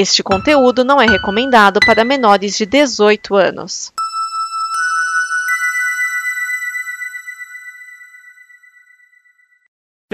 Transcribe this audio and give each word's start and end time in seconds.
Este 0.00 0.22
conteúdo 0.22 0.84
não 0.84 1.02
é 1.02 1.06
recomendado 1.06 1.80
para 1.84 2.04
menores 2.04 2.56
de 2.56 2.64
18 2.64 3.34
anos. 3.34 3.92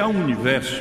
Há 0.00 0.08
um 0.08 0.24
universo 0.24 0.80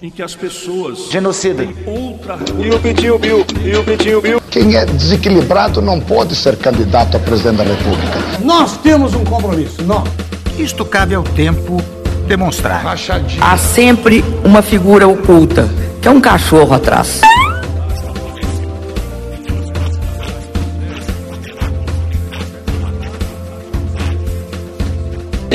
em 0.00 0.10
que 0.10 0.22
as 0.22 0.34
pessoas 0.34 1.10
Genocida. 1.10 1.64
outra 1.86 2.38
E 2.58 2.70
o 2.70 2.80
Pitinho 2.80 3.18
Bill? 3.18 3.44
E 3.62 3.76
o 3.76 3.84
Pitinho 3.84 4.22
Bill? 4.22 4.40
Quem 4.50 4.74
é 4.74 4.86
desequilibrado 4.86 5.82
não 5.82 6.00
pode 6.00 6.34
ser 6.34 6.56
candidato 6.56 7.18
a 7.18 7.20
presidente 7.20 7.58
da 7.58 7.64
República. 7.64 8.38
Nós 8.42 8.78
temos 8.78 9.12
um 9.12 9.22
compromisso, 9.22 9.82
nós. 9.82 10.08
Isto 10.58 10.86
cabe 10.86 11.14
ao 11.14 11.24
tempo 11.24 11.76
demonstrar. 12.26 12.82
Rachadinho. 12.82 13.44
Há 13.44 13.58
sempre 13.58 14.24
uma 14.42 14.62
figura 14.62 15.06
oculta, 15.06 15.68
que 16.00 16.08
é 16.08 16.10
um 16.10 16.22
cachorro 16.22 16.72
atrás. 16.72 17.20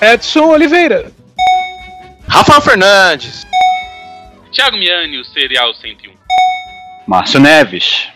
Edson 0.00 0.46
Oliveira. 0.46 1.12
Rafael 2.26 2.62
Fernandes. 2.62 3.46
Thiago 4.50 4.78
Miani, 4.78 5.18
o 5.18 5.24
Serial 5.26 5.74
101. 5.74 6.12
Márcio 7.06 7.38
Neves. 7.38 8.08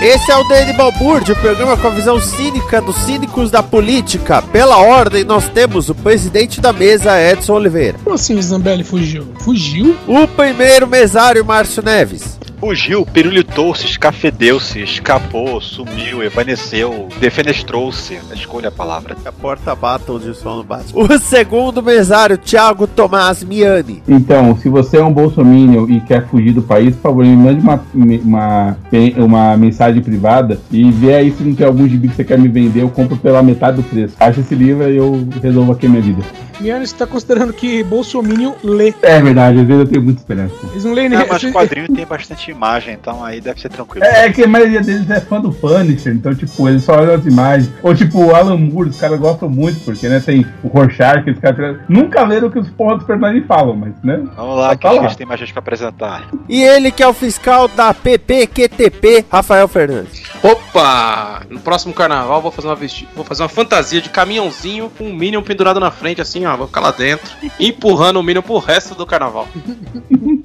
Esse 0.00 0.30
é 0.30 0.36
o 0.36 0.44
DN 0.44 0.72
Balbúrdia, 0.74 1.34
o 1.34 1.40
programa 1.40 1.76
com 1.76 1.88
a 1.88 1.90
visão 1.90 2.20
cínica 2.20 2.80
dos 2.80 2.96
cínicos 2.96 3.50
da 3.50 3.62
política. 3.62 4.40
Pela 4.40 4.78
ordem, 4.78 5.24
nós 5.24 5.48
temos 5.48 5.88
o 5.88 5.94
presidente 5.96 6.60
da 6.60 6.72
mesa, 6.72 7.20
Edson 7.20 7.54
Oliveira. 7.54 7.98
Como 8.04 8.14
assim 8.14 8.36
o 8.36 8.42
Zambelli 8.42 8.84
fugiu? 8.84 9.32
Fugiu? 9.40 9.96
O 10.06 10.28
primeiro 10.28 10.86
mesário, 10.86 11.44
Márcio 11.44 11.82
Neves. 11.82 12.38
Fugiu, 12.62 13.04
pirulitou-se, 13.04 13.84
escafedeu-se, 13.86 14.80
escapou, 14.84 15.60
sumiu, 15.60 16.22
evaneceu, 16.22 17.08
defenestrou-se. 17.18 18.16
Escolha 18.32 18.68
a 18.68 18.70
palavra. 18.70 19.16
A 19.26 19.32
porta 19.32 19.74
bata 19.74 20.12
onde 20.12 20.30
o 20.30 20.34
sol 20.34 20.58
não 20.58 20.64
bate. 20.64 20.92
O 20.94 21.18
segundo 21.18 21.82
mesário, 21.82 22.38
Thiago 22.38 22.86
Tomás 22.86 23.42
Miani. 23.42 24.00
Então, 24.06 24.56
se 24.56 24.68
você 24.68 24.98
é 24.98 25.02
um 25.04 25.12
bolsominion 25.12 25.88
e 25.88 26.00
quer 26.02 26.28
fugir 26.28 26.52
do 26.52 26.62
país, 26.62 26.94
por 26.94 27.02
favor, 27.02 27.24
me 27.24 27.36
mande 27.36 27.60
uma, 27.60 27.84
uma, 27.92 28.76
uma 29.16 29.56
mensagem 29.56 30.00
privada 30.00 30.60
e 30.70 30.88
vê 30.92 31.14
aí 31.16 31.32
se 31.32 31.42
não 31.42 31.56
tem 31.56 31.66
algum 31.66 31.88
gibi 31.88 32.06
que 32.10 32.14
você 32.14 32.22
quer 32.22 32.38
me 32.38 32.46
vender, 32.46 32.82
eu 32.82 32.88
compro 32.90 33.16
pela 33.16 33.42
metade 33.42 33.78
do 33.78 33.82
preço. 33.82 34.14
Acha 34.20 34.38
esse 34.38 34.54
livro 34.54 34.88
e 34.88 34.96
eu 34.96 35.26
resolvo 35.42 35.72
aqui 35.72 35.86
a 35.86 35.88
minha 35.88 36.02
vida. 36.02 36.22
Miane, 36.60 36.86
você 36.86 36.94
tá 36.94 37.08
considerando 37.08 37.52
que 37.52 37.82
Bolsominion 37.82 38.52
lê. 38.62 38.94
É 39.02 39.20
verdade, 39.20 39.58
às 39.58 39.66
vezes 39.66 39.82
eu 39.82 39.88
tenho 39.88 40.04
muita 40.04 40.20
esperança. 40.20 40.54
Eles 40.70 40.84
não 40.84 40.92
leem 40.92 41.06
É, 41.06 41.18
nem. 41.18 41.26
mas 41.28 41.42
o 41.42 41.50
quadrinho 41.50 41.88
tem 41.88 42.06
bastante 42.06 42.51
imagem, 42.52 42.94
então 42.94 43.24
aí 43.24 43.40
deve 43.40 43.60
ser 43.60 43.68
tranquilo. 43.68 44.04
É, 44.04 44.26
é 44.26 44.32
que 44.32 44.42
a 44.42 44.48
maioria 44.48 44.80
deles 44.80 45.08
é 45.10 45.20
fã 45.20 45.40
do 45.40 45.52
Punisher, 45.52 46.12
então, 46.12 46.34
tipo, 46.34 46.68
eles 46.68 46.84
só 46.84 46.94
olham 46.96 47.14
as 47.14 47.26
imagens. 47.26 47.70
Ou, 47.82 47.94
tipo, 47.94 48.24
o 48.24 48.34
Alan 48.34 48.56
Moore, 48.56 48.90
os 48.90 49.00
caras 49.00 49.18
gostam 49.18 49.48
muito, 49.48 49.80
porque, 49.84 50.08
né, 50.08 50.20
tem 50.20 50.46
o 50.62 50.68
Rorschach, 50.68 51.28
os 51.28 51.38
caras 51.38 51.78
nunca 51.88 52.22
leram 52.22 52.48
o 52.48 52.50
que 52.50 52.58
os 52.58 52.70
porra 52.70 52.96
dos 52.96 53.06
personagens 53.06 53.46
falam, 53.46 53.74
mas, 53.74 53.92
né? 54.02 54.22
Vamos 54.36 54.58
lá, 54.58 54.68
Só 54.68 54.76
que 54.76 54.82
tá 54.82 54.90
a 54.90 55.02
gente 55.02 55.16
tem 55.16 55.26
mais 55.26 55.40
gente 55.40 55.52
pra 55.52 55.60
apresentar. 55.60 56.28
E 56.48 56.62
ele 56.62 56.90
que 56.90 57.02
é 57.02 57.08
o 57.08 57.12
fiscal 57.12 57.68
da 57.68 57.92
PPQTP, 57.92 59.26
Rafael 59.30 59.68
Fernandes. 59.68 60.22
Opa! 60.42 61.42
No 61.48 61.60
próximo 61.60 61.94
carnaval 61.94 62.42
vou 62.42 62.50
fazer 62.50 62.68
uma 62.68 62.74
vesti... 62.74 63.08
vou 63.14 63.24
fazer 63.24 63.42
uma 63.42 63.48
fantasia 63.48 64.00
de 64.00 64.08
caminhãozinho 64.08 64.90
com 64.90 65.04
um 65.04 65.14
Minion 65.14 65.42
pendurado 65.42 65.78
na 65.78 65.90
frente, 65.90 66.20
assim, 66.20 66.44
ó. 66.46 66.56
Vou 66.56 66.66
ficar 66.66 66.80
lá 66.80 66.90
dentro, 66.90 67.30
empurrando 67.58 68.18
o 68.18 68.22
Minion 68.22 68.42
pro 68.42 68.58
resto 68.58 68.94
do 68.94 69.06
carnaval. 69.06 69.48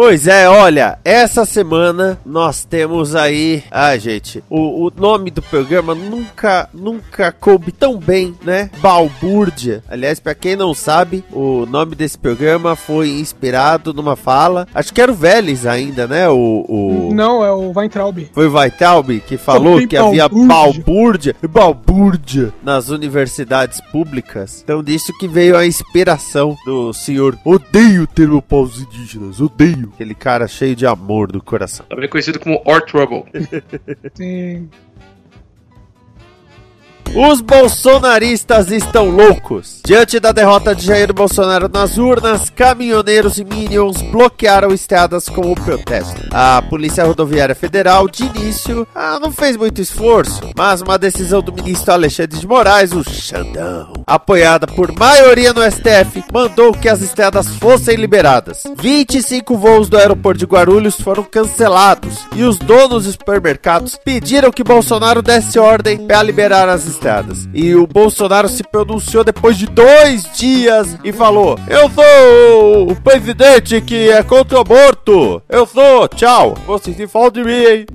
Pois 0.00 0.28
é, 0.28 0.48
olha, 0.48 0.96
essa 1.04 1.44
semana 1.44 2.20
nós 2.24 2.64
temos 2.64 3.16
aí. 3.16 3.64
Ah, 3.68 3.98
gente, 3.98 4.44
o, 4.48 4.86
o 4.86 4.92
nome 4.96 5.28
do 5.28 5.42
programa 5.42 5.92
nunca, 5.92 6.68
nunca 6.72 7.32
coube 7.32 7.72
tão 7.72 7.98
bem, 7.98 8.32
né? 8.44 8.70
Balbúrdia. 8.78 9.82
Aliás, 9.88 10.20
pra 10.20 10.36
quem 10.36 10.54
não 10.54 10.72
sabe, 10.72 11.24
o 11.32 11.66
nome 11.66 11.96
desse 11.96 12.16
programa 12.16 12.76
foi 12.76 13.08
inspirado 13.08 13.92
numa 13.92 14.14
fala. 14.14 14.68
Acho 14.72 14.94
que 14.94 15.00
era 15.00 15.10
o 15.10 15.16
Vélez 15.16 15.66
ainda, 15.66 16.06
né? 16.06 16.28
O. 16.28 16.64
o... 16.68 17.10
Não, 17.12 17.44
é 17.44 17.50
o 17.50 17.72
Weintraub. 17.74 18.30
Foi 18.32 18.46
o 18.46 18.52
Weintraub 18.52 19.18
que 19.26 19.36
falou 19.36 19.84
que 19.84 19.96
havia 19.96 20.28
balbúrdia. 20.28 20.84
balbúrdia, 20.84 21.36
balbúrdia 21.48 22.54
nas 22.62 22.88
universidades 22.88 23.80
públicas. 23.90 24.60
Então 24.62 24.80
disso 24.80 25.12
que 25.18 25.26
veio 25.26 25.56
a 25.56 25.66
inspiração 25.66 26.56
do 26.64 26.92
senhor. 26.92 27.36
Odeio 27.44 28.04
o 28.04 28.06
termo 28.06 28.40
povos 28.40 28.80
indígenas, 28.80 29.40
odeio. 29.40 29.87
Aquele 29.94 30.14
cara 30.14 30.46
cheio 30.46 30.74
de 30.76 30.86
amor 30.86 31.30
do 31.30 31.42
coração. 31.42 31.86
Também 31.88 32.08
conhecido 32.08 32.38
como 32.38 32.62
Or 32.64 32.82
Trouble. 32.82 33.24
Sim. 34.14 34.68
Os 37.14 37.40
bolsonaristas 37.40 38.70
estão 38.70 39.08
loucos. 39.08 39.80
Diante 39.84 40.20
da 40.20 40.30
derrota 40.30 40.74
de 40.74 40.84
Jair 40.84 41.12
Bolsonaro 41.12 41.68
nas 41.68 41.96
urnas, 41.96 42.50
caminhoneiros 42.50 43.38
e 43.38 43.44
minions 43.44 44.02
bloquearam 44.02 44.72
estradas 44.72 45.26
com 45.28 45.50
o 45.50 45.54
protesto. 45.54 46.20
A 46.30 46.60
Polícia 46.60 47.04
Rodoviária 47.04 47.54
Federal, 47.54 48.08
de 48.08 48.24
início, 48.24 48.86
ah, 48.94 49.18
não 49.18 49.32
fez 49.32 49.56
muito 49.56 49.80
esforço, 49.80 50.42
mas 50.54 50.82
uma 50.82 50.98
decisão 50.98 51.40
do 51.40 51.52
ministro 51.52 51.94
Alexandre 51.94 52.38
de 52.38 52.46
Moraes, 52.46 52.92
o 52.92 53.02
Xandão, 53.02 54.04
apoiada 54.06 54.66
por 54.66 54.92
maioria 54.92 55.54
no 55.54 55.62
STF, 55.62 56.22
mandou 56.30 56.72
que 56.72 56.88
as 56.88 57.00
estradas 57.00 57.48
fossem 57.56 57.96
liberadas. 57.96 58.64
25 58.78 59.56
voos 59.56 59.88
do 59.88 59.96
aeroporto 59.96 60.38
de 60.40 60.46
Guarulhos 60.46 61.00
foram 61.00 61.24
cancelados 61.24 62.18
e 62.36 62.44
os 62.44 62.58
donos 62.58 63.04
dos 63.04 63.14
supermercados 63.14 63.98
pediram 64.04 64.50
que 64.50 64.62
Bolsonaro 64.62 65.22
desse 65.22 65.58
ordem 65.58 66.06
para 66.06 66.22
liberar 66.22 66.68
as 66.68 66.82
estradas. 66.82 66.97
E 67.54 67.74
o 67.74 67.86
Bolsonaro 67.86 68.48
se 68.48 68.62
pronunciou 68.62 69.22
depois 69.24 69.56
de 69.56 69.66
dois 69.66 70.28
dias 70.36 70.96
e 71.04 71.12
falou: 71.12 71.58
Eu 71.68 71.88
sou 71.90 72.90
o 72.90 72.96
presidente 73.00 73.80
que 73.80 74.10
é 74.10 74.22
contra 74.22 74.58
o 74.58 74.60
aborto. 74.60 75.42
Eu 75.48 75.66
sou, 75.66 76.08
tchau. 76.08 76.54
Vocês 76.66 76.96
se 76.96 77.06
falam 77.06 77.30
de 77.30 77.42
mim, 77.44 77.52
hein? 77.64 77.86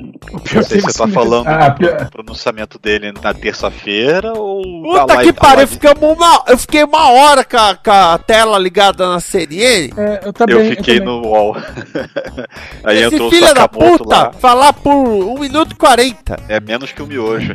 Sei 0.64 0.80
se 0.80 0.82
você 0.82 0.98
tá 1.00 1.08
falando 1.08 1.48
Ah, 1.48 1.70
do 1.70 1.78
pior- 1.78 2.10
pronunciamento 2.10 2.80
dele 2.80 3.12
na 3.22 3.34
terça-feira 3.34 4.34
ou. 4.34 4.62
Puta 4.84 5.14
live- 5.16 5.34
que 5.34 5.40
pariu, 5.40 5.56
live- 5.58 5.72
ficamos 5.74 6.18
uma, 6.18 6.44
eu 6.48 6.58
fiquei 6.58 6.84
uma 6.84 7.12
hora 7.12 7.44
com 7.44 7.58
a, 7.58 7.76
com 7.76 7.92
a 7.92 8.18
tela 8.18 8.58
ligada 8.58 9.08
na 9.10 9.20
CNN. 9.20 9.92
É, 9.98 10.22
eu 10.26 10.34
também. 10.34 10.56
Eu 10.56 10.66
fiquei 10.76 11.00
também. 11.00 11.22
no 11.22 11.28
UOL. 11.28 11.56
Aí 12.84 12.98
Esse 12.98 13.14
entrou 13.16 13.28
o 13.28 13.32
filho 13.32 13.54
da 13.54 13.68
puta 13.68 14.04
lá. 14.10 14.32
falar 14.34 14.74
por 14.74 14.94
1 14.94 15.40
minuto 15.40 15.72
e 15.74 15.76
40. 15.76 16.38
É 16.48 16.60
menos 16.60 16.92
que 16.92 17.02
o 17.02 17.08
miojo. 17.08 17.54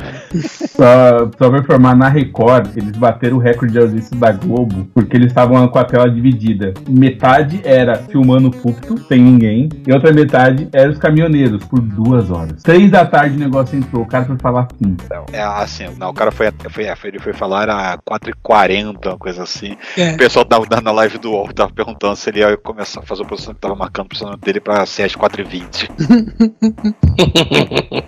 Só, 0.77 1.27
só 1.38 1.49
pra 1.49 1.60
informar, 1.60 1.94
na 1.97 2.09
Record, 2.09 2.76
eles 2.76 2.97
bateram 2.97 3.37
o 3.37 3.41
recorde 3.41 3.72
de 3.72 3.78
audiência 3.78 4.16
da 4.16 4.32
Globo 4.32 4.87
porque 4.94 5.16
eles 5.16 5.28
estavam 5.28 5.66
com 5.69 5.78
a 5.78 5.84
tela 5.84 6.10
dividida. 6.10 6.75
Metade 6.88 7.60
era 7.65 7.94
filmando 7.97 8.49
o 8.49 8.50
púlpito, 8.50 8.99
sem 9.06 9.21
ninguém, 9.22 9.69
e 9.87 9.93
outra 9.93 10.12
metade 10.12 10.69
era 10.73 10.90
os 10.90 10.99
caminhoneiros, 10.99 11.64
por 11.64 11.81
duas 11.81 12.31
horas. 12.31 12.62
Três 12.62 12.90
da 12.90 13.05
tarde 13.06 13.37
o 13.37 13.38
negócio 13.38 13.76
entrou, 13.79 14.02
o 14.02 14.06
cara 14.06 14.25
foi 14.25 14.37
falar 14.38 14.67
fim. 14.79 14.96
É 15.32 15.43
assim, 15.43 15.85
não, 15.99 16.11
o 16.11 16.14
cara 16.14 16.31
foi, 16.31 16.50
foi, 16.70 16.85
foi- 16.96 17.11
ele 17.11 17.19
foi 17.20 17.32
falar 17.32 17.62
era 17.62 17.99
4h40, 17.99 19.06
uma 19.06 19.19
coisa 19.19 19.43
assim. 19.44 19.76
É. 19.96 20.12
O 20.12 20.17
pessoal 20.17 20.44
da, 20.44 20.58
da- 20.58 20.81
na 20.81 20.91
live 20.93 21.19
do 21.19 21.31
UOL 21.31 21.52
tava 21.52 21.70
perguntando 21.73 22.17
se 22.17 22.29
ele 22.31 22.41
ia 22.41 22.56
começar 22.56 23.00
a 23.00 23.02
fazer 23.05 23.23
o 23.23 23.26
posicionamento 23.26 23.56
que 23.61 23.62
tava 23.62 23.75
marcando 23.76 24.06
o 24.06 24.08
posicionamento 24.08 24.44
dele 24.44 24.61
pra 24.61 24.84
ser 24.87 25.05
às 25.05 25.14
4h20. 25.14 25.88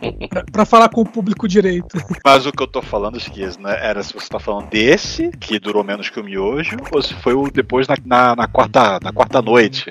Pra 0.60 0.66
falar 0.66 0.90
com 0.90 1.00
o 1.00 1.06
público 1.06 1.48
direito. 1.48 1.96
Mas 2.22 2.44
o 2.44 2.52
que 2.52 2.62
eu 2.62 2.66
tô 2.66 2.82
falando, 2.82 3.16
Esquias, 3.16 3.56
né? 3.56 3.78
Era 3.80 4.02
se 4.02 4.12
você 4.12 4.28
tá 4.28 4.38
falando 4.38 4.68
desse, 4.68 5.30
que 5.40 5.58
durou 5.58 5.82
menos 5.82 6.10
que 6.10 6.20
o 6.20 6.24
miojo, 6.24 6.76
ou 6.92 7.00
se 7.00 7.14
foi 7.14 7.32
o 7.32 7.50
depois 7.50 7.88
na, 7.88 7.94
na, 8.04 8.36
na 8.36 8.46
quarta, 8.46 8.98
na 9.02 9.10
quarta 9.10 9.40
noite. 9.40 9.86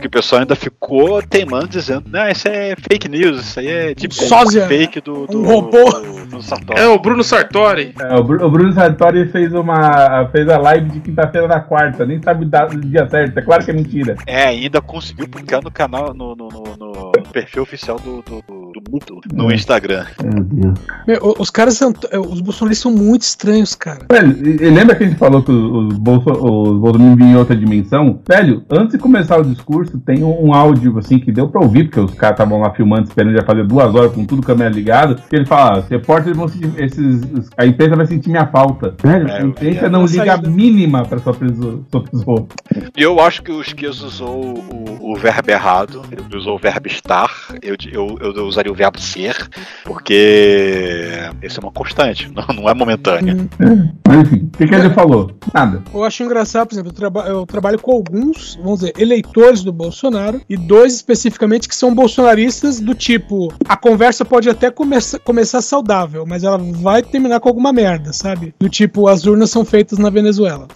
Que 0.00 0.06
o 0.06 0.10
pessoal 0.10 0.40
ainda 0.40 0.56
ficou 0.56 1.22
teimando, 1.22 1.68
dizendo, 1.68 2.04
não, 2.08 2.26
isso 2.26 2.48
é 2.48 2.74
fake 2.74 3.06
news, 3.06 3.38
isso 3.42 3.60
aí 3.60 3.66
é 3.68 3.94
tipo 3.94 4.14
Sósia. 4.14 4.64
um 4.64 4.68
fake 4.68 5.02
do, 5.02 5.26
do, 5.26 5.40
Um 5.40 5.44
robô. 5.46 5.90
do, 6.00 6.26
do 6.26 6.42
Sartori. 6.42 6.80
É 6.80 6.86
o 6.88 6.98
Bruno 6.98 7.22
Sartori. 7.22 7.94
É, 8.00 8.14
o, 8.16 8.24
Bru- 8.24 8.46
o 8.46 8.50
Bruno 8.50 8.72
Sartori 8.72 9.28
fez 9.30 9.52
uma 9.52 10.26
fez 10.32 10.48
a 10.48 10.56
live 10.56 10.88
de 10.88 11.00
quinta-feira 11.00 11.46
na 11.46 11.60
quarta, 11.60 12.06
nem 12.06 12.22
sabe 12.22 12.46
o 12.46 12.80
dia 12.80 13.06
certo, 13.10 13.36
é 13.38 13.42
claro 13.42 13.62
que 13.62 13.70
é 13.70 13.74
mentira. 13.74 14.16
É, 14.26 14.44
ainda 14.46 14.80
conseguiu 14.80 15.28
publicar 15.28 15.60
no 15.62 15.70
canal, 15.70 16.14
no, 16.14 16.34
no, 16.34 16.48
no- 16.48 16.76
no 16.78 17.12
perfil 17.30 17.62
oficial 17.62 17.98
do, 17.98 18.22
do, 18.22 18.42
do 18.98 19.14
Mito, 19.14 19.20
no 19.32 19.52
Instagram. 19.52 20.04
Meu 21.06 21.34
os 21.38 21.50
caras 21.50 21.74
são. 21.74 21.92
Os 22.28 22.40
bolsonaristas 22.40 22.82
são 22.82 22.92
muito 22.92 23.22
estranhos, 23.22 23.74
cara. 23.74 24.06
Velho, 24.10 24.36
lembra 24.72 24.94
que 24.94 25.04
a 25.04 25.06
gente 25.06 25.18
falou 25.18 25.42
que 25.42 25.50
os, 25.50 25.96
Bolso, 25.98 26.30
os 26.30 26.78
Bolsonaro 26.78 27.16
vinham 27.16 27.32
em 27.32 27.36
outra 27.36 27.56
dimensão? 27.56 28.20
Velho, 28.28 28.64
antes 28.70 28.92
de 28.92 28.98
começar 28.98 29.38
o 29.38 29.44
discurso, 29.44 29.98
tem 29.98 30.22
um, 30.22 30.48
um 30.48 30.54
áudio 30.54 30.98
assim 30.98 31.18
que 31.18 31.32
deu 31.32 31.48
pra 31.48 31.60
ouvir, 31.60 31.84
porque 31.84 32.00
os 32.00 32.14
caras 32.14 32.34
estavam 32.34 32.60
lá 32.60 32.70
filmando, 32.70 33.08
esperando 33.08 33.36
já 33.36 33.44
fazer 33.44 33.64
duas 33.66 33.94
horas 33.94 34.12
com 34.12 34.24
tudo 34.24 34.42
câmera 34.42 34.70
ligada. 34.70 35.16
Que 35.28 35.36
ele 35.36 35.46
fala: 35.46 35.76
ah, 35.76 35.78
os 35.80 35.88
repórteres 35.88 36.36
vão 36.36 36.48
sentir. 36.48 36.72
Esses, 36.76 37.22
a 37.56 37.66
imprensa 37.66 37.96
vai 37.96 38.06
sentir 38.06 38.30
minha 38.30 38.46
falta. 38.46 38.94
Velho, 39.02 39.28
É, 39.28 39.38
a 39.38 39.42
imprensa 39.42 39.88
não 39.88 40.04
liga 40.04 40.34
a 40.34 40.38
mínima 40.38 41.04
pra 41.04 41.18
sua 41.18 41.34
pessoa. 41.34 42.46
E 42.96 43.02
eu 43.02 43.20
acho 43.20 43.42
que 43.42 43.50
o 43.50 43.60
Esquias 43.60 44.00
usou 44.02 44.58
o, 44.58 45.12
o 45.12 45.16
verbo 45.16 45.50
errado, 45.50 46.02
ele 46.10 46.36
usou 46.36 46.56
o 46.56 46.58
verbo 46.58 46.86
estar, 46.86 47.30
eu, 47.62 47.76
eu, 47.90 48.18
eu 48.20 48.46
usaria 48.46 48.70
o 48.70 48.74
verbo 48.74 48.83
ser, 48.96 49.48
porque 49.84 51.28
isso 51.42 51.60
é 51.60 51.62
uma 51.62 51.72
constante, 51.72 52.30
não, 52.34 52.54
não 52.62 52.68
é 52.68 52.74
momentânea. 52.74 53.36
Mas 54.06 54.20
enfim, 54.20 54.50
o 54.52 54.56
que, 54.56 54.66
que 54.66 54.74
ele 54.74 54.90
falou? 54.90 55.30
Nada. 55.52 55.82
Eu 55.92 56.04
acho 56.04 56.22
engraçado, 56.22 56.68
por 56.68 56.74
exemplo, 56.74 56.90
eu, 56.90 56.94
traba- 56.94 57.26
eu 57.26 57.46
trabalho 57.46 57.78
com 57.78 57.92
alguns, 57.92 58.56
vamos 58.62 58.80
dizer, 58.80 58.94
eleitores 58.98 59.62
do 59.62 59.72
Bolsonaro 59.72 60.40
e 60.48 60.56
dois 60.56 60.94
especificamente 60.94 61.68
que 61.68 61.74
são 61.76 61.94
bolsonaristas 61.94 62.80
do 62.80 62.94
tipo, 62.94 63.52
a 63.68 63.76
conversa 63.76 64.24
pode 64.24 64.48
até 64.48 64.70
começa, 64.70 65.18
começar 65.18 65.60
saudável, 65.62 66.24
mas 66.26 66.44
ela 66.44 66.58
vai 66.58 67.02
terminar 67.02 67.40
com 67.40 67.48
alguma 67.48 67.72
merda, 67.72 68.12
sabe? 68.12 68.54
Do 68.58 68.68
tipo, 68.68 69.08
as 69.08 69.24
urnas 69.26 69.50
são 69.50 69.64
feitas 69.64 69.98
na 69.98 70.10
Venezuela. 70.10 70.66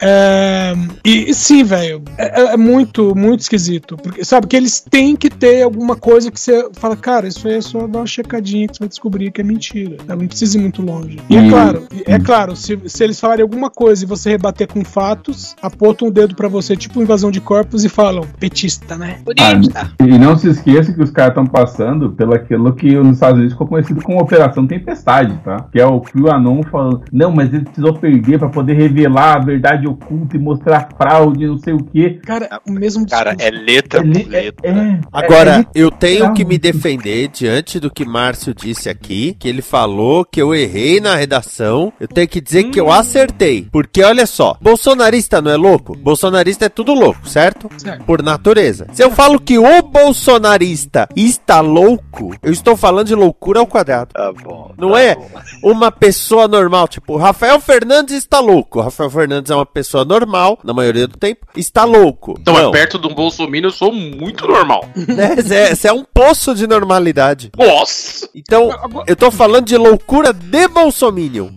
É, 0.00 0.72
e, 1.04 1.30
e 1.30 1.34
sim, 1.34 1.64
velho, 1.64 2.02
é, 2.18 2.42
é- 2.42 2.46
é 2.54 2.56
muito, 2.56 3.14
muito 3.14 3.40
esquisito. 3.40 3.96
Porque, 3.96 4.24
sabe, 4.24 4.46
que 4.46 4.56
eles 4.56 4.80
têm 4.80 5.16
que 5.16 5.28
ter 5.30 5.62
alguma 5.62 5.96
coisa 5.96 6.30
que 6.30 6.38
você 6.40 6.68
fala, 6.74 6.96
cara, 6.96 7.26
isso 7.36 7.48
aí 7.48 7.54
é 7.54 7.60
só 7.60 7.86
dar 7.86 7.98
uma 8.00 8.06
checadinha 8.06 8.66
que 8.66 8.74
você 8.76 8.80
vai 8.80 8.88
descobrir 8.88 9.30
que 9.30 9.40
é 9.40 9.44
mentira. 9.44 9.96
Não 10.06 10.26
precisa 10.26 10.58
ir 10.58 10.60
muito 10.60 10.82
longe. 10.82 11.18
E 11.28 11.36
é 11.36 11.46
E- 11.46 11.48
claro, 11.50 11.86
é 12.06 12.18
claro, 12.18 12.56
se, 12.56 12.78
se 12.86 13.04
eles 13.04 13.18
falarem 13.20 13.42
alguma 13.42 13.70
coisa 13.70 14.04
e 14.04 14.06
você 14.06 14.30
rebater 14.30 14.66
com 14.68 14.84
fatos, 14.84 15.54
apontam 15.62 16.08
um 16.08 16.10
dedo 16.10 16.34
pra 16.34 16.48
você, 16.48 16.76
tipo 16.76 17.00
invasão 17.02 17.30
de 17.30 17.40
corpos, 17.40 17.84
e 17.84 17.88
falam, 17.88 18.22
petista, 18.38 18.96
né? 18.96 19.18
Ah, 19.38 19.90
e 20.04 20.18
não 20.18 20.36
se 20.38 20.48
esqueça 20.48 20.92
que 20.92 21.02
os 21.02 21.10
caras 21.10 21.30
estão 21.30 21.46
passando 21.46 22.10
pelo 22.12 22.34
aquilo 22.34 22.72
que 22.74 22.94
nos 22.96 23.14
Estados 23.14 23.36
Unidos 23.36 23.52
ficou 23.52 23.66
conhecido 23.66 24.02
como 24.02 24.20
Operação 24.20 24.66
Tempestade, 24.66 25.38
tá? 25.44 25.66
Que 25.72 25.80
é 25.80 25.86
o 25.86 26.00
QAnon 26.00 26.62
falando, 26.62 27.02
não, 27.12 27.30
mas 27.32 27.52
ele 27.52 27.64
precisou 27.64 27.94
perder 27.94 28.38
pra 28.38 28.48
poder 28.48 28.74
revelar 28.74 29.36
a 29.36 29.38
verdade 29.44 29.86
oculta 29.86 30.36
e 30.36 30.40
mostrar 30.40 30.88
fraude, 30.96 31.46
não 31.46 31.58
sei 31.58 31.74
o 31.74 31.78
quê. 31.84 32.18
Cara, 32.24 32.60
o 32.66 32.72
mesmo 32.72 33.06
Cara, 33.08 33.34
é 33.38 33.50
letra 33.50 34.00
É 34.00 34.02
por 34.02 34.34
é- 34.34 34.40
letra. 34.40 34.70
é- 34.70 35.00
Agora, 35.12 35.60
é- 35.60 35.66
eu 35.74 35.90
tenho 35.90 36.32
que 36.34 36.44
me 36.44 36.58
defender 36.58 37.25
diante 37.28 37.80
do 37.80 37.90
que 37.90 38.04
Márcio 38.04 38.54
disse 38.54 38.88
aqui, 38.88 39.34
que 39.38 39.48
ele 39.48 39.62
falou 39.62 40.24
que 40.24 40.40
eu 40.40 40.54
errei 40.54 41.00
na 41.00 41.14
redação. 41.16 41.92
Eu 41.98 42.08
tenho 42.08 42.28
que 42.28 42.40
dizer 42.40 42.64
que 42.64 42.80
eu 42.80 42.90
acertei. 42.90 43.68
Porque 43.70 44.02
olha 44.02 44.26
só, 44.26 44.56
bolsonarista 44.60 45.40
não 45.40 45.50
é 45.50 45.56
louco? 45.56 45.96
Bolsonarista 45.96 46.66
é 46.66 46.68
tudo 46.68 46.92
louco, 46.92 47.28
certo? 47.28 47.70
Certo. 47.78 48.04
Por 48.04 48.22
natureza. 48.22 48.86
Se 48.92 49.02
eu 49.02 49.10
falo 49.10 49.40
que 49.40 49.58
o 49.58 49.82
bolsonarista 49.82 51.08
está 51.16 51.60
louco, 51.60 52.34
eu 52.42 52.52
estou 52.52 52.76
falando 52.76 53.06
de 53.06 53.14
loucura 53.14 53.60
ao 53.60 53.66
quadrado. 53.66 54.12
Tá 54.12 54.32
bom. 54.32 54.72
Não 54.76 54.92
tá 54.92 55.00
é 55.00 55.14
bom. 55.14 55.30
uma 55.62 55.90
pessoa 55.90 56.46
normal, 56.46 56.88
tipo, 56.88 57.16
Rafael 57.16 57.60
Fernandes 57.60 58.16
está 58.16 58.40
louco. 58.40 58.80
Rafael 58.80 59.10
Fernandes 59.10 59.50
é 59.50 59.54
uma 59.54 59.66
pessoa 59.66 60.04
normal, 60.04 60.58
na 60.62 60.74
maioria 60.74 61.06
do 61.06 61.16
tempo, 61.16 61.46
está 61.56 61.84
louco. 61.84 62.36
Então, 62.40 62.54
não, 62.54 62.62
mas 62.64 62.70
perto 62.72 62.98
de 62.98 63.06
um 63.06 63.14
Bolsonaro 63.14 63.46
eu 63.66 63.70
sou 63.70 63.92
muito 63.92 64.46
normal. 64.46 64.84
né? 65.08 65.36
Zé, 65.40 65.74
Você 65.74 65.88
é 65.88 65.92
um 65.92 66.04
poço 66.04 66.54
de 66.54 66.66
normalidade. 66.66 67.15
Nossa! 67.56 68.28
Então, 68.34 68.70
eu 69.06 69.16
tô 69.16 69.30
falando 69.30 69.66
de 69.66 69.76
loucura 69.76 70.32
de 70.32 70.68
Bolsominion. 70.68 71.48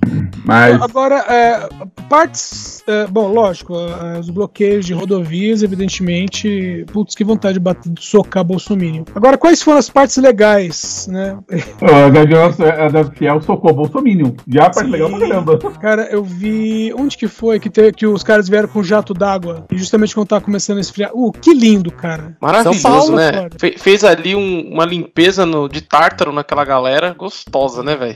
Mas 0.49 0.81
Agora, 0.81 1.15
é, 1.29 1.69
partes. 2.09 2.83
é, 2.87 3.05
bom, 3.07 3.27
lógico, 3.31 3.73
é, 3.75 4.19
os 4.19 4.29
bloqueios 4.29 4.85
de 4.85 4.93
rodovias, 4.93 5.61
evidentemente. 5.63 6.85
Putz, 6.91 7.15
que 7.15 7.23
vontade 7.23 7.53
de, 7.53 7.59
bater, 7.59 7.91
de 7.91 8.03
socar 8.03 8.43
Bolsonaro. 8.43 9.05
Agora, 9.15 9.37
quais 9.37 9.61
foram 9.61 9.77
as 9.79 9.89
partes 9.89 10.17
legais, 10.17 11.07
né? 11.11 11.37
a 11.81 12.89
da 12.89 13.03
Fiel 13.11 13.41
socou 13.41 13.73
Bolsominion. 13.73 14.31
Já 14.47 14.65
a 14.65 14.69
parte 14.69 14.89
legal 14.89 15.09
pra 15.09 15.19
caramba. 15.19 15.57
Cara, 15.79 16.07
eu 16.11 16.23
vi. 16.23 16.93
Onde 16.97 17.17
que 17.17 17.27
foi 17.27 17.59
que, 17.59 17.69
teve, 17.69 17.91
que 17.93 18.05
os 18.07 18.23
caras 18.23 18.47
vieram 18.47 18.67
com 18.67 18.83
jato 18.83 19.13
d'água? 19.13 19.65
E 19.71 19.77
justamente 19.77 20.13
quando 20.15 20.27
tava 20.27 20.41
começando 20.41 20.77
a 20.77 20.81
esfriar. 20.81 21.11
Uh, 21.13 21.31
que 21.31 21.53
lindo, 21.53 21.91
cara. 21.91 22.37
Maravilhoso, 22.41 22.79
São 22.79 22.91
Paulo, 22.91 23.15
né? 23.15 23.49
Fe- 23.59 23.75
fez 23.77 24.03
ali 24.03 24.35
um- 24.35 24.71
uma 24.73 24.85
limpeza 24.85 25.45
no- 25.45 25.67
de 25.67 25.81
tártaro 25.81 26.31
naquela 26.31 26.63
galera 26.63 27.13
gostosa, 27.17 27.83
né, 27.83 27.95
velho? 27.95 28.15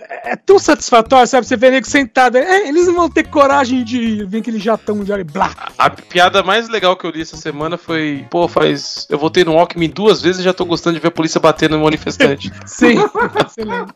É 0.00 0.32
é 0.32 0.36
tão 0.36 0.58
satisfatório, 0.58 1.26
sabe? 1.26 1.37
Você 1.44 1.56
vê 1.56 1.70
nego 1.70 1.86
sentado. 1.86 2.36
É, 2.36 2.68
eles 2.68 2.86
não 2.86 2.94
vão 2.94 3.10
ter 3.10 3.24
coragem 3.24 3.84
de 3.84 4.24
vir 4.24 4.38
aquele 4.38 4.58
jatão 4.58 5.02
de 5.04 5.12
ar 5.12 5.20
e 5.20 5.24
blá. 5.24 5.54
A 5.76 5.90
piada 5.90 6.42
mais 6.42 6.68
legal 6.68 6.96
que 6.96 7.06
eu 7.06 7.10
li 7.10 7.22
essa 7.22 7.36
semana 7.36 7.76
foi, 7.76 8.26
pô, 8.30 8.48
faz. 8.48 9.06
Eu 9.08 9.18
voltei 9.18 9.44
no 9.44 9.58
Alckmin 9.58 9.88
duas 9.88 10.22
vezes 10.22 10.40
e 10.40 10.44
já 10.44 10.52
tô 10.52 10.64
gostando 10.64 10.96
de 10.96 11.00
ver 11.00 11.08
a 11.08 11.12
polícia 11.12 11.40
batendo 11.40 11.76
no 11.76 11.84
manifestante. 11.84 12.52
Sim, 12.66 12.96
excelente. 13.46 13.92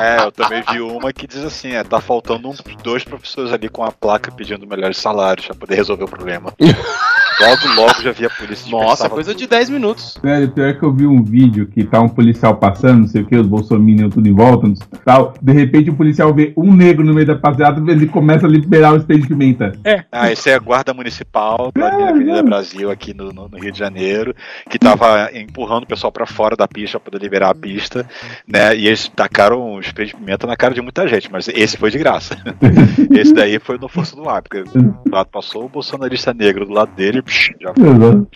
É, 0.00 0.24
eu 0.24 0.32
também 0.32 0.62
vi 0.70 0.80
uma 0.80 1.12
que 1.12 1.26
diz 1.26 1.44
assim: 1.44 1.72
é, 1.72 1.84
tá 1.84 2.00
faltando 2.00 2.48
uns 2.48 2.62
dois 2.82 3.04
professores 3.04 3.52
ali 3.52 3.68
com 3.68 3.84
a 3.84 3.92
placa 3.92 4.30
pedindo 4.32 4.66
melhores 4.66 4.98
salários 4.98 5.46
pra 5.46 5.54
poder 5.54 5.76
resolver 5.76 6.04
o 6.04 6.08
problema. 6.08 6.52
logo, 7.40 7.74
logo 7.80 8.02
já 8.02 8.12
vi 8.12 8.26
a 8.26 8.30
polícia. 8.30 8.70
Nossa, 8.70 9.08
coisa 9.08 9.34
de 9.34 9.46
10 9.46 9.70
minutos. 9.70 10.18
Velho, 10.22 10.48
pior 10.50 10.74
que 10.74 10.82
eu 10.82 10.92
vi 10.92 11.06
um 11.06 11.22
vídeo 11.22 11.66
que 11.66 11.84
tá 11.84 12.00
um 12.00 12.08
policial 12.08 12.56
passando, 12.56 13.00
não 13.00 13.06
sei 13.08 13.22
o 13.22 13.26
que, 13.26 13.36
os 13.36 13.46
bolsominions 13.46 14.14
tudo 14.14 14.28
em 14.28 14.34
volta, 14.34 14.66
não 14.68 14.76
sei, 14.76 14.86
tal. 15.04 15.34
De 15.40 15.52
repente 15.52 15.90
o 15.90 15.94
policial 15.94 16.32
vê 16.34 16.52
um 16.56 16.74
negro 16.74 17.04
no 17.04 17.14
meio 17.14 17.26
da 17.26 17.36
passeada 17.36 17.80
e 17.80 17.90
ele 17.92 18.06
começa 18.06 18.46
a 18.46 18.48
liberar 18.48 18.92
o 18.94 18.96
spray 18.98 19.18
de 19.20 19.28
pimenta. 19.28 19.72
É. 19.84 20.04
Ah, 20.10 20.30
esse 20.32 20.50
é 20.50 20.54
a 20.54 20.58
Guarda 20.58 20.92
Municipal 20.94 21.70
da 21.74 22.08
Avenida 22.08 22.42
Brasil, 22.42 22.90
aqui 22.90 23.14
no, 23.14 23.32
no- 23.32 23.48
no 23.48 23.58
Rio 23.58 23.72
de 23.72 23.78
Janeiro, 23.78 24.34
que 24.68 24.78
tava 24.78 25.30
empurrando 25.34 25.84
o 25.84 25.86
pessoal 25.86 26.12
pra 26.12 26.26
fora 26.26 26.56
da 26.56 26.66
pista 26.68 26.98
pra 26.98 27.10
poder 27.10 27.22
liberar 27.24 27.50
a 27.50 27.54
pista, 27.54 28.06
né? 28.46 28.76
E 28.76 28.86
eles 28.86 29.08
tacaram 29.08 29.74
um 29.74 29.80
spray 29.80 30.06
de 30.08 30.14
pimenta 30.16 30.46
na 30.46 30.56
cara 30.56 30.74
de 30.74 30.80
muita 30.82 31.06
gente, 31.08 31.30
mas 31.30 31.48
esse 31.48 31.76
foi 31.76 31.90
de 31.90 31.98
graça. 31.98 32.36
esse 33.14 33.32
daí 33.32 33.58
foi 33.58 33.78
no 33.78 33.88
Força 33.88 34.14
do 34.16 34.28
Ar, 34.28 34.42
porque 34.42 34.60
o 34.78 35.10
lado 35.10 35.28
passou 35.30 35.64
o 35.64 35.68
bolsonarista 35.68 36.32
negro 36.34 36.66
do 36.66 36.72
lado 36.72 36.90
dele, 36.94 37.22
já 37.28 37.72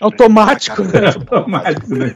Automático, 0.00 0.82
né? 0.82 1.06
Automático, 1.06 1.94
né? 1.94 2.14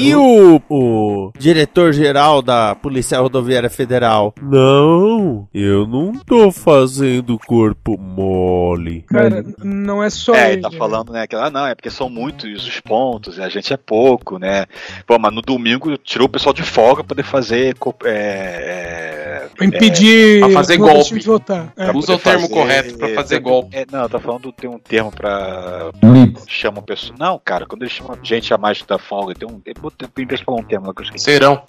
E 0.00 0.14
o, 0.14 0.60
o 0.68 1.32
diretor-geral 1.38 2.42
da 2.42 2.74
Polícia 2.74 3.18
Rodoviária 3.20 3.70
Federal? 3.70 4.34
Não, 4.40 5.48
eu 5.54 5.86
não 5.86 6.12
tô 6.12 6.50
fazendo 6.50 7.38
corpo 7.46 7.96
mole. 7.98 9.02
Cara, 9.08 9.44
não 9.62 10.02
é 10.02 10.10
só 10.10 10.34
É, 10.34 10.52
ele. 10.52 10.62
tá 10.62 10.70
falando, 10.70 11.12
né, 11.12 11.26
que 11.26 11.34
ah, 11.36 11.50
não, 11.50 11.66
é 11.66 11.74
porque 11.74 11.90
são 11.90 12.08
muitos 12.10 12.66
os 12.66 12.80
pontos, 12.80 13.38
e 13.38 13.42
a 13.42 13.48
gente 13.48 13.72
é 13.72 13.76
pouco, 13.76 14.38
né? 14.38 14.66
Pô, 15.06 15.18
mas 15.18 15.32
no 15.32 15.40
domingo 15.42 15.96
tirou 15.98 16.26
o 16.26 16.30
pessoal 16.30 16.52
de 16.52 16.62
folga 16.62 17.02
pra 17.02 17.08
poder 17.14 17.22
fazer. 17.24 17.74
É, 18.04 19.48
é, 19.60 19.64
Impedir 19.64 20.40
Pra 20.40 20.50
fazer 20.50 20.76
golpe. 20.76 21.18
de 21.18 21.26
votar. 21.26 21.72
É. 21.76 21.86
pra 21.86 21.96
Usa 21.96 22.14
o 22.14 22.18
termo 22.18 22.48
correto 22.48 22.96
pra 22.96 23.08
fazer 23.10 23.38
golpe. 23.40 23.76
É, 23.76 23.86
não, 23.90 24.08
tá 24.08 24.18
falando, 24.18 24.52
tem 24.52 24.68
um 24.68 24.78
termo 24.78 25.10
pra. 25.10 25.51
Blitz. 25.94 26.44
Chamam 26.48 26.82
pessoa. 26.82 27.14
Não, 27.18 27.40
cara, 27.42 27.66
quando 27.66 27.82
eles 27.82 27.92
chamam 27.92 28.16
gente 28.22 28.52
a 28.52 28.58
mais 28.58 28.82
da 28.82 28.98
folga, 28.98 29.34
tem 29.34 29.48
um. 29.48 29.60
Tem 29.60 29.74
que 29.74 30.36
falar 30.44 30.58
um 30.58 30.86
lá 30.86 30.94
que 30.94 31.00
eu 31.00 31.04
esqueci. 31.04 31.24
Serão. 31.24 31.62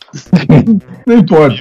Não 1.06 1.18
importa. 1.18 1.56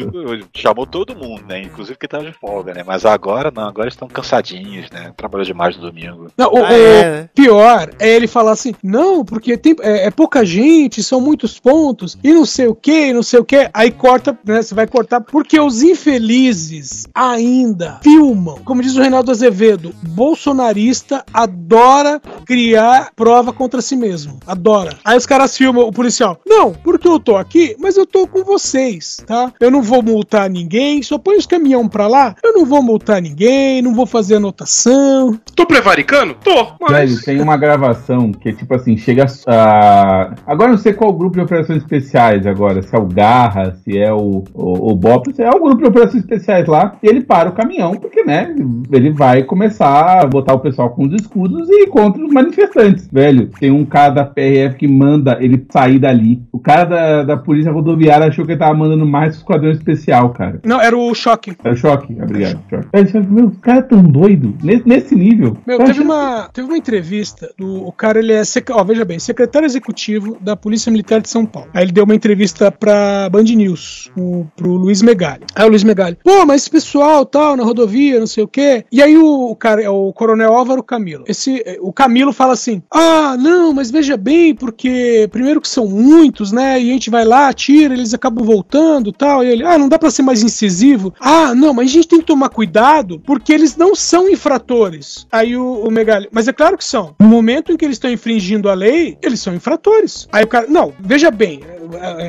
Chamou 0.54 0.86
todo 0.86 1.14
mundo, 1.14 1.44
né? 1.46 1.62
Inclusive 1.62 1.98
que 1.98 2.08
tava 2.08 2.24
de 2.24 2.32
folga, 2.32 2.74
né? 2.74 2.82
Mas 2.86 3.04
agora 3.04 3.50
não, 3.50 3.66
agora 3.66 3.88
estão 3.88 4.08
cansadinhos, 4.08 4.90
né? 4.90 5.12
Trabalhou 5.16 5.44
demais 5.44 5.76
no 5.76 5.82
domingo. 5.82 6.28
Não, 6.36 6.52
o, 6.52 6.58
Ah, 6.58 6.62
o 6.62 6.72
é, 6.72 7.10
né? 7.22 7.28
pior 7.34 7.90
é 7.98 8.08
ele 8.08 8.26
falar 8.26 8.52
assim, 8.52 8.74
não, 8.82 9.24
porque 9.24 9.56
tem, 9.56 9.74
é, 9.80 10.06
é 10.06 10.10
pouca 10.10 10.44
gente, 10.44 11.02
são 11.02 11.20
muitos 11.20 11.58
pontos, 11.58 12.16
e 12.22 12.32
não 12.32 12.44
sei 12.44 12.66
o 12.66 12.74
que, 12.74 13.08
e 13.08 13.12
não 13.12 13.22
sei 13.22 13.40
o 13.40 13.44
que. 13.44 13.68
Aí 13.72 13.90
corta, 13.90 14.36
né? 14.44 14.62
Você 14.62 14.74
vai 14.74 14.86
cortar, 14.86 15.20
porque 15.20 15.58
os 15.58 15.82
infelizes 15.82 17.06
ainda 17.14 18.00
filmam. 18.02 18.58
Como 18.64 18.82
diz 18.82 18.96
o 18.96 19.00
Reinaldo 19.00 19.30
Azevedo, 19.30 19.94
bolsonarista 20.02 21.24
adora 21.32 22.11
criar 22.44 23.10
prova 23.14 23.52
contra 23.52 23.80
si 23.82 23.96
mesmo. 23.96 24.38
Adora. 24.46 24.96
Aí 25.04 25.16
os 25.16 25.26
caras 25.26 25.56
filmam 25.56 25.86
o 25.86 25.92
policial, 25.92 26.40
não, 26.46 26.72
porque 26.72 27.06
eu 27.06 27.20
tô 27.20 27.36
aqui, 27.36 27.76
mas 27.78 27.96
eu 27.96 28.06
tô 28.06 28.26
com 28.26 28.44
vocês, 28.44 29.22
tá? 29.26 29.52
Eu 29.60 29.70
não 29.70 29.82
vou 29.82 30.02
multar 30.02 30.48
ninguém, 30.48 31.02
só 31.02 31.18
põe 31.18 31.36
os 31.36 31.46
caminhão 31.46 31.88
pra 31.88 32.06
lá, 32.06 32.34
eu 32.42 32.52
não 32.52 32.64
vou 32.64 32.82
multar 32.82 33.20
ninguém, 33.20 33.82
não 33.82 33.94
vou 33.94 34.06
fazer 34.06 34.36
anotação. 34.36 35.38
Tô 35.54 35.66
prevaricando? 35.66 36.34
Tô, 36.42 36.68
mas... 36.80 36.92
Velho, 36.92 37.24
tem 37.24 37.40
uma 37.40 37.56
gravação 37.56 38.32
que 38.32 38.48
é 38.48 38.52
tipo 38.52 38.74
assim, 38.74 38.96
chega 38.96 39.26
a... 39.46 40.34
Agora 40.46 40.70
eu 40.70 40.76
não 40.76 40.82
sei 40.82 40.92
qual 40.92 41.12
grupo 41.12 41.36
de 41.36 41.42
operações 41.42 41.82
especiais 41.82 42.46
agora, 42.46 42.82
se 42.82 42.94
é 42.94 42.98
o 42.98 43.06
Garra, 43.06 43.76
se 43.84 43.98
é 43.98 44.12
o, 44.12 44.44
o, 44.54 44.92
o 44.92 44.94
Bop, 44.94 45.32
se 45.34 45.42
é 45.42 45.50
o 45.50 45.60
grupo 45.60 45.82
de 45.82 45.88
operações 45.88 46.22
especiais 46.22 46.66
lá, 46.66 46.96
e 47.02 47.08
ele 47.08 47.22
para 47.22 47.48
o 47.48 47.52
caminhão, 47.52 47.92
porque, 47.92 48.24
né, 48.24 48.54
ele 48.90 49.10
vai 49.10 49.42
começar 49.42 50.22
a 50.22 50.26
botar 50.26 50.54
o 50.54 50.60
pessoal 50.60 50.90
com 50.90 51.04
os 51.04 51.14
escudos 51.14 51.68
e 51.70 51.86
contra 52.02 52.24
os 52.24 52.32
manifestantes, 52.32 53.08
velho. 53.10 53.48
Tem 53.60 53.70
um 53.70 53.84
cara 53.84 54.10
da 54.10 54.24
PRF 54.24 54.76
que 54.76 54.88
manda 54.88 55.38
ele 55.40 55.64
sair 55.70 55.98
dali. 55.98 56.42
O 56.50 56.58
cara 56.58 56.84
da, 56.84 57.22
da 57.22 57.36
polícia 57.36 57.70
rodoviária 57.70 58.26
achou 58.26 58.44
que 58.44 58.52
ele 58.52 58.58
tava 58.58 58.74
mandando 58.74 59.06
mais 59.06 59.36
esquadrão 59.36 59.70
especial, 59.70 60.30
cara. 60.30 60.60
Não, 60.64 60.80
era 60.80 60.96
o 60.96 61.14
choque. 61.14 61.56
Era 61.62 61.74
o 61.74 61.76
choque, 61.76 62.16
obrigado. 62.20 62.60
Choque. 62.68 62.88
Meu, 63.30 63.46
os 63.46 63.58
caras 63.58 63.86
tão 63.88 64.02
doido 64.02 64.54
nesse, 64.62 64.88
nesse 64.88 65.14
nível. 65.14 65.56
Meu, 65.66 65.78
teve 65.78 66.00
uma, 66.00 66.48
teve 66.52 66.66
uma 66.66 66.76
entrevista 66.76 67.52
do 67.56 67.86
o 67.86 67.92
cara, 67.92 68.18
ele 68.18 68.32
é, 68.32 68.42
ó, 68.70 68.84
veja 68.84 69.04
bem, 69.04 69.18
secretário 69.18 69.66
executivo 69.66 70.36
da 70.40 70.56
Polícia 70.56 70.90
Militar 70.90 71.20
de 71.20 71.28
São 71.28 71.46
Paulo. 71.46 71.68
Aí 71.72 71.84
ele 71.84 71.92
deu 71.92 72.04
uma 72.04 72.14
entrevista 72.14 72.70
pra 72.70 73.28
Band 73.30 73.44
News, 73.44 74.10
o, 74.16 74.46
pro 74.56 74.72
Luiz 74.72 75.02
Megali. 75.02 75.44
Aí 75.54 75.64
o 75.64 75.68
Luiz 75.68 75.84
Megali, 75.84 76.18
pô, 76.22 76.44
mas 76.46 76.62
esse 76.62 76.70
pessoal 76.70 77.24
tal, 77.24 77.56
na 77.56 77.64
rodovia, 77.64 78.18
não 78.18 78.26
sei 78.26 78.44
o 78.44 78.48
quê. 78.48 78.84
E 78.90 79.02
aí 79.02 79.16
o, 79.16 79.50
o 79.50 79.56
cara, 79.56 79.90
o 79.90 80.12
coronel 80.12 80.52
Álvaro 80.52 80.82
Camilo. 80.82 81.24
Esse, 81.26 81.62
o 81.82 81.92
Camilo 81.92 82.32
fala 82.32 82.52
assim: 82.52 82.82
ah, 82.90 83.36
não, 83.36 83.72
mas 83.72 83.90
veja 83.90 84.16
bem, 84.16 84.54
porque 84.54 85.28
primeiro 85.30 85.60
que 85.60 85.68
são 85.68 85.86
muitos, 85.86 86.52
né? 86.52 86.80
E 86.80 86.90
a 86.90 86.92
gente 86.92 87.10
vai 87.10 87.24
lá, 87.24 87.52
tira, 87.52 87.92
eles 87.92 88.14
acabam 88.14 88.44
voltando 88.44 89.12
tal. 89.12 89.44
E 89.44 89.48
ele, 89.48 89.66
ah, 89.66 89.76
não 89.76 89.88
dá 89.88 89.98
pra 89.98 90.10
ser 90.10 90.22
mais 90.22 90.42
incisivo. 90.42 91.12
Ah, 91.20 91.54
não, 91.54 91.74
mas 91.74 91.90
a 91.90 91.92
gente 91.92 92.08
tem 92.08 92.20
que 92.20 92.26
tomar 92.26 92.48
cuidado 92.48 93.20
porque 93.20 93.52
eles 93.52 93.76
não 93.76 93.94
são 93.94 94.28
infratores. 94.28 95.26
Aí 95.30 95.56
o, 95.56 95.84
o 95.86 95.90
Megali, 95.90 96.28
mas 96.30 96.48
é 96.48 96.52
claro 96.52 96.78
que 96.78 96.84
são. 96.84 97.14
No 97.18 97.26
momento 97.26 97.72
em 97.72 97.76
que 97.76 97.84
eles 97.84 97.96
estão 97.96 98.10
infringindo 98.10 98.68
a 98.68 98.74
lei, 98.74 99.18
eles 99.20 99.40
são 99.40 99.54
infratores. 99.54 100.28
Aí 100.32 100.44
o 100.44 100.48
cara, 100.48 100.66
não, 100.68 100.92
veja 101.00 101.30
bem, 101.30 101.60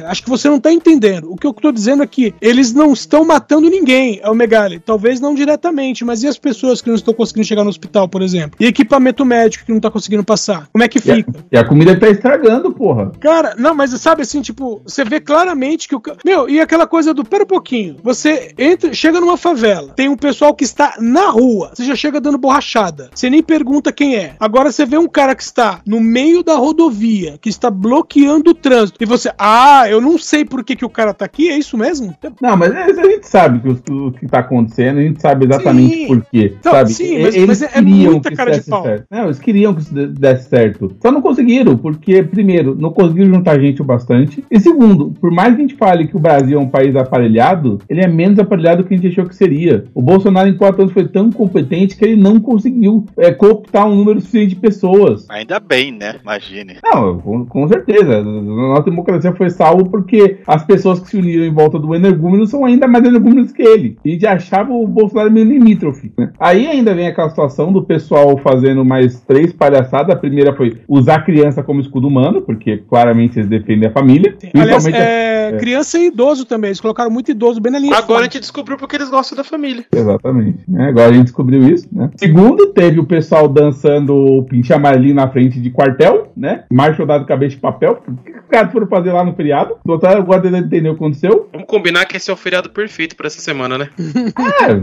acho 0.08 0.24
que 0.24 0.30
você 0.30 0.50
não 0.50 0.60
tá 0.60 0.72
entendendo. 0.72 1.32
O 1.32 1.36
que 1.36 1.48
eu 1.48 1.54
tô 1.54 1.72
dizendo 1.72 2.04
aqui, 2.04 2.34
eles 2.42 2.74
não 2.74 2.94
estão 2.94 3.26
matando 3.26 3.70
ninguém, 3.70 4.20
é 4.22 4.30
o 4.30 4.36
Megali. 4.36 4.80
Talvez 4.80 5.20
não 5.20 5.34
diretamente, 5.34 6.04
mas 6.04 6.24
e 6.24 6.28
as 6.28 6.38
pessoas 6.38 6.82
que 6.82 6.90
não 6.90 6.96
estão 6.96 7.14
conseguindo 7.14 7.48
chegar 7.48 7.64
no 7.64 7.70
hospital, 7.70 8.08
por 8.08 8.22
exemplo? 8.22 8.58
E 8.60 8.66
equipamento 8.66 9.26
médico 9.26 9.66
que 9.66 9.72
não 9.72 9.80
tá 9.80 9.90
conseguindo 9.90 10.24
passar? 10.24 10.68
Como 10.72 10.84
é 10.84 10.88
que 10.88 11.00
fica? 11.00 11.32
E 11.52 11.58
a, 11.58 11.60
e 11.60 11.64
a 11.64 11.68
comida 11.68 12.00
tá 12.00 12.10
estragando, 12.10 12.72
porra. 12.72 13.12
Cara, 13.20 13.56
não, 13.58 13.74
mas 13.74 13.92
sabe 14.02 14.22
assim, 14.22 14.42
tipo, 14.42 14.82
você 14.86 15.04
vê 15.04 15.20
claramente 15.20 15.88
que 15.88 15.96
o. 15.96 16.02
Meu, 16.26 16.50
e 16.50 16.60
aquela 16.60 16.88
coisa 16.88 17.14
do. 17.14 17.24
Pera 17.24 17.44
um 17.44 17.48
pouquinho. 17.48 17.98
Você 18.04 18.54
entra, 18.58 18.94
chega 18.94 19.20
numa 19.20 19.38
favela, 19.38 19.94
tem 19.96 20.10
um 20.10 20.18
pessoal 20.18 20.54
que 20.54 20.64
está 20.64 20.96
na 21.00 21.30
rua, 21.30 21.72
você 21.74 21.86
já 21.86 21.96
chega 21.96 22.20
dando 22.20 22.38
borrachada. 22.38 23.10
Você 23.14 23.30
nem 23.30 23.42
pergunta 23.42 23.92
quem 23.92 24.16
é. 24.16 24.36
Agora 24.40 24.72
você 24.72 24.86
vê 24.86 24.98
um 24.98 25.08
cara 25.08 25.36
que 25.36 25.44
está 25.44 25.82
no 25.86 26.00
meio 26.00 26.44
da 26.44 26.56
rodovia, 26.56 27.38
que 27.42 27.50
está 27.50 27.70
bloqueando 27.70 28.52
o 28.52 28.56
trânsito, 28.56 28.98
e 29.02 29.06
você. 29.06 29.32
Ah, 29.38 29.53
eu 29.90 30.00
não 30.02 30.18
sei 30.18 30.46
por 30.46 30.64
que, 30.64 30.76
que 30.76 30.86
o 30.86 30.90
cara 30.90 31.14
tá 31.14 31.26
aqui, 31.26 31.50
é 31.50 31.58
isso 31.58 31.78
mesmo? 31.78 32.16
Não, 32.42 32.56
mas 32.58 32.72
a 32.76 32.88
gente 33.06 33.28
sabe 33.28 33.60
que 33.60 33.92
o, 33.92 34.08
o 34.08 34.12
que 34.12 34.28
tá 34.28 34.40
acontecendo, 34.40 35.00
a 35.00 35.02
gente 35.04 35.22
sabe 35.22 35.46
exatamente 35.46 35.94
Sim. 35.94 36.08
por 36.08 36.26
quê. 36.32 36.54
Não, 36.64 36.72
sabe? 36.72 36.94
sim, 36.94 37.22
mas- 37.24 37.36
eles 37.36 37.48
mas 37.48 37.62
é- 37.62 37.66
é 37.66 37.70
queriam 37.70 38.12
muita 38.14 38.30
que 38.30 38.36
cara 38.36 38.52
de 38.52 38.58
desse 38.58 38.70
pau. 38.70 38.84
certo. 38.84 39.06
Não, 39.10 39.26
eles 39.26 39.40
queriam 39.40 39.74
que 39.74 39.82
isso 39.82 39.94
de- 39.94 40.08
desse 40.08 40.50
certo. 40.50 40.96
Só 41.02 41.12
não 41.12 41.22
conseguiram, 41.22 41.78
porque, 41.78 42.24
primeiro, 42.24 42.76
não 42.76 42.92
conseguiram 42.92 43.34
juntar 43.34 43.60
gente 43.60 43.82
o 43.82 43.86
bastante. 43.86 44.44
E 44.50 44.60
segundo, 44.60 45.12
por 45.20 45.32
mais 45.32 45.56
que 45.56 45.62
a 45.62 45.68
gente 45.68 45.76
fale 45.76 46.08
que 46.08 46.16
o 46.16 46.20
Brasil 46.20 46.60
é 46.60 46.62
um 46.62 46.70
país 46.70 46.96
aparelhado, 46.96 47.80
ele 47.90 48.02
é 48.02 48.08
menos 48.08 48.40
aparelhado 48.40 48.84
do 48.84 48.88
que 48.88 48.94
a 48.94 48.98
gente 48.98 49.08
achou 49.10 49.26
que 49.26 49.36
seria. 49.36 49.86
O 49.94 50.02
Bolsonaro, 50.02 50.50
em 50.50 50.58
quatro 50.58 50.82
anos, 50.82 50.94
foi 50.94 51.08
tão 51.08 51.32
competente 51.32 51.96
que 51.96 52.04
ele 52.06 52.16
não 52.16 52.40
conseguiu 52.40 53.06
é, 53.18 53.32
cooptar 53.32 53.88
um 53.88 53.96
número 53.96 54.20
suficiente 54.20 54.50
de 54.56 54.56
pessoas. 54.62 55.26
Ainda 55.30 55.60
bem, 55.60 55.92
né? 55.92 56.16
Imagine. 56.22 56.78
Não, 56.84 57.20
com, 57.20 57.46
com 57.46 57.68
certeza. 57.68 58.18
A 58.18 58.24
nossa 58.24 58.84
democracia 58.84 59.34
foi 59.34 59.43
salvo 59.50 59.90
porque 59.90 60.38
as 60.48 60.64
pessoas 60.64 61.00
que 61.00 61.10
se 61.10 61.18
uniram 61.18 61.44
em 61.46 61.54
volta 61.54 61.78
do 61.80 61.94
energúmeno 61.96 62.46
são 62.46 62.66
ainda 62.66 62.88
mais 62.88 63.04
energúmenos 63.06 63.52
que 63.52 63.62
ele. 63.62 63.98
A 64.06 64.08
gente 64.10 64.26
achava 64.28 64.72
o 64.74 64.88
Bolsonaro 64.88 65.32
meio 65.32 65.46
limítrofe. 65.48 66.12
né? 66.18 66.32
Aí 66.40 66.68
ainda 66.68 66.94
vem 66.94 67.08
aquela 67.08 67.30
situação 67.30 67.72
do 67.72 67.84
pessoal 67.84 68.38
fazendo 68.38 68.84
mais 68.86 69.20
três 69.22 69.52
palhaçadas. 69.54 70.16
A 70.16 70.20
primeira 70.20 70.54
foi 70.56 70.78
usar 70.88 71.16
a 71.16 71.22
criança 71.22 71.64
como 71.64 71.80
escudo 71.82 72.08
humano, 72.08 72.42
porque 72.42 72.78
claramente 72.90 73.38
eles 73.40 73.50
defendem 73.50 73.88
a 73.90 73.92
família. 73.92 74.36
Aliás, 74.54 74.84
Principalmente 74.84 74.98
a- 74.98 75.04
é, 75.04 75.58
criança 75.58 75.98
e 76.00 76.08
idoso 76.08 76.46
também. 76.46 76.70
Eles 76.70 76.80
colocaram 76.82 77.12
muito 77.12 77.32
idoso 77.32 77.60
bem 77.62 77.72
na 77.72 77.80
linha. 77.80 77.92
de 77.96 77.98
Agora 77.98 78.22
a 78.22 78.24
gente 78.24 78.40
descobriu 78.40 78.78
porque 78.78 78.96
eles 78.96 79.10
gostam 79.10 79.36
da 79.38 79.44
família. 79.44 79.84
Exatamente. 79.94 80.60
né? 80.68 80.90
Agora 80.90 81.10
a 81.10 81.14
gente 81.14 81.24
descobriu 81.26 81.64
isso, 81.68 81.88
né? 81.92 82.10
Segundo, 82.16 82.68
teve 82.68 83.00
o 83.00 83.06
pessoal 83.06 83.48
dançando 83.48 84.16
o 84.16 84.44
pinche 84.44 84.74
amarelinho 84.74 85.16
na 85.16 85.28
frente 85.30 85.60
de 85.60 85.70
quartel, 85.70 86.28
né? 86.36 86.64
Marcha 86.72 86.98
soldado 86.98 87.26
cabeça 87.26 87.56
de 87.56 87.62
papel. 87.62 88.02
O 88.08 88.14
que 88.24 88.32
os 88.32 88.46
caras 88.50 88.72
foram 88.72 88.88
fazer 88.88 89.12
lá 89.12 89.23
no 89.26 89.36
feriado? 89.36 89.78
Agora 90.04 90.42
tentando 90.42 90.66
entender 90.66 90.90
o 90.90 90.94
que 90.94 91.04
aconteceu. 91.04 91.50
Vamos 91.52 91.68
combinar 91.68 92.06
que 92.06 92.18
esse 92.18 92.30
é 92.30 92.34
o 92.34 92.38
feriado 92.38 92.70
perfeito 92.70 93.16
pra 93.16 93.28
essa 93.28 93.40
semana, 93.42 93.78
né? 93.78 93.90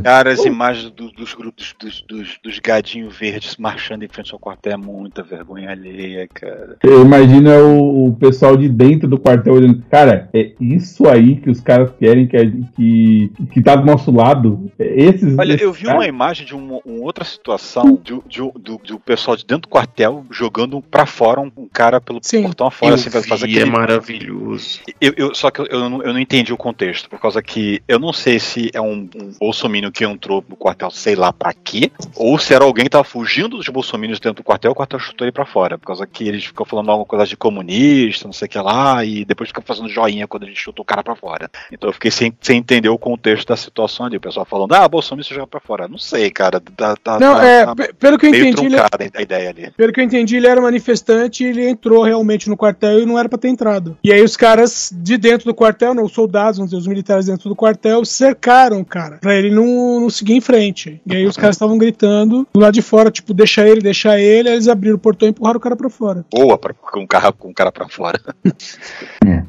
Cara, 0.02 0.30
as 0.32 0.44
imagens 0.44 0.90
do- 0.90 1.10
dos 1.12 1.34
grupos 1.34 1.74
dos, 1.78 2.02
dos, 2.02 2.38
dos 2.42 2.58
gadinhos 2.58 3.16
verdes 3.16 3.56
marchando 3.56 4.02
em 4.04 4.08
frente 4.08 4.32
ao 4.32 4.38
quartel 4.38 4.72
é 4.72 4.76
muita 4.76 5.22
vergonha 5.22 5.70
alheia, 5.70 6.28
cara. 6.32 6.76
Eu 6.82 7.02
imagino 7.02 7.50
o, 7.50 8.08
o 8.08 8.16
pessoal 8.16 8.56
de 8.56 8.68
dentro 8.68 9.08
do 9.08 9.18
quartel 9.18 9.54
olhando. 9.54 9.82
Cara, 9.90 10.28
é 10.32 10.52
isso 10.60 11.08
aí 11.08 11.36
que 11.36 11.50
os 11.50 11.60
caras 11.60 11.90
querem 11.98 12.26
que, 12.26 12.38
que, 12.76 13.32
que 13.52 13.62
tá 13.62 13.76
do 13.76 13.84
nosso 13.86 14.10
lado. 14.10 14.70
É 14.78 15.02
Esses. 15.02 15.38
Olha, 15.38 15.52
esses 15.54 15.62
eu 15.62 15.72
vi 15.72 15.84
caras- 15.84 16.00
uma 16.00 16.06
imagem 16.06 16.46
de 16.46 16.54
uma, 16.54 16.80
uma 16.84 17.04
outra 17.04 17.24
situação 17.24 17.98
de, 18.02 18.18
de, 18.28 18.38
do, 18.58 18.78
do 18.84 18.98
pessoal 19.00 19.36
de 19.36 19.44
dentro 19.44 19.62
do 19.62 19.68
quartel 19.68 20.24
jogando 20.30 20.80
pra 20.82 21.06
fora 21.06 21.40
um, 21.40 21.50
um 21.56 21.68
cara 21.68 22.00
pelo 22.00 22.20
portão 22.20 22.70
fora, 22.70 22.92
Eu 22.92 22.94
assim, 22.94 23.10
pra 23.10 23.22
fazer 23.22 23.46
é 23.46 23.50
aquele. 23.50 23.70
Maravilhoso. 24.34 24.80
Eu, 25.00 25.12
eu- 25.16 25.34
só 25.34 25.50
que 25.50 25.60
eu, 25.60 25.66
eu 25.66 25.88
não, 25.90 26.02
eu 26.02 26.12
não 26.12 26.20
entendi 26.20 26.52
o 26.52 26.56
contexto, 26.56 27.08
por 27.08 27.20
causa 27.20 27.42
que 27.42 27.82
eu 27.88 27.98
não 27.98 28.12
sei 28.12 28.38
se 28.38 28.70
é 28.72 28.80
um, 28.80 29.08
um 29.14 29.32
bolsominion 29.38 29.90
que 29.90 30.04
entrou 30.04 30.44
no 30.48 30.56
quartel, 30.56 30.90
sei 30.90 31.14
lá 31.14 31.32
pra 31.32 31.52
quê, 31.52 31.90
ou 32.16 32.38
se 32.38 32.54
era 32.54 32.64
alguém 32.64 32.84
que 32.84 32.90
tava 32.90 33.04
fugindo 33.04 33.56
dos 33.56 33.68
bolsominions 33.68 34.20
dentro 34.20 34.42
do 34.42 34.44
quartel, 34.46 34.72
o 34.72 34.74
quartel 34.74 34.98
chutou 34.98 35.24
ele 35.26 35.32
pra 35.32 35.46
fora, 35.46 35.78
por 35.78 35.86
causa 35.86 36.06
que 36.06 36.26
eles 36.26 36.44
ficam 36.44 36.64
falando 36.66 36.90
alguma 36.90 37.06
coisa 37.06 37.26
de 37.26 37.36
comunista, 37.36 38.26
não 38.26 38.32
sei 38.32 38.46
o 38.46 38.48
que 38.48 38.58
lá, 38.58 39.04
e 39.04 39.24
depois 39.24 39.48
ficam 39.50 39.62
fazendo 39.64 39.88
joinha 39.88 40.26
quando 40.26 40.44
a 40.44 40.46
gente 40.46 40.60
chutou 40.60 40.82
o 40.82 40.86
cara 40.86 41.02
pra 41.02 41.14
fora. 41.16 41.50
Então 41.72 41.88
eu 41.88 41.92
fiquei 41.94 42.10
sem, 42.10 42.32
sem 42.40 42.58
entender 42.58 42.88
o 42.88 42.98
contexto 42.98 43.48
da 43.48 43.56
situação 43.56 44.06
ali, 44.06 44.16
o 44.16 44.20
pessoal 44.20 44.44
falando, 44.46 44.72
ah, 44.74 44.88
bolsominion 44.88 45.20
joga 45.34 45.46
pra 45.46 45.60
fora. 45.60 45.88
Não 45.88 45.98
sei, 45.98 46.30
cara, 46.30 46.60
tá, 46.60 46.96
tá, 46.96 47.18
Não, 47.20 47.34
tá- 47.36 47.44
é, 47.46 47.64
tá 47.66 47.74
pe- 47.74 47.92
pelo 47.94 48.18
que 48.18 48.26
eu 48.26 48.30
entendi, 48.30 48.46
ele- 48.66 48.76
truncada 48.76 49.10
a 49.14 49.22
ideia 49.22 49.50
ali. 49.50 49.70
Pelo 49.76 49.92
que 49.92 50.00
eu 50.00 50.04
entendi, 50.04 50.36
ele 50.36 50.46
era 50.46 50.60
manifestante 50.60 51.44
e 51.44 51.46
ele 51.48 51.68
entrou 51.68 52.02
realmente 52.02 52.48
no 52.48 52.56
quartel 52.56 53.00
e 53.00 53.06
não 53.06 53.18
era 53.18 53.28
pra 53.28 53.38
ter 53.38 53.48
entrado. 53.48 53.96
E 54.02 54.12
aí 54.12 54.19
os 54.22 54.36
caras 54.36 54.92
de 54.94 55.16
dentro 55.16 55.46
do 55.46 55.54
quartel, 55.54 55.94
né, 55.94 56.02
os 56.02 56.12
soldados, 56.12 56.56
vamos 56.58 56.70
dizer, 56.70 56.80
os 56.80 56.86
militares 56.86 57.26
dentro 57.26 57.48
do 57.48 57.56
quartel, 57.56 58.04
cercaram 58.04 58.80
o 58.80 58.84
cara, 58.84 59.18
pra 59.20 59.34
ele 59.34 59.50
não, 59.50 60.00
não 60.00 60.10
seguir 60.10 60.34
em 60.34 60.40
frente. 60.40 61.00
E 61.06 61.16
aí 61.16 61.26
os 61.26 61.36
caras 61.36 61.56
estavam 61.56 61.76
gritando 61.78 62.46
do 62.52 62.60
lado 62.60 62.74
de 62.74 62.82
fora, 62.82 63.10
tipo, 63.10 63.32
deixa 63.34 63.66
ele, 63.66 63.80
deixa 63.80 64.18
ele, 64.18 64.48
aí 64.48 64.54
eles 64.54 64.68
abriram 64.68 64.96
o 64.96 65.00
portão 65.00 65.28
e 65.28 65.30
empurraram 65.30 65.58
o 65.58 65.60
cara 65.60 65.76
pra 65.76 65.90
fora. 65.90 66.24
Boa 66.32 66.56
pra, 66.58 66.72
com, 66.74 67.02
o 67.02 67.06
cara, 67.06 67.32
com 67.32 67.50
o 67.50 67.54
cara 67.54 67.70
pra 67.72 67.88
fora. 67.88 68.20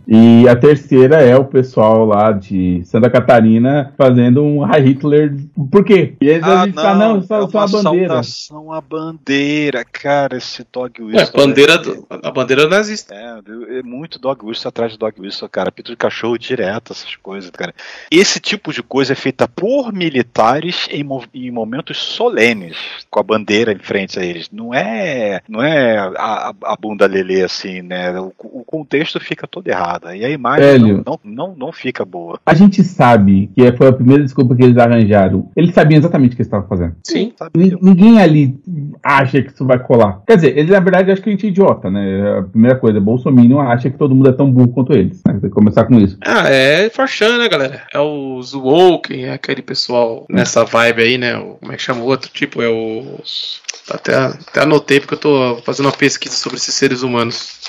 E 0.07 0.47
a 0.49 0.55
terceira 0.55 1.21
é 1.21 1.35
o 1.37 1.45
pessoal 1.45 2.05
lá 2.05 2.31
de 2.33 2.81
Santa 2.83 3.09
Catarina 3.09 3.93
fazendo 3.97 4.43
um 4.43 4.59
High 4.59 4.81
Hitler. 4.81 5.35
Por 5.71 5.85
quê? 5.85 6.15
E 6.21 6.27
eles 6.27 6.43
a 6.43 6.65
gente 6.65 6.75
fala, 6.75 6.95
não, 7.13 7.21
só, 7.23 7.43
é 7.43 7.49
só 7.49 7.59
a 7.59 7.65
uma 7.65 7.67
bandeira. 7.83 8.07
saudação 8.09 8.73
à 8.73 8.81
bandeira, 8.81 9.85
cara, 9.89 10.35
esse 10.37 10.65
dog 10.71 10.91
É, 10.99 11.03
whistle. 11.03 11.39
bandeira 11.47 11.77
do- 11.77 12.05
a 12.09 12.29
bandeira 12.31 12.67
nazista. 12.67 13.15
É, 13.15 13.39
é 13.79 13.83
muito 13.83 14.19
dog 14.19 14.45
whistle 14.45 14.60
atrás 14.67 14.91
de 14.91 14.97
dog 14.97 15.19
whistle, 15.19 15.47
cara. 15.49 15.71
Pito 15.71 15.91
de 15.91 15.97
cachorro 15.97 16.37
direto, 16.37 16.91
essas 16.93 17.15
coisas, 17.15 17.49
cara. 17.51 17.73
Esse 18.11 18.39
tipo 18.39 18.71
de 18.73 18.81
coisa 18.83 19.13
é 19.13 19.15
feita 19.15 19.47
por 19.47 19.91
militares 19.93 20.87
em, 20.91 21.05
em 21.33 21.51
momentos 21.51 21.97
solenes, 21.97 22.75
com 23.09 23.19
a 23.19 23.23
bandeira 23.23 23.71
em 23.73 23.79
frente 23.79 24.19
a 24.19 24.23
eles. 24.25 24.49
Não 24.51 24.73
é, 24.73 25.41
não 25.47 25.61
é 25.63 25.97
a, 25.97 26.53
a- 26.63 26.75
bunda 26.81 27.05
lelê 27.05 27.43
assim, 27.43 27.81
né? 27.81 28.19
O, 28.19 28.33
o 28.39 28.63
contexto 28.65 29.19
fica 29.19 29.47
todo 29.47 29.67
errado. 29.67 30.11
E 30.13 30.25
a 30.25 30.29
imagem 30.29 30.65
Velho. 30.65 31.03
não, 31.05 31.19
não, 31.23 31.47
não, 31.47 31.55
não 31.67 31.71
fica 31.71 32.03
boa. 32.03 32.39
A 32.45 32.53
gente 32.53 32.83
sabe 32.83 33.49
que 33.55 33.71
foi 33.73 33.87
a 33.87 33.93
primeira 33.93 34.23
desculpa 34.23 34.55
que 34.55 34.63
eles 34.63 34.77
arranjaram. 34.77 35.49
Eles 35.55 35.73
sabiam 35.75 35.99
exatamente 35.99 36.33
o 36.33 36.35
que 36.35 36.41
eles 36.41 36.47
estavam 36.47 36.67
fazendo. 36.67 36.95
Sim. 37.03 37.33
Ni- 37.55 37.77
Ninguém 37.81 38.19
ali 38.21 38.55
acha 39.03 39.41
que 39.41 39.51
isso 39.51 39.65
vai 39.65 39.79
colar. 39.79 40.21
Quer 40.25 40.35
dizer, 40.35 40.57
eles 40.57 40.71
na 40.71 40.79
verdade 40.79 41.11
acham 41.11 41.23
que 41.23 41.29
a 41.29 41.33
gente 41.33 41.45
é 41.45 41.49
idiota, 41.49 41.89
né? 41.91 42.39
A 42.39 42.43
primeira 42.43 42.77
coisa, 42.77 42.99
Bolsonaro 42.99 43.59
acha 43.59 43.89
que 43.89 43.97
todo 43.97 44.13
mundo 44.15 44.29
é 44.29 44.33
tão 44.33 44.50
burro 44.51 44.73
quanto 44.73 44.93
eles. 44.93 45.21
Né? 45.25 45.33
Tem 45.33 45.41
que 45.41 45.49
começar 45.49 45.85
com 45.85 45.99
isso. 45.99 46.17
Ah, 46.21 46.49
é 46.49 46.89
Forchan, 46.89 47.37
né, 47.37 47.49
galera? 47.49 47.83
É 47.93 47.99
os 47.99 48.53
Woken, 48.53 49.25
é 49.25 49.33
aquele 49.33 49.61
pessoal 49.61 50.25
nessa 50.29 50.63
vibe 50.63 51.01
aí, 51.01 51.17
né? 51.17 51.33
Como 51.59 51.71
é 51.71 51.75
que 51.75 51.81
chama 51.81 52.01
o 52.01 52.05
outro? 52.05 52.29
Tipo, 52.31 52.61
é 52.61 52.69
os. 52.69 53.61
Até, 53.89 54.15
até 54.15 54.61
anotei 54.61 54.99
porque 54.99 55.15
eu 55.15 55.19
tô 55.19 55.61
fazendo 55.65 55.87
uma 55.87 55.91
pesquisa 55.91 56.35
sobre 56.35 56.57
esses 56.57 56.75
seres 56.75 57.01
humanos. 57.01 57.59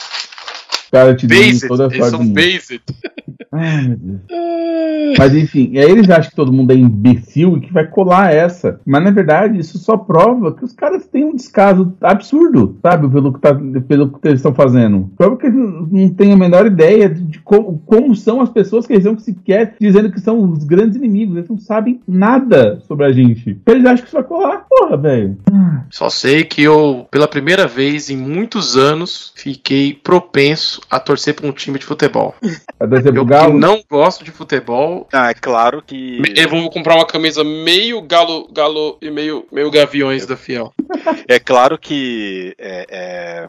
Caras 0.92 1.20
te 1.20 1.26
Based, 1.26 1.66
toda 1.66 1.88
a 1.88 1.94
eles 1.94 2.06
são 2.06 2.26
based. 2.26 2.82
Ai. 3.50 3.98
Mas 5.18 5.34
enfim, 5.34 5.76
aí 5.78 5.90
eles 5.90 6.08
acham 6.08 6.30
que 6.30 6.36
todo 6.36 6.52
mundo 6.52 6.70
é 6.70 6.74
imbecil 6.74 7.56
e 7.56 7.60
que 7.60 7.72
vai 7.72 7.86
colar 7.86 8.32
essa. 8.32 8.80
Mas 8.84 9.02
na 9.02 9.10
verdade, 9.10 9.58
isso 9.58 9.78
só 9.78 9.96
prova 9.96 10.54
que 10.54 10.64
os 10.64 10.72
caras 10.72 11.06
têm 11.06 11.24
um 11.24 11.34
descaso 11.34 11.92
absurdo, 12.00 12.78
sabe? 12.82 13.08
Pelo 13.08 13.32
que, 13.32 13.40
tá, 13.40 13.54
pelo 13.86 14.08
que 14.10 14.28
eles 14.28 14.38
estão 14.38 14.54
fazendo. 14.54 15.10
Prova 15.16 15.36
que 15.36 15.46
eles 15.46 15.58
não 15.58 16.02
não 16.02 16.08
têm 16.08 16.32
a 16.32 16.36
menor 16.36 16.66
ideia 16.66 17.08
de, 17.08 17.38
como, 17.40 17.82
como 17.86 18.14
são 18.14 18.40
as 18.40 18.50
pessoas 18.50 18.86
que 18.86 18.92
eles 18.92 19.04
estão 19.04 19.18
sequer 19.18 19.74
dizendo 19.80 20.10
que 20.10 20.20
são 20.20 20.42
os 20.50 20.64
grandes 20.64 20.96
inimigos. 20.96 21.36
Eles 21.36 21.48
não 21.48 21.58
sabem 21.58 22.00
nada 22.06 22.80
sobre 22.86 23.06
a 23.06 23.12
gente. 23.12 23.58
Eles 23.66 23.84
acham 23.84 24.02
que 24.02 24.08
isso 24.08 24.16
vai 24.16 24.24
colar. 24.24 24.66
Porra, 24.68 24.96
velho. 24.96 25.38
Só 25.90 26.08
sei 26.08 26.44
que 26.44 26.62
eu, 26.62 27.06
pela 27.10 27.28
primeira 27.28 27.66
vez 27.66 28.10
em 28.10 28.16
muitos 28.16 28.76
anos, 28.76 29.32
fiquei 29.36 29.94
propenso 29.94 30.80
a 30.90 31.00
torcer 31.00 31.34
pra 31.34 31.46
um 31.46 31.52
time 31.52 31.78
de 31.78 31.84
futebol. 31.84 32.34
A 32.78 32.86
pro 32.86 33.16
Eu 33.16 33.24
Galo? 33.24 33.58
não 33.58 33.82
gosto 33.90 34.24
de 34.24 34.30
futebol. 34.30 35.08
Ah, 35.12 35.30
é 35.30 35.34
claro 35.34 35.82
que. 35.82 36.20
Eu 36.36 36.48
vou 36.48 36.70
comprar 36.70 36.94
uma 36.96 37.06
camisa 37.06 37.42
meio 37.44 38.00
galo, 38.02 38.48
galo 38.52 38.98
e 39.00 39.10
meio, 39.10 39.46
meio 39.52 39.70
gaviões 39.70 40.26
da 40.26 40.36
Fiel. 40.36 40.72
É 41.28 41.38
claro 41.38 41.78
que. 41.78 42.54
É, 42.58 42.86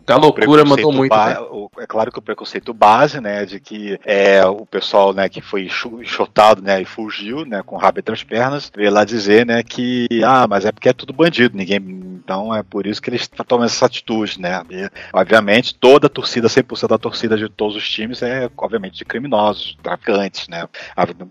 é, 0.07 0.13
o 0.13 0.17
loucura 0.19 0.63
mandou 0.65 0.91
muito, 0.91 1.09
ba- 1.11 1.29
né? 1.29 1.39
o- 1.51 1.69
É 1.79 1.85
claro 1.87 2.11
que 2.11 2.19
o 2.19 2.21
preconceito 2.21 2.73
base, 2.73 3.19
né, 3.19 3.45
de 3.45 3.59
que 3.59 3.99
é 4.05 4.45
o 4.45 4.65
pessoal, 4.65 5.13
né, 5.13 5.27
que 5.27 5.41
foi 5.41 5.67
enxotado, 6.01 6.61
né, 6.61 6.81
e 6.81 6.85
fugiu, 6.85 7.45
né, 7.45 7.61
com 7.65 7.75
o 7.75 7.79
rabo 7.79 7.99
entre 7.99 8.13
as 8.13 8.23
pernas, 8.23 8.71
veio 8.75 8.91
lá 8.91 9.03
dizer, 9.03 9.45
né, 9.45 9.63
que 9.63 10.07
ah, 10.23 10.47
mas 10.47 10.65
é 10.65 10.71
porque 10.71 10.89
é 10.89 10.93
tudo 10.93 11.11
bandido, 11.13 11.57
ninguém. 11.57 11.79
Então 12.23 12.55
é 12.55 12.63
por 12.63 12.87
isso 12.87 13.01
que 13.01 13.09
eles 13.09 13.27
tomam 13.45 13.65
essa 13.65 13.85
atitude, 13.85 14.39
né? 14.39 14.63
E, 14.69 14.89
obviamente, 15.11 15.75
toda 15.75 16.07
a 16.07 16.09
torcida, 16.09 16.47
100% 16.47 16.87
da 16.87 16.97
torcida 16.97 17.22
de 17.27 17.49
todos 17.49 17.75
os 17.75 17.87
times 17.89 18.21
é, 18.21 18.49
obviamente, 18.57 18.97
de 18.97 19.05
criminosos, 19.05 19.77
traficantes, 19.81 20.47
né? 20.47 20.67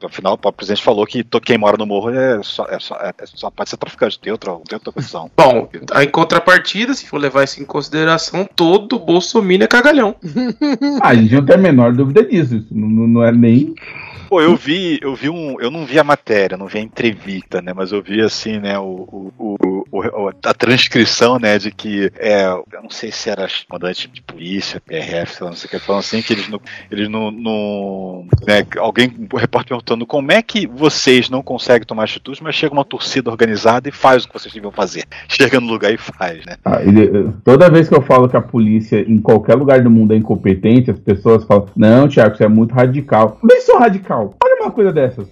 Afinal, 0.04 0.38
o 0.42 0.52
presidente 0.52 0.82
falou 0.82 1.06
que 1.06 1.24
quem 1.44 1.58
mora 1.58 1.76
no 1.76 1.86
morro 1.86 2.10
é 2.10 2.42
só, 2.42 2.66
é 2.66 2.78
só, 2.78 2.94
é 2.96 3.12
só 3.26 3.50
pode 3.50 3.70
ser 3.70 3.76
traficante, 3.76 4.18
tem 4.18 4.32
outra, 4.32 4.52
tem 4.68 4.76
outra 4.76 4.92
condição. 4.92 5.30
Bom, 5.36 5.68
em 6.00 6.08
contrapartida, 6.08 6.94
se 6.94 7.06
for 7.06 7.18
levar 7.18 7.44
isso 7.44 7.60
em 7.60 7.64
consideração, 7.64 8.48
todo 8.56 8.98
Bolsonaro 8.98 9.62
é 9.64 9.66
cagalhão. 9.66 10.14
Ah, 11.00 11.08
a 11.08 11.14
gente 11.14 11.34
não 11.34 11.44
tem 11.44 11.54
a 11.56 11.58
menor 11.58 11.92
dúvida 11.92 12.22
disso. 12.24 12.56
Isso 12.56 12.68
não, 12.70 12.88
não- 12.88 13.08
não 13.08 13.24
é 13.24 13.32
nem. 13.32 13.74
Pô, 14.28 14.40
eu 14.40 14.56
vi, 14.56 14.98
eu 15.02 15.14
vi 15.14 15.28
um. 15.28 15.60
Eu 15.60 15.70
não 15.70 15.84
vi 15.84 15.98
a 15.98 16.04
matéria, 16.04 16.56
não 16.56 16.66
vi 16.66 16.78
a 16.78 16.82
entrevista, 16.82 17.60
né? 17.60 17.72
Mas 17.74 17.92
eu 17.92 18.02
vi 18.02 18.20
assim, 18.20 18.58
né, 18.58 18.78
o, 18.78 19.32
o, 19.38 19.56
o- 19.60 19.84
o- 19.90 20.28
a 20.44 20.54
transcrição, 20.54 21.38
né, 21.38 21.58
de 21.58 21.70
que 21.70 22.10
é, 22.16 22.44
eu 22.46 22.82
não 22.82 22.88
sei 22.90 23.12
se 23.12 23.28
era 23.28 23.46
comandante 23.68 24.08
de 24.08 24.22
polícia, 24.22 24.80
PRF, 24.80 25.34
sei 25.34 25.44
lá, 25.44 25.50
não 25.50 25.56
sei 25.56 25.66
o 25.68 25.70
que, 25.70 25.81
falando 25.84 26.00
assim, 26.00 26.22
que 26.22 26.32
eles 26.32 26.48
não. 26.48 26.60
Eles 26.90 27.08
não. 27.08 27.30
não 27.30 28.26
né, 28.46 28.66
alguém, 28.78 29.12
o 29.32 29.36
repórter 29.36 29.68
perguntando 29.70 30.06
como 30.06 30.30
é 30.32 30.42
que 30.42 30.66
vocês 30.66 31.30
não 31.30 31.42
conseguem 31.42 31.86
tomar 31.86 32.04
atitudes, 32.04 32.40
mas 32.40 32.54
chega 32.54 32.72
uma 32.72 32.84
torcida 32.84 33.30
organizada 33.30 33.88
e 33.88 33.92
faz 33.92 34.24
o 34.24 34.28
que 34.28 34.34
vocês 34.34 34.52
deviam 34.52 34.72
fazer. 34.72 35.04
Chega 35.28 35.60
no 35.60 35.66
lugar 35.66 35.92
e 35.92 35.96
faz, 35.96 36.44
né? 36.44 36.56
Ah, 36.64 36.80
ele- 36.82 37.32
toda 37.44 37.70
vez 37.70 37.88
que 37.88 37.94
eu 37.94 38.02
falo 38.02 38.28
que 38.28 38.36
a 38.36 38.40
polícia 38.40 39.00
em 39.00 39.18
qualquer 39.18 39.54
lugar 39.54 39.82
do 39.82 39.90
mundo 39.90 40.12
é 40.12 40.16
incompetente, 40.16 40.90
as 40.90 40.98
pessoas 40.98 41.44
falam: 41.44 41.66
Não, 41.76 42.08
Thiago, 42.08 42.34
isso 42.34 42.42
é 42.42 42.48
muito 42.48 42.74
radical. 42.74 43.38
Nem 43.42 43.60
sou 43.62 43.78
radical. 43.78 44.34
Olha 44.44 44.62
uma 44.62 44.70
coisa 44.70 44.92
dessas. 44.92 45.26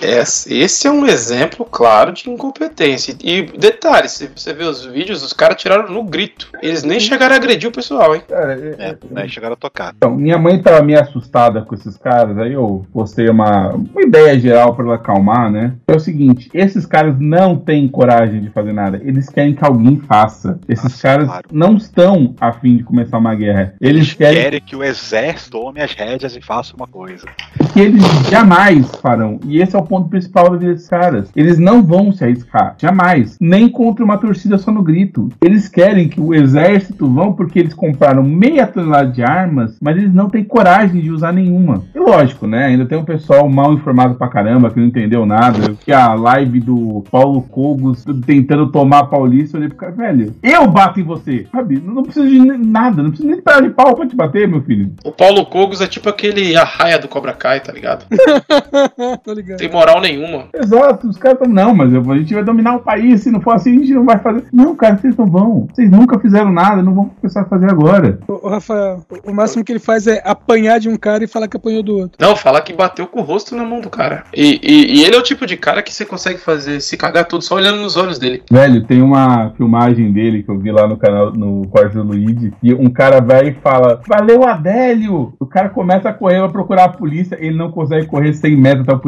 Esse 0.00 0.54
esse 0.54 0.86
é 0.86 0.90
um 0.90 1.06
exemplo 1.06 1.64
claro 1.64 2.12
de 2.12 2.28
incompetência. 2.30 3.14
E 3.22 3.42
detalhe, 3.42 4.08
se 4.08 4.30
você 4.34 4.52
ver 4.52 4.64
os 4.64 4.84
vídeos, 4.84 5.22
os 5.22 5.32
caras 5.32 5.60
tiraram 5.60 5.90
no 5.90 6.02
grito. 6.02 6.48
Eles 6.62 6.82
nem 6.82 7.00
chegaram 7.00 7.34
a 7.34 7.36
agredir 7.36 7.68
o 7.68 7.72
pessoal, 7.72 8.14
hein? 8.14 8.22
É, 8.30 8.96
né, 9.10 9.28
chegaram 9.28 9.54
a 9.54 9.56
tocar. 9.56 9.94
Então, 9.96 10.14
minha 10.14 10.38
mãe 10.38 10.60
tava 10.60 10.82
meio 10.82 11.00
assustada 11.00 11.62
com 11.62 11.74
esses 11.74 11.96
caras, 11.96 12.38
aí 12.38 12.52
eu 12.52 12.86
postei 12.92 13.28
uma, 13.28 13.70
uma 13.72 14.02
ideia 14.02 14.38
geral 14.38 14.74
pra 14.74 14.84
ela 14.84 14.94
acalmar, 14.96 15.50
né? 15.50 15.74
É 15.88 15.92
o 15.94 16.00
seguinte: 16.00 16.48
esses 16.54 16.86
caras 16.86 17.14
não 17.18 17.56
têm 17.56 17.88
coragem 17.88 18.40
de 18.40 18.50
fazer 18.50 18.72
nada. 18.72 19.00
Eles 19.04 19.28
querem 19.28 19.54
que 19.54 19.64
alguém 19.64 19.98
faça. 20.00 20.58
Esses 20.68 21.00
caras 21.00 21.28
não 21.52 21.76
estão 21.76 22.34
a 22.40 22.52
fim 22.52 22.76
de 22.76 22.84
começar 22.84 23.18
uma 23.18 23.34
guerra. 23.34 23.74
Eles 23.80 24.14
querem 24.14 24.40
Querem 24.40 24.60
que 24.60 24.76
o 24.76 24.84
exército 24.84 25.50
tome 25.50 25.80
as 25.80 25.92
rédeas 25.92 26.36
e 26.36 26.40
faça 26.40 26.74
uma 26.76 26.86
coisa. 26.86 27.26
que 27.72 27.80
eles 27.80 28.02
jamais 28.30 28.88
farão. 29.02 29.38
E 29.50 29.60
esse 29.60 29.74
é 29.74 29.78
o 29.78 29.82
ponto 29.82 30.08
principal 30.08 30.48
da 30.48 30.56
vida 30.56 30.72
desses 30.72 30.88
caras. 30.88 31.30
Eles 31.34 31.58
não 31.58 31.82
vão 31.82 32.12
se 32.12 32.22
arriscar, 32.22 32.76
jamais. 32.78 33.36
Nem 33.40 33.68
contra 33.68 34.04
uma 34.04 34.16
torcida 34.16 34.56
só 34.58 34.70
no 34.70 34.82
grito. 34.82 35.28
Eles 35.40 35.68
querem 35.68 36.08
que 36.08 36.20
o 36.20 36.32
exército 36.32 37.12
vão 37.12 37.32
porque 37.32 37.58
eles 37.58 37.74
compraram 37.74 38.22
meia 38.22 38.66
tonelada 38.66 39.10
de 39.10 39.22
armas, 39.22 39.76
mas 39.82 39.96
eles 39.96 40.14
não 40.14 40.30
têm 40.30 40.44
coragem 40.44 41.00
de 41.00 41.10
usar 41.10 41.32
nenhuma. 41.32 41.82
E 41.92 41.98
lógico, 41.98 42.46
né? 42.46 42.66
Ainda 42.66 42.86
tem 42.86 42.96
um 42.96 43.04
pessoal 43.04 43.48
mal 43.48 43.72
informado 43.72 44.14
pra 44.14 44.28
caramba, 44.28 44.70
que 44.70 44.78
não 44.78 44.86
entendeu 44.86 45.26
nada. 45.26 45.74
Que 45.84 45.92
a 45.92 46.14
live 46.14 46.60
do 46.60 47.04
Paulo 47.10 47.42
Cogos 47.42 48.04
tentando 48.24 48.70
tomar 48.70 49.00
a 49.00 49.06
Paulista, 49.06 49.56
eu 49.56 49.60
olhei 49.60 49.68
pro 49.68 49.78
cara, 49.78 49.92
velho, 49.92 50.34
eu 50.42 50.68
bato 50.68 51.00
em 51.00 51.04
você, 51.04 51.46
sabe? 51.50 51.80
Não 51.84 52.02
preciso 52.02 52.28
de 52.28 52.38
nada, 52.38 53.02
não 53.02 53.10
preciso 53.10 53.28
nem 53.28 53.38
de 53.38 53.42
pedaço 53.42 53.62
de 53.62 53.70
pau 53.70 53.96
pra 53.96 54.06
te 54.06 54.14
bater, 54.14 54.46
meu 54.46 54.62
filho. 54.62 54.92
O 55.04 55.10
Paulo 55.10 55.44
Cogos 55.46 55.80
é 55.80 55.86
tipo 55.86 56.08
aquele 56.08 56.56
arraia 56.56 56.98
do 56.98 57.08
Cobra 57.08 57.32
Kai, 57.32 57.60
tá 57.60 57.72
ligado? 57.72 58.04
Ligado. 59.40 59.58
Tem 59.58 59.70
moral 59.70 60.00
nenhuma. 60.00 60.44
Exato, 60.54 61.08
os 61.08 61.16
caras 61.16 61.38
estão, 61.40 61.52
não, 61.52 61.74
mas 61.74 61.92
a 61.94 62.16
gente 62.16 62.34
vai 62.34 62.44
dominar 62.44 62.76
o 62.76 62.80
país, 62.80 63.22
se 63.22 63.30
não 63.30 63.40
for 63.40 63.54
assim, 63.54 63.76
a 63.76 63.80
gente 63.80 63.94
não 63.94 64.04
vai 64.04 64.18
fazer. 64.18 64.44
Não, 64.52 64.74
cara, 64.76 64.96
vocês 64.98 65.16
não 65.16 65.26
vão. 65.26 65.66
Vocês 65.72 65.90
nunca 65.90 66.18
fizeram 66.18 66.52
nada, 66.52 66.82
não 66.82 66.94
vão 66.94 67.06
começar 67.20 67.40
a 67.42 67.44
fazer 67.46 67.70
agora. 67.70 68.18
O, 68.28 68.46
o 68.46 68.50
Rafael, 68.50 69.00
o 69.24 69.32
máximo 69.32 69.64
que 69.64 69.72
ele 69.72 69.78
faz 69.78 70.06
é 70.06 70.20
apanhar 70.24 70.78
de 70.78 70.88
um 70.88 70.96
cara 70.96 71.24
e 71.24 71.26
falar 71.26 71.48
que 71.48 71.56
apanhou 71.56 71.82
do 71.82 71.96
outro. 71.96 72.18
Não, 72.20 72.36
fala 72.36 72.60
que 72.60 72.72
bateu 72.72 73.06
com 73.06 73.20
o 73.20 73.22
rosto 73.24 73.56
na 73.56 73.64
mão 73.64 73.80
do 73.80 73.88
cara. 73.90 74.24
E, 74.36 74.60
e- 74.62 75.00
e 75.00 75.04
ele 75.04 75.14
é 75.16 75.18
o 75.18 75.22
tipo 75.22 75.46
de 75.46 75.56
cara 75.56 75.82
que 75.82 75.92
você 75.92 76.04
consegue 76.04 76.38
fazer 76.38 76.80
se 76.80 76.96
cagar 76.96 77.24
tudo 77.26 77.42
só 77.42 77.54
olhando 77.54 77.80
nos 77.80 77.96
olhos 77.96 78.18
dele. 78.18 78.42
Velho, 78.50 78.84
tem 78.84 79.00
uma 79.02 79.50
filmagem 79.56 80.12
dele 80.12 80.42
que 80.42 80.50
eu 80.50 80.58
vi 80.58 80.70
lá 80.70 80.86
no 80.86 80.96
canal, 80.96 81.32
no 81.32 81.66
quarto 81.68 81.94
do 81.94 82.02
Luigi, 82.02 82.52
e 82.62 82.74
um 82.74 82.90
cara 82.90 83.20
vai 83.20 83.48
e 83.48 83.52
fala: 83.54 84.00
Valeu, 84.06 84.44
Adélio! 84.46 85.32
O 85.38 85.46
cara 85.46 85.68
começa 85.68 86.08
a 86.08 86.12
correr, 86.12 86.40
vai 86.40 86.48
procurar 86.50 86.84
a 86.84 86.88
polícia, 86.88 87.36
ele 87.40 87.56
não 87.56 87.70
consegue 87.70 88.06
correr 88.06 88.32
100 88.32 88.56
metros 88.56 88.82
até 88.88 88.94
o 88.94 88.98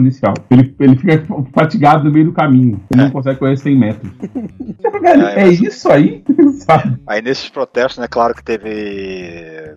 Ele, 0.50 0.74
ele 0.78 0.96
fica 0.96 1.24
fatigado 1.52 2.04
no 2.04 2.10
meio 2.12 2.26
do 2.26 2.32
caminho. 2.32 2.80
Ele 2.92 3.02
não 3.02 3.10
consegue 3.10 3.38
correr 3.38 3.56
100 3.56 3.76
metros. 3.76 4.12
É, 5.04 5.10
é 5.40 5.44
mas- 5.46 5.60
isso 5.60 5.90
aí? 5.90 6.22
Aí 7.08 7.20
nesses 7.20 7.48
protestos, 7.48 7.98
né, 7.98 8.06
claro 8.08 8.34
que 8.34 8.42
teve 8.44 9.74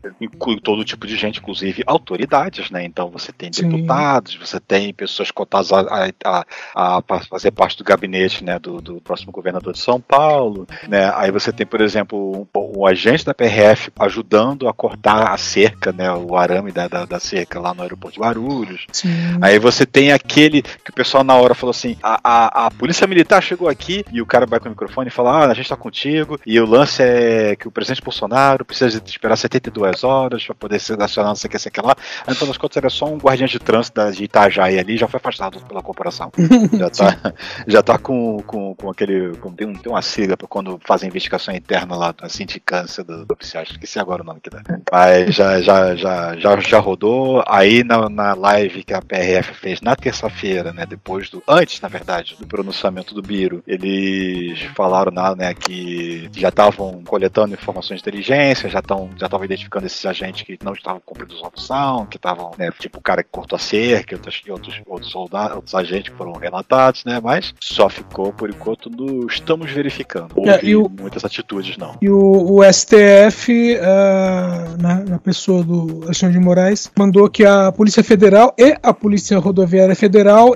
todo 0.63 0.84
tipo 0.86 1.08
de 1.08 1.15
gente, 1.15 1.39
inclusive 1.39 1.84
autoridades, 1.88 2.69
né? 2.69 2.86
Então 2.86 3.10
você 3.10 3.31
tem 3.31 3.51
Sim. 3.51 3.69
deputados, 3.69 4.36
você 4.36 4.60
tem 4.60 4.93
pessoas 4.93 5.31
cotadas 5.31 5.71
a, 5.73 5.79
a, 6.23 6.45
a- 6.75 6.97
a 7.10 7.19
fazer 7.27 7.51
parte 7.51 7.77
do 7.77 7.84
gabinete, 7.84 8.43
né, 8.43 8.60
do, 8.60 8.79
do 8.81 9.01
próximo 9.01 9.31
governador 9.31 9.73
de 9.73 9.79
São 9.79 9.99
Paulo, 9.99 10.67
né? 10.88 11.12
Aí 11.15 11.31
você 11.31 11.51
tem, 11.51 11.65
por 11.65 11.81
exemplo, 11.81 12.47
um, 12.55 12.79
um 12.79 12.86
agente 12.86 13.25
da 13.25 13.34
PRF 13.34 13.91
ajudando 13.97 14.67
a 14.67 14.73
cortar 14.73 15.31
a 15.31 15.38
cerca, 15.38 15.91
né, 15.91 16.12
o 16.12 16.36
arame 16.38 16.71
da, 16.71 16.88
da, 16.88 17.05
da 17.05 17.19
cerca 17.19 17.60
lá 17.60 17.73
no 17.73 17.81
aeroporto 17.81 18.15
de 18.15 18.21
Guarulhos. 18.21 18.86
Aí 19.41 19.58
você 19.58 19.86
tem 19.88 20.12
aquele 20.25 20.61
que 20.61 20.89
o 20.89 20.93
pessoal 20.93 21.23
na 21.23 21.35
hora 21.35 21.53
falou 21.53 21.71
assim: 21.71 21.95
a, 22.01 22.19
a, 22.23 22.65
a 22.65 22.71
polícia 22.71 23.07
militar 23.07 23.41
chegou 23.41 23.69
aqui 23.69 24.03
e 24.11 24.21
o 24.21 24.25
cara 24.25 24.45
vai 24.45 24.59
com 24.59 24.67
o 24.67 24.71
microfone 24.71 25.07
e 25.07 25.11
fala: 25.11 25.45
Ah, 25.45 25.51
a 25.51 25.53
gente 25.53 25.69
tá 25.69 25.77
contigo. 25.77 26.39
E 26.45 26.59
o 26.59 26.65
lance 26.65 27.01
é 27.01 27.55
que 27.55 27.67
o 27.67 27.71
presidente 27.71 28.03
Bolsonaro 28.03 28.65
precisa 28.65 29.01
esperar 29.05 29.38
72 29.38 30.03
horas 30.03 30.43
para 30.45 30.55
poder 30.55 30.79
ser 30.79 30.97
nacional, 30.97 31.31
não 31.31 31.35
sei 31.35 31.47
o 31.47 31.51
que, 31.51 31.59
sei 31.59 31.69
o 31.69 31.73
que 31.73 31.81
lá. 31.81 31.95
Então, 32.27 32.47
nas 32.47 32.57
contas, 32.57 32.77
era 32.77 32.89
só 32.89 33.05
um 33.05 33.17
guardião 33.17 33.47
de 33.47 33.59
trânsito 33.59 34.11
de 34.11 34.23
Itajaí 34.23 34.79
ali, 34.79 34.97
já 34.97 35.07
foi 35.07 35.17
afastado 35.17 35.59
pela 35.61 35.81
corporação. 35.81 36.31
já 36.77 36.89
tá, 36.89 37.33
já 37.67 37.83
tá 37.83 37.97
com, 37.97 38.41
com, 38.45 38.75
com 38.75 38.89
aquele. 38.89 39.38
Com, 39.38 39.53
tem, 39.53 39.67
um, 39.67 39.73
tem 39.73 39.91
uma 39.91 40.01
sigla 40.01 40.35
pra 40.35 40.47
quando 40.47 40.79
fazem 40.85 41.07
investigação 41.07 41.53
interna 41.53 41.95
lá, 41.95 42.13
a 42.21 42.29
sindicância 42.29 43.03
do, 43.03 43.25
do 43.25 43.33
oficial, 43.33 43.63
esqueci 43.63 43.99
agora 43.99 44.23
o 44.23 44.25
nome 44.25 44.39
que 44.41 44.49
dá. 44.49 44.61
Mas 44.91 45.35
já, 45.35 45.61
já, 45.61 45.95
já, 45.95 46.35
já, 46.38 46.59
já 46.59 46.79
rodou. 46.79 47.43
Aí 47.47 47.83
na, 47.83 48.09
na 48.09 48.33
live 48.33 48.83
que 48.83 48.93
a 48.93 49.01
PRF 49.01 49.53
fez 49.53 49.81
na 49.81 49.95
terça-feira, 50.19 50.71
né? 50.73 50.86
Depois 50.88 51.30
do. 51.30 51.43
Antes, 51.47 51.82
na 51.82 51.88
verdade, 51.88 52.36
do 52.39 52.47
pronunciamento 52.47 53.13
do 53.13 53.21
Biro, 53.21 53.62
eles 53.67 54.62
falaram 54.75 55.12
nada, 55.12 55.36
né? 55.36 55.54
Que 55.54 56.30
já 56.36 56.49
estavam 56.49 57.01
coletando 57.06 57.54
informações 57.54 57.97
de 58.01 58.04
inteligência, 58.10 58.69
já 58.69 58.80
estão 58.80 59.10
já 59.17 59.25
estavam 59.25 59.45
identificando 59.45 59.86
esses 59.86 60.06
agentes 60.06 60.43
que 60.43 60.58
não 60.63 60.73
estavam 60.73 61.01
cumprindo 61.06 61.34
sua 61.34 61.51
função, 61.51 62.06
que 62.06 62.17
estavam, 62.17 62.51
né? 62.58 62.69
Tipo 62.80 62.99
o 62.99 63.01
cara 63.01 63.23
que 63.23 63.30
cortou 63.32 63.58
a 63.58 63.60
cerca, 63.60 64.15
outros, 64.15 64.41
outros, 64.49 64.82
outros 64.86 65.12
soldados, 65.12 65.56
outros 65.56 65.75
agentes 65.75 66.12
que 66.12 66.17
foram 66.17 66.34
relatados, 66.34 67.04
né? 67.06 67.19
Mas 67.21 67.54
só 67.60 67.89
ficou 67.89 68.32
por 68.32 68.49
enquanto 68.49 68.89
no 68.89 69.28
estamos 69.28 69.71
verificando. 69.71 70.32
Houve 70.36 70.49
É, 70.49 70.60
e 70.65 70.75
o- 70.75 70.89
muitas 70.89 71.25
atitudes, 71.25 71.78
não. 71.78 71.97
E 72.01 72.10
o, 72.10 72.56
o 72.60 72.63
STF, 72.63 73.78
ah, 73.82 74.75
na, 74.80 74.95
na 75.04 75.19
pessoa 75.19 75.63
do 75.63 76.01
Alexandre 76.06 76.38
de 76.39 76.43
Moraes, 76.43 76.91
mandou 76.97 77.30
que 77.30 77.45
a 77.45 77.71
Polícia 77.71 78.04
Federal 78.04 78.54
e 78.58 78.75
a 78.82 78.93
Polícia 78.93 79.38
Rodoviária 79.39 79.95
Federal 79.95 80.04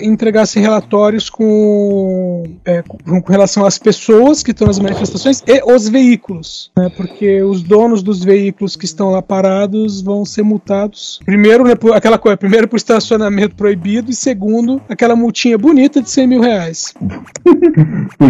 entregassem 0.01 0.61
relatórios 0.61 1.29
com, 1.29 2.43
é, 2.65 2.81
com, 2.81 3.21
com 3.21 3.31
relação 3.31 3.65
às 3.65 3.77
pessoas 3.77 4.43
que 4.43 4.51
estão 4.51 4.67
nas 4.67 4.79
manifestações 4.79 5.43
e 5.45 5.61
os 5.63 5.87
veículos, 5.87 6.71
né, 6.77 6.89
porque 6.95 7.41
os 7.41 7.61
donos 7.61 8.01
dos 8.03 8.23
veículos 8.23 8.75
que 8.75 8.85
estão 8.85 9.11
lá 9.11 9.21
parados 9.21 10.01
vão 10.01 10.25
ser 10.25 10.43
multados. 10.43 11.19
Primeiro, 11.25 11.63
né, 11.63 11.75
por, 11.75 11.95
aquela 11.95 12.17
coisa, 12.17 12.37
primeiro 12.37 12.67
por 12.67 12.77
estacionamento 12.77 13.55
proibido 13.55 14.11
e 14.11 14.13
segundo, 14.13 14.81
aquela 14.89 15.15
multinha 15.15 15.57
bonita 15.57 16.01
de 16.01 16.09
100 16.09 16.27
mil 16.27 16.41
reais. 16.41 16.93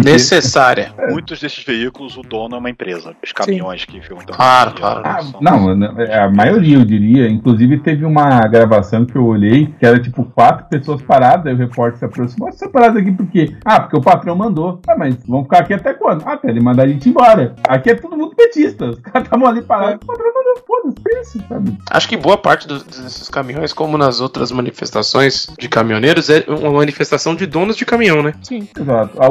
Necessária. 0.04 0.92
Muitos 1.10 1.40
desses 1.40 1.64
veículos, 1.64 2.16
o 2.16 2.22
dono 2.22 2.56
é 2.56 2.58
uma 2.58 2.70
empresa. 2.70 3.14
Os 3.22 3.32
caminhões 3.32 3.84
que 3.84 4.00
ficam 4.00 4.18
então. 4.22 4.34
Claro, 4.34 4.74
claro. 4.74 5.02
Ah, 5.04 5.20
não, 5.40 5.70
a 5.70 6.30
maioria 6.30 6.76
eu 6.76 6.84
diria. 6.84 7.28
Inclusive 7.28 7.78
teve 7.78 8.04
uma 8.04 8.40
gravação 8.48 9.04
que 9.04 9.16
eu 9.16 9.24
olhei 9.24 9.66
que 9.78 9.86
era 9.86 10.00
tipo 10.00 10.24
quatro 10.24 10.66
pessoas 10.68 11.02
paradas. 11.10 11.46
Aí 11.46 11.54
o 11.54 11.56
repórter 11.56 11.98
se 11.98 12.04
aproximou. 12.04 12.52
Você 12.52 12.68
parado 12.68 12.98
aqui 12.98 13.10
por 13.10 13.26
quê? 13.26 13.56
Ah, 13.64 13.80
porque 13.80 13.96
o 13.96 14.00
patrão 14.00 14.36
mandou. 14.36 14.80
Ah, 14.86 14.94
mas 14.96 15.16
vamos 15.26 15.44
ficar 15.44 15.58
aqui 15.60 15.74
até 15.74 15.92
quando? 15.94 16.22
Ah, 16.24 16.34
até 16.34 16.48
ele 16.50 16.60
mandar 16.60 16.84
a 16.84 16.88
gente 16.88 17.08
embora. 17.08 17.54
Aqui 17.68 17.90
é 17.90 17.94
todo 17.94 18.16
mundo 18.16 18.34
petista. 18.36 18.90
Os 18.90 19.00
caras 19.00 19.24
estavam 19.24 19.46
ali 19.48 19.62
parados. 19.62 19.98
O 20.02 20.06
patrão 20.06 20.26
mandou, 20.32 20.64
foda-se, 20.66 21.00
pensa, 21.02 21.46
sabe? 21.48 21.76
Acho 21.90 22.08
que 22.08 22.16
boa 22.16 22.36
parte 22.38 22.68
dos- 22.68 22.82
desses 22.84 23.28
caminhões, 23.28 23.72
como 23.72 23.98
nas 23.98 24.20
outras 24.20 24.52
manifestações 24.52 25.48
de 25.58 25.68
caminhoneiros, 25.68 26.30
é 26.30 26.44
uma 26.48 26.70
manifestação 26.70 27.34
de 27.34 27.46
donos 27.46 27.76
de 27.76 27.84
caminhão, 27.84 28.22
né? 28.22 28.32
Sim. 28.42 28.68
Exato. 28.78 29.20
A, 29.20 29.26
a 29.26 29.30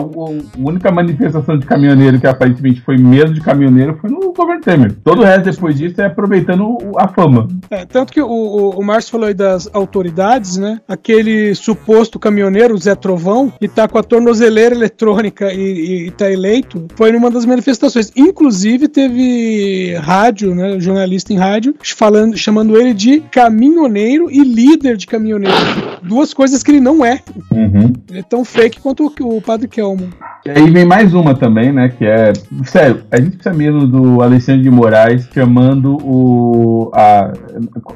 única 0.58 0.92
manifestação 0.92 1.58
de 1.58 1.66
caminhoneiro 1.66 2.20
que 2.20 2.28
aparentemente 2.28 2.82
foi 2.82 2.98
mesmo 2.98 3.34
de 3.34 3.42
caminhoneiro 3.42 3.98
foi 4.02 4.10
no 4.10 4.34
governo 4.34 4.62
Temer. 4.62 4.96
Todo 5.04 5.22
o 5.22 5.26
resto 5.26 5.50
depois 5.52 5.78
disso 5.78 6.02
é 6.02 6.06
aproveitando 6.06 6.78
a 6.98 7.08
fama. 7.08 7.48
É, 7.70 7.86
tanto 7.86 8.12
que 8.12 8.22
o, 8.22 8.28
o, 8.28 8.70
o 8.80 8.84
Márcio 8.84 9.12
falou 9.12 9.28
aí 9.28 9.34
das 9.34 9.70
autoridades, 9.74 10.58
né? 10.58 10.82
Aquele 10.88 11.54
suposto 11.70 12.18
caminhoneiro, 12.18 12.76
Zé 12.80 12.96
Trovão, 12.96 13.54
que 13.60 13.68
tá 13.68 13.88
com 13.88 14.00
a 14.00 14.04
tornozeleira 14.04 14.74
eletrônica 14.74 15.54
e, 15.54 16.08
e, 16.08 16.12
tá 16.12 16.32
eleito, 16.32 16.88
foi 16.96 17.12
numa 17.12 17.30
das 17.30 17.46
manifestações. 17.46 18.12
Inclusive, 18.16 18.88
teve 18.88 19.94
rádio, 20.02 20.56
né? 20.56 20.80
Jornalista 20.80 21.32
em 21.32 21.38
rádio, 21.38 21.76
falando, 21.96 22.36
chamando 22.36 22.76
ele 22.76 22.92
de 22.92 23.20
caminhoneiro 23.32 24.32
e 24.32 24.44
líder 24.44 24.98
de 24.98 25.06
caminhoneiro. 25.06 25.56
Duas 26.02 26.34
coisas 26.34 26.64
que 26.64 26.72
ele 26.72 26.80
não 26.80 27.06
é. 27.06 27.22
Uhum. 27.52 27.94
Ele 28.10 28.20
é 28.20 28.24
tão 28.24 28.44
fake 28.44 28.80
quanto 28.80 29.06
o, 29.06 29.38
o 29.38 29.42
Padre 29.42 29.68
Kelmo. 29.68 30.10
E 30.46 30.50
aí 30.52 30.70
vem 30.72 30.86
mais 30.86 31.14
uma 31.14 31.36
também, 31.36 31.72
né? 31.72 31.90
Que 31.90 32.06
é. 32.06 32.32
Sério, 32.64 33.04
a 33.12 33.18
gente 33.20 33.38
precisa 33.38 33.54
mesmo 33.56 33.86
do 33.86 34.22
Alexandre 34.24 34.62
de 34.64 34.70
Moraes 34.72 35.28
chamando 35.34 35.98
o. 36.02 36.92
A, 36.94 37.32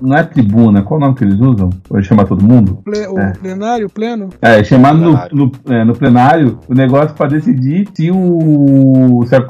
não 0.02 0.18
é 0.18 0.24
tribuna, 0.24 0.82
qual 0.84 1.00
o 1.00 1.02
nome 1.04 1.16
que 1.16 1.24
eles 1.24 1.40
usam? 1.40 1.70
Ou 1.90 1.98
ele 1.98 2.06
chama 2.06 2.26
todo 2.26 2.44
mundo? 2.44 2.80
Ple- 2.84 3.08
o 3.08 3.18
É. 3.20 3.32
plenário, 3.34 3.88
o 3.88 3.90
pleno. 3.90 4.30
É, 4.42 4.64
chamando 4.64 5.00
no, 5.02 5.20
no, 5.32 5.52
é, 5.74 5.84
no 5.86 5.94
plenário 5.96 6.60
o 6.68 6.74
negócio 6.74 7.16
pra 7.16 7.28
decidir 7.28 7.88
se 7.94 8.12
o. 8.12 9.24
Se 9.28 9.36
a, 9.36 9.42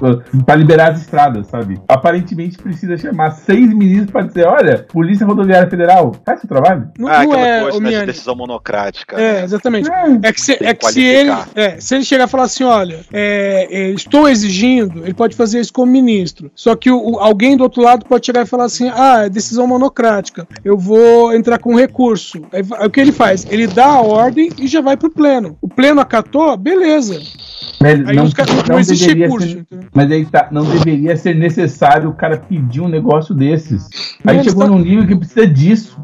pra 0.45 0.55
liberar 0.55 0.91
as 0.91 1.01
estradas, 1.01 1.47
sabe? 1.47 1.79
Aparentemente 1.87 2.57
precisa 2.57 2.95
chamar 2.97 3.31
seis 3.31 3.73
ministros 3.73 4.11
pra 4.11 4.21
dizer: 4.21 4.45
olha, 4.47 4.85
Polícia 4.91 5.25
Rodoviária 5.25 5.69
Federal, 5.69 6.13
faz 6.25 6.39
seu 6.41 6.47
trabalho. 6.49 6.87
Não, 6.97 7.07
Ah, 7.09 7.23
não 7.23 7.31
aquela 7.31 7.47
é, 7.47 7.61
coisa 7.61 7.77
ô, 7.77 7.81
né, 7.81 8.05
decisão 8.05 8.35
monocrática. 8.35 9.19
É, 9.19 9.43
exatamente. 9.43 9.89
É 10.21 10.31
que, 10.31 10.39
se, 10.41 10.57
é 10.63 10.73
que 10.73 10.85
se, 10.91 11.01
ele, 11.03 11.31
é, 11.55 11.79
se 11.79 11.95
ele 11.95 12.03
chegar 12.03 12.27
e 12.27 12.29
falar 12.29 12.43
assim, 12.43 12.63
olha, 12.83 12.99
é, 13.11 13.67
é, 13.69 13.89
estou 13.91 14.27
exigindo, 14.27 15.03
ele 15.03 15.13
pode 15.13 15.35
fazer 15.35 15.59
isso 15.59 15.71
como 15.73 15.91
ministro. 15.91 16.51
Só 16.55 16.75
que 16.75 16.91
o, 16.91 17.13
o- 17.13 17.19
alguém 17.19 17.55
do 17.57 17.63
outro 17.63 17.81
lado 17.81 18.05
pode 18.05 18.25
chegar 18.25 18.43
e 18.43 18.45
falar 18.45 18.65
assim, 18.65 18.89
ah, 18.93 19.23
é 19.25 19.29
decisão 19.29 19.65
monocrática, 19.67 20.47
eu 20.63 20.77
vou 20.77 21.33
entrar 21.33 21.57
com 21.59 21.75
recurso. 21.75 22.41
Aí, 22.51 22.61
o 22.85 22.89
que 22.89 22.99
ele 22.99 23.11
faz? 23.11 23.45
Ele 23.49 23.67
dá 23.67 23.85
a 23.87 24.01
ordem 24.01 24.49
e 24.59 24.67
já 24.67 24.81
vai 24.81 24.97
pro 24.97 25.09
pleno. 25.09 25.57
O 25.61 25.67
pleno 25.67 26.01
acatou, 26.01 26.55
beleza. 26.57 27.19
Mas 27.81 28.07
Aí 28.07 28.19
os 28.19 28.33
caras- 28.33 28.63
não 28.67 28.79
existe 28.79 29.07
deveria 29.07 29.25
recurso, 29.27 29.47
ser- 29.49 29.65
mas 29.93 30.11
aí 30.11 30.25
tá, 30.25 30.47
não 30.51 30.63
deveria 30.63 31.15
ser 31.17 31.35
necessário 31.35 32.09
o 32.09 32.13
cara 32.13 32.37
pedir 32.37 32.81
um 32.81 32.87
negócio 32.87 33.33
desses. 33.35 33.87
Aí 34.25 34.41
chegou 34.43 34.63
tá- 34.63 34.67
num 34.69 34.79
nível 34.79 35.05
que 35.07 35.15
precisa 35.15 35.45
disso. 35.47 35.97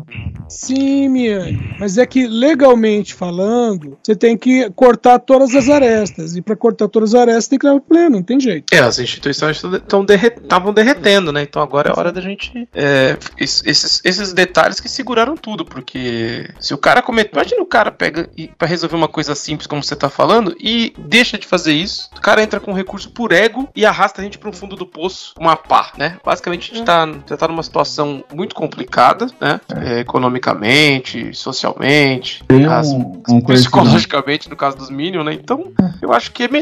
Sim, 0.47 1.09
Miane, 1.09 1.75
mas 1.79 1.97
é 1.97 2.05
que 2.05 2.27
legalmente 2.27 3.13
falando, 3.13 3.97
você 4.01 4.15
tem 4.15 4.35
que 4.37 4.69
cortar 4.71 5.19
todas 5.19 5.53
as 5.55 5.69
arestas. 5.69 6.35
E 6.35 6.41
para 6.41 6.55
cortar 6.55 6.68
todas 6.73 7.13
as 7.13 7.21
arestas 7.21 7.47
tem 7.47 7.59
que 7.59 7.65
levar 7.65 7.79
pro 7.79 7.89
pleno, 7.89 8.09
não 8.17 8.23
tem 8.23 8.39
jeito. 8.39 8.73
É, 8.73 8.79
as 8.79 8.99
instituições 8.99 9.61
estavam 9.63 10.73
derretendo, 10.73 11.31
né? 11.31 11.41
Então 11.43 11.61
agora 11.61 11.89
é 11.89 11.99
hora 11.99 12.11
da 12.11 12.21
gente. 12.21 12.67
é, 12.73 13.17
es- 13.39 13.63
esses, 13.65 14.01
esses 14.03 14.33
detalhes 14.33 14.79
que 14.79 14.89
seguraram 14.89 15.35
tudo, 15.35 15.63
porque 15.65 16.49
se 16.59 16.73
o 16.73 16.77
cara 16.77 17.01
comete. 17.01 17.31
Imagina 17.33 17.61
o 17.61 17.65
cara 17.65 17.91
pega 17.91 18.29
e 18.37 18.47
para 18.47 18.67
resolver 18.67 18.95
uma 18.95 19.07
coisa 19.07 19.35
simples, 19.35 19.67
como 19.67 19.83
você 19.83 19.95
tá 19.95 20.09
falando, 20.09 20.55
e 20.59 20.93
deixa 20.97 21.37
de 21.37 21.45
fazer 21.47 21.73
isso. 21.73 22.09
O 22.17 22.21
cara 22.21 22.41
entra 22.41 22.59
com 22.59 22.73
recurso 22.73 23.09
por 23.11 23.31
ego 23.31 23.69
e 23.75 23.85
arrasta 23.85 24.21
a 24.21 24.23
gente 24.23 24.37
para 24.37 24.49
um 24.49 24.53
fundo 24.53 24.75
do 24.75 24.85
poço, 24.85 25.33
uma 25.39 25.55
pá, 25.55 25.91
né? 25.97 26.17
Basicamente 26.23 26.71
a 26.71 26.75
gente 26.75 26.85
tá, 26.85 27.07
já 27.27 27.37
tá 27.37 27.47
numa 27.47 27.63
situação 27.63 28.23
muito 28.33 28.55
complicada, 28.55 29.27
né? 29.39 29.59
É, 29.75 29.99
economicamente, 29.99 31.33
socialmente, 31.33 32.43
um- 32.49 32.69
as- 32.69 32.87
um 32.89 33.41
psicologicamente, 33.41 34.49
no 34.49 34.55
caso 34.55 34.77
dos 34.77 34.89
Minions, 34.89 35.25
né? 35.25 35.33
Então, 35.33 35.71
eu 36.01 36.11
acho 36.13 36.31
que 36.31 36.43
é 36.43 36.47
melhor 36.47 36.58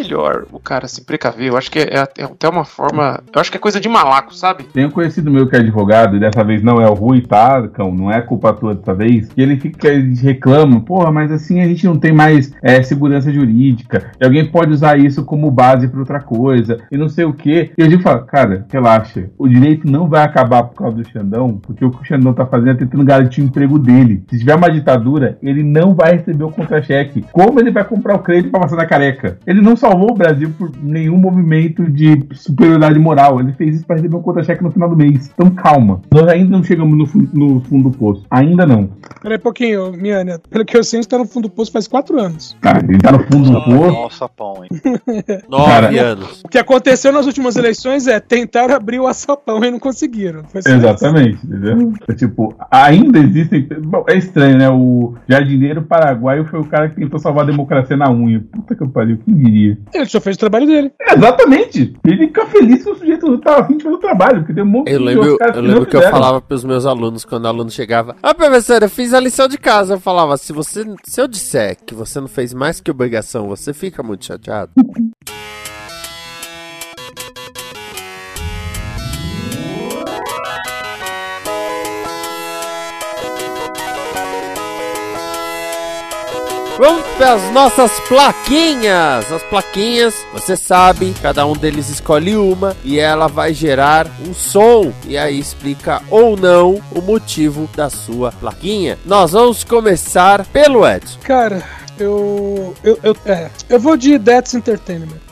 o 0.51 0.59
cara 0.59 0.87
se 0.87 1.03
precaver. 1.03 1.47
Eu 1.47 1.57
acho 1.57 1.71
que 1.71 1.79
é, 1.79 2.03
é 2.17 2.23
até 2.23 2.49
uma 2.49 2.65
forma. 2.65 3.21
Eu 3.33 3.41
acho 3.41 3.51
que 3.51 3.57
é 3.57 3.59
coisa 3.59 3.79
de 3.79 3.89
malaco, 3.89 4.33
sabe? 4.33 4.63
Tem 4.63 4.85
um 4.85 4.91
conhecido 4.91 5.31
meu 5.31 5.47
que 5.47 5.55
é 5.55 5.59
advogado, 5.59 6.15
e 6.15 6.19
dessa 6.19 6.43
vez 6.43 6.61
não 6.61 6.81
é 6.81 6.89
o 6.89 6.93
Rui 6.93 7.21
Tarcão, 7.21 7.91
não 7.93 8.11
é 8.11 8.21
culpa 8.21 8.53
tua 8.53 8.75
dessa 8.75 8.93
vez, 8.93 9.29
que 9.29 9.41
ele 9.41 9.57
fica, 9.57 9.87
ele 9.87 10.15
reclama, 10.15 10.81
porra, 10.81 11.11
mas 11.11 11.31
assim 11.31 11.61
a 11.61 11.65
gente 11.65 11.85
não 11.85 11.97
tem 11.97 12.11
mais 12.11 12.53
é, 12.61 12.81
segurança 12.81 13.31
jurídica, 13.31 14.11
e 14.19 14.25
alguém 14.25 14.45
pode 14.45 14.71
usar 14.71 14.99
isso 14.99 15.23
como 15.23 15.51
base 15.51 15.87
pra 15.87 15.99
outra 15.99 16.19
coisa, 16.19 16.79
e 16.91 16.97
não 16.97 17.09
sei 17.09 17.25
o 17.25 17.33
que. 17.33 17.71
E 17.77 17.81
eu 17.81 17.87
digo, 17.87 18.03
cara, 18.25 18.65
relaxa, 18.71 19.29
o 19.37 19.47
direito 19.47 19.89
não 19.89 20.07
vai 20.07 20.23
acabar 20.23 20.63
por 20.63 20.75
causa 20.75 20.97
do 20.97 21.09
Xandão, 21.09 21.57
porque 21.57 21.83
o 21.83 21.91
que 21.91 22.01
o 22.01 22.05
Xandão 22.05 22.33
tá 22.33 22.45
fazendo 22.45 22.71
é 22.71 22.75
tentando 22.75 23.05
garantir 23.05 23.41
o 23.41 23.45
emprego 23.45 23.77
dele. 23.79 24.23
Se 24.29 24.39
tiver 24.39 24.55
uma 24.55 24.71
ditadura, 24.71 25.37
ele 25.41 25.63
não 25.63 25.93
vai 25.93 26.17
receber 26.17 26.43
o 26.43 26.51
contra-cheque. 26.51 27.25
Como 27.31 27.59
ele 27.59 27.71
vai 27.71 27.83
comprar 27.83 28.15
o 28.15 28.19
crédito 28.19 28.51
pra 28.51 28.61
passar 28.61 28.75
na 28.75 28.85
careca? 28.85 29.37
Ele 29.45 29.61
não 29.61 29.75
salvou 29.89 30.11
o 30.11 30.15
Brasil 30.15 30.51
por 30.57 30.71
nenhum 30.81 31.17
movimento 31.17 31.89
de 31.89 32.23
superioridade 32.33 32.99
moral. 32.99 33.39
Ele 33.39 33.53
fez 33.53 33.75
isso 33.77 33.85
pra 33.85 33.95
receber 33.95 34.15
um 34.15 34.21
contra-cheque 34.21 34.63
no 34.63 34.71
final 34.71 34.89
do 34.89 34.95
mês. 34.95 35.29
Então 35.33 35.49
calma. 35.51 36.01
Nós 36.13 36.27
ainda 36.27 36.49
não 36.51 36.63
chegamos 36.63 36.97
no, 36.97 37.05
fu- 37.05 37.27
no 37.33 37.61
fundo 37.61 37.89
do 37.89 37.97
poço. 37.97 38.25
Ainda 38.29 38.65
não. 38.65 38.89
Peraí 39.21 39.37
um 39.37 39.41
pouquinho, 39.41 39.91
Miane. 39.93 40.33
Pelo 40.49 40.65
que 40.65 40.75
eu 40.77 40.83
sei, 40.83 40.97
gente 40.97 41.09
tá 41.09 41.17
no 41.17 41.25
fundo 41.25 41.47
do 41.47 41.53
poço 41.53 41.71
faz 41.71 41.87
quatro 41.87 42.19
anos. 42.19 42.55
Cara, 42.61 42.83
ele 42.87 42.97
tá 42.97 43.11
no 43.11 43.19
fundo 43.19 43.49
do 43.51 43.61
poço. 43.63 43.91
Nossa, 43.91 44.29
pão, 44.29 44.63
hein? 44.63 44.69
Nove 45.49 45.65
Cara, 45.65 46.01
anos. 46.11 46.41
O 46.43 46.49
que 46.49 46.57
aconteceu 46.57 47.11
nas 47.11 47.25
últimas 47.25 47.55
eleições 47.55 48.07
é 48.07 48.19
tentar 48.19 48.71
abrir 48.71 48.99
o 48.99 49.07
açapão 49.07 49.63
e 49.63 49.71
não 49.71 49.79
conseguiram. 49.79 50.43
Foi 50.45 50.61
só 50.61 50.69
isso. 50.69 50.77
Exatamente, 50.79 51.45
entendeu? 51.45 51.93
É, 52.07 52.13
tipo, 52.13 52.53
ainda 52.71 53.19
existem. 53.19 53.67
Bom, 53.85 54.03
é 54.07 54.17
estranho, 54.17 54.57
né? 54.57 54.69
O 54.69 55.13
jardineiro 55.27 55.81
paraguaio 55.83 56.45
foi 56.45 56.59
o 56.59 56.65
cara 56.65 56.89
que 56.89 56.95
tentou 56.95 57.19
salvar 57.19 57.43
a 57.43 57.47
democracia 57.47 57.95
na 57.97 58.11
unha. 58.11 58.43
Puta 58.51 58.75
que 58.75 58.87
pariu, 58.87 59.17
quem 59.23 59.35
diria? 59.35 59.76
Ele 59.93 60.05
só 60.05 60.19
fez 60.19 60.35
o 60.35 60.39
trabalho 60.39 60.65
dele. 60.67 60.91
Exatamente! 61.09 61.93
Ele 62.05 62.27
fica 62.27 62.45
feliz 62.47 62.83
que 62.83 62.89
o 62.89 62.95
sujeito 62.95 63.27
não 63.27 63.39
tava 63.39 63.61
afim 63.61 63.77
de 63.77 63.83
fazer 63.83 63.95
o 63.95 63.99
trabalho, 63.99 64.39
porque 64.39 64.53
tem 64.53 64.63
um 64.63 64.67
monte 64.67 64.91
Eu 64.91 64.99
de 64.99 65.05
lembro, 65.05 65.37
eu 65.39 65.53
não 65.55 65.61
lembro 65.61 65.85
que 65.85 65.95
eu 65.95 66.01
fizeram. 66.01 66.17
falava 66.19 66.41
pros 66.41 66.63
meus 66.63 66.85
alunos 66.85 67.23
quando 67.25 67.45
o 67.45 67.47
aluno 67.47 67.69
chegava: 67.69 68.15
Ah, 68.21 68.33
professor, 68.33 68.81
eu 68.83 68.89
fiz 68.89 69.13
a 69.13 69.19
lição 69.19 69.47
de 69.47 69.57
casa. 69.57 69.95
Eu 69.95 69.99
falava: 69.99 70.37
se, 70.37 70.51
você, 70.53 70.83
se 71.03 71.21
eu 71.21 71.27
disser 71.27 71.77
que 71.85 71.95
você 71.95 72.19
não 72.19 72.27
fez 72.27 72.53
mais 72.53 72.79
que 72.81 72.91
obrigação, 72.91 73.47
você 73.47 73.73
fica 73.73 74.03
muito 74.03 74.25
chateado. 74.25 74.71
Vamos 86.77 87.07
para 87.17 87.33
as 87.33 87.51
nossas 87.51 87.91
plaquinhas. 88.01 89.31
As 89.31 89.41
plaquinhas, 89.41 90.13
você 90.31 90.55
sabe, 90.55 91.11
cada 91.19 91.43
um 91.43 91.53
deles 91.53 91.89
escolhe 91.89 92.37
uma 92.37 92.77
e 92.83 92.99
ela 92.99 93.27
vai 93.27 93.51
gerar 93.51 94.05
um 94.27 94.31
som 94.31 94.93
e 95.07 95.17
aí 95.17 95.39
explica 95.39 96.03
ou 96.11 96.37
não 96.37 96.79
o 96.91 97.01
motivo 97.01 97.67
da 97.75 97.89
sua 97.89 98.31
plaquinha. 98.31 98.95
Nós 99.03 99.31
vamos 99.31 99.63
começar 99.63 100.45
pelo 100.45 100.87
Edson. 100.87 101.17
Cara, 101.23 101.63
eu. 101.97 102.75
Eu, 102.83 102.99
eu, 103.01 103.17
é, 103.25 103.49
eu 103.67 103.79
vou 103.79 103.97
de 103.97 104.15
Death's 104.19 104.53
Entertainment. 104.53 105.26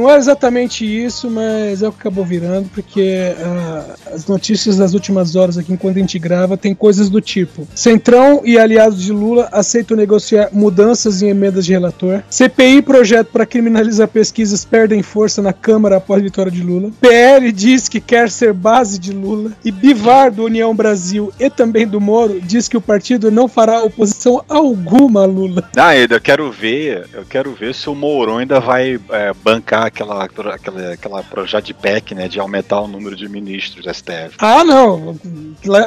Não 0.00 0.08
é 0.08 0.16
exatamente 0.16 0.82
isso, 0.82 1.30
mas 1.30 1.82
é 1.82 1.88
o 1.88 1.92
que 1.92 2.00
acabou 2.00 2.24
virando, 2.24 2.70
porque 2.70 3.34
ah, 3.38 3.96
as 4.14 4.26
notícias 4.26 4.78
das 4.78 4.94
últimas 4.94 5.36
horas 5.36 5.58
aqui, 5.58 5.74
enquanto 5.74 5.98
a 5.98 6.00
gente 6.00 6.18
grava, 6.18 6.56
tem 6.56 6.74
coisas 6.74 7.10
do 7.10 7.20
tipo: 7.20 7.68
Centrão 7.74 8.40
e 8.42 8.58
aliados 8.58 9.02
de 9.02 9.12
Lula 9.12 9.50
aceitam 9.52 9.94
negociar 9.94 10.48
mudanças 10.52 11.20
em 11.20 11.28
emendas 11.28 11.66
de 11.66 11.72
relator. 11.72 12.22
CPI 12.30 12.80
projeto 12.80 13.26
para 13.26 13.44
criminalizar 13.44 14.08
pesquisas 14.08 14.64
perdem 14.64 15.02
força 15.02 15.42
na 15.42 15.52
Câmara 15.52 15.98
após 15.98 16.22
vitória 16.22 16.50
de 16.50 16.62
Lula. 16.62 16.90
PL 16.98 17.52
diz 17.52 17.86
que 17.86 18.00
quer 18.00 18.30
ser 18.30 18.54
base 18.54 18.98
de 18.98 19.12
Lula. 19.12 19.52
E 19.62 19.70
Bivar 19.70 20.32
do 20.32 20.44
União 20.44 20.74
Brasil 20.74 21.30
e 21.38 21.50
também 21.50 21.86
do 21.86 22.00
Moro 22.00 22.40
diz 22.40 22.68
que 22.68 22.76
o 22.76 22.80
partido 22.80 23.30
não 23.30 23.46
fará 23.46 23.82
oposição 23.82 24.42
alguma 24.48 25.24
a 25.24 25.26
Lula. 25.26 25.68
Ah, 25.76 25.94
Eda, 25.94 26.14
eu 26.14 26.20
quero 26.22 26.50
ver, 26.50 27.06
eu 27.12 27.26
quero 27.28 27.52
ver 27.52 27.74
se 27.74 27.90
o 27.90 27.94
Mourão 27.94 28.38
ainda 28.38 28.58
vai 28.58 28.98
é, 29.10 29.34
bancar 29.44 29.89
aquela, 29.90 30.24
aquela, 30.24 30.92
aquela 30.92 31.22
projeto 31.22 31.66
de 31.66 31.74
PEC, 31.74 32.14
né, 32.14 32.28
de 32.28 32.38
aumentar 32.40 32.80
o 32.80 32.88
número 32.88 33.14
de 33.16 33.28
ministros 33.28 33.84
do 33.84 33.92
STF. 33.94 34.36
Ah, 34.38 34.64
não. 34.64 35.16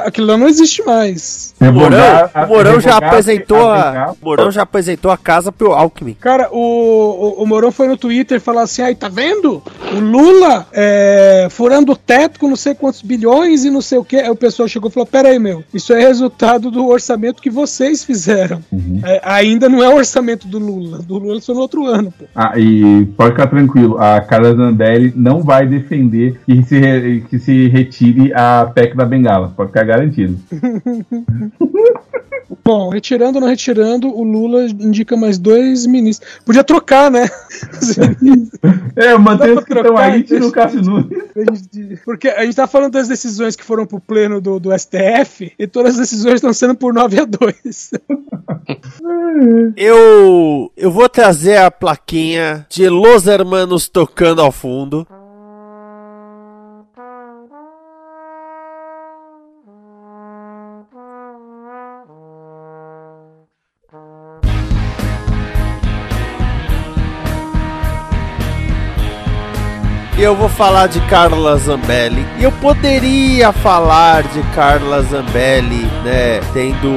Aquilo 0.04 0.26
lá- 0.28 0.36
não 0.36 0.48
existe 0.48 0.82
mais. 0.84 1.54
O 1.60 1.64
Mourão, 1.66 1.90
Revogar- 1.98 2.44
o 2.44 2.48
Mourão 2.48 2.80
já 2.80 2.96
apresentou 2.96 3.68
a, 3.70 4.14
o 4.20 4.24
Mourão 4.24 4.50
já 4.50 4.62
apresentou 4.62 5.10
a 5.10 5.16
casa 5.16 5.50
pro 5.50 5.72
Alckmin. 5.72 6.14
Cara, 6.20 6.48
o, 6.52 6.58
o, 7.38 7.42
o 7.42 7.46
Mourão 7.46 7.72
foi 7.72 7.88
no 7.88 7.96
Twitter 7.96 8.40
falar 8.40 8.62
assim: 8.62 8.82
ai, 8.82 8.94
tá 8.94 9.08
vendo? 9.08 9.62
O 9.94 9.98
Lula 10.00 10.66
é, 10.72 11.48
furando 11.50 11.92
o 11.92 11.96
teto 11.96 12.38
com 12.40 12.48
não 12.48 12.56
sei 12.56 12.74
quantos 12.74 13.02
bilhões 13.02 13.64
e 13.64 13.70
não 13.70 13.80
sei 13.80 13.98
o 13.98 14.04
que. 14.04 14.16
Aí 14.16 14.30
o 14.30 14.36
pessoal 14.36 14.68
chegou 14.68 14.90
e 14.90 14.92
falou: 14.92 15.06
pera 15.06 15.28
aí, 15.28 15.38
meu, 15.38 15.64
isso 15.72 15.92
é 15.92 16.00
resultado 16.00 16.70
do 16.70 16.86
orçamento 16.88 17.40
que 17.42 17.50
vocês 17.50 18.04
fizeram. 18.04 18.62
É, 19.04 19.20
ainda 19.24 19.68
não 19.68 19.82
é 19.82 19.88
o 19.88 19.96
orçamento 19.96 20.46
do 20.46 20.58
Lula. 20.58 20.98
Do 20.98 21.18
Lula 21.18 21.40
foi 21.40 21.54
no 21.54 21.60
outro 21.60 21.86
ano, 21.86 22.12
pô. 22.16 22.24
Ah, 22.34 22.52
e 22.58 23.06
pode 23.16 23.30
ficar 23.32 23.46
tranquilo, 23.46 23.93
a 23.98 24.20
Carla 24.20 24.54
Zambelli 24.54 25.12
não 25.16 25.42
vai 25.42 25.66
defender 25.66 26.38
que 26.46 26.62
se, 26.62 26.78
re- 26.78 27.24
que 27.28 27.38
se 27.38 27.68
retire 27.68 28.32
a 28.34 28.70
PEC 28.74 28.96
da 28.96 29.04
Bengala, 29.04 29.52
pode 29.56 29.68
ficar 29.68 29.84
garantido. 29.84 30.38
Bom, 32.62 32.88
retirando 32.90 33.36
ou 33.36 33.40
não 33.40 33.48
retirando, 33.48 34.08
o 34.08 34.22
Lula 34.22 34.64
indica 34.64 35.16
mais 35.16 35.38
dois 35.38 35.86
ministros. 35.86 36.40
Podia 36.44 36.62
trocar, 36.64 37.10
né? 37.10 37.26
É, 38.96 39.18
mantém 39.18 39.54
Dá 39.54 39.60
os 39.60 39.64
que 39.64 39.70
pra 39.72 39.80
estão 39.80 39.94
trocar, 39.94 40.12
aí, 40.12 40.22
tira 40.22 40.46
o 40.46 40.52
Cássio 40.52 40.80
Nunes. 40.82 41.08
Porque 42.04 42.28
a 42.28 42.44
gente 42.44 42.54
tá 42.54 42.66
falando 42.68 42.92
das 42.92 43.08
decisões 43.08 43.56
que 43.56 43.64
foram 43.64 43.84
pro 43.86 43.98
pleno 43.98 44.40
do, 44.40 44.60
do 44.60 44.70
STF 44.78 45.52
e 45.58 45.66
todas 45.66 45.94
as 45.94 46.00
decisões 46.02 46.36
estão 46.36 46.52
sendo 46.52 46.76
por 46.76 46.94
9 46.94 47.18
a 47.20 47.24
2. 47.24 47.90
Eu 49.76 50.72
eu 50.76 50.90
vou 50.90 51.08
trazer 51.08 51.56
a 51.56 51.70
plaquinha 51.70 52.66
de 52.70 52.88
Los 52.88 53.26
Hermanos 53.26 53.88
tocando 53.88 54.40
ao 54.40 54.52
fundo. 54.52 55.06
Eu 70.24 70.34
vou 70.34 70.48
falar 70.48 70.86
de 70.86 71.00
Carla 71.02 71.54
Zambelli. 71.58 72.24
E 72.38 72.44
eu 72.44 72.52
poderia 72.52 73.52
falar 73.52 74.22
de 74.22 74.42
Carla 74.54 75.02
Zambelli, 75.02 75.84
né, 76.02 76.40
tendo 76.54 76.88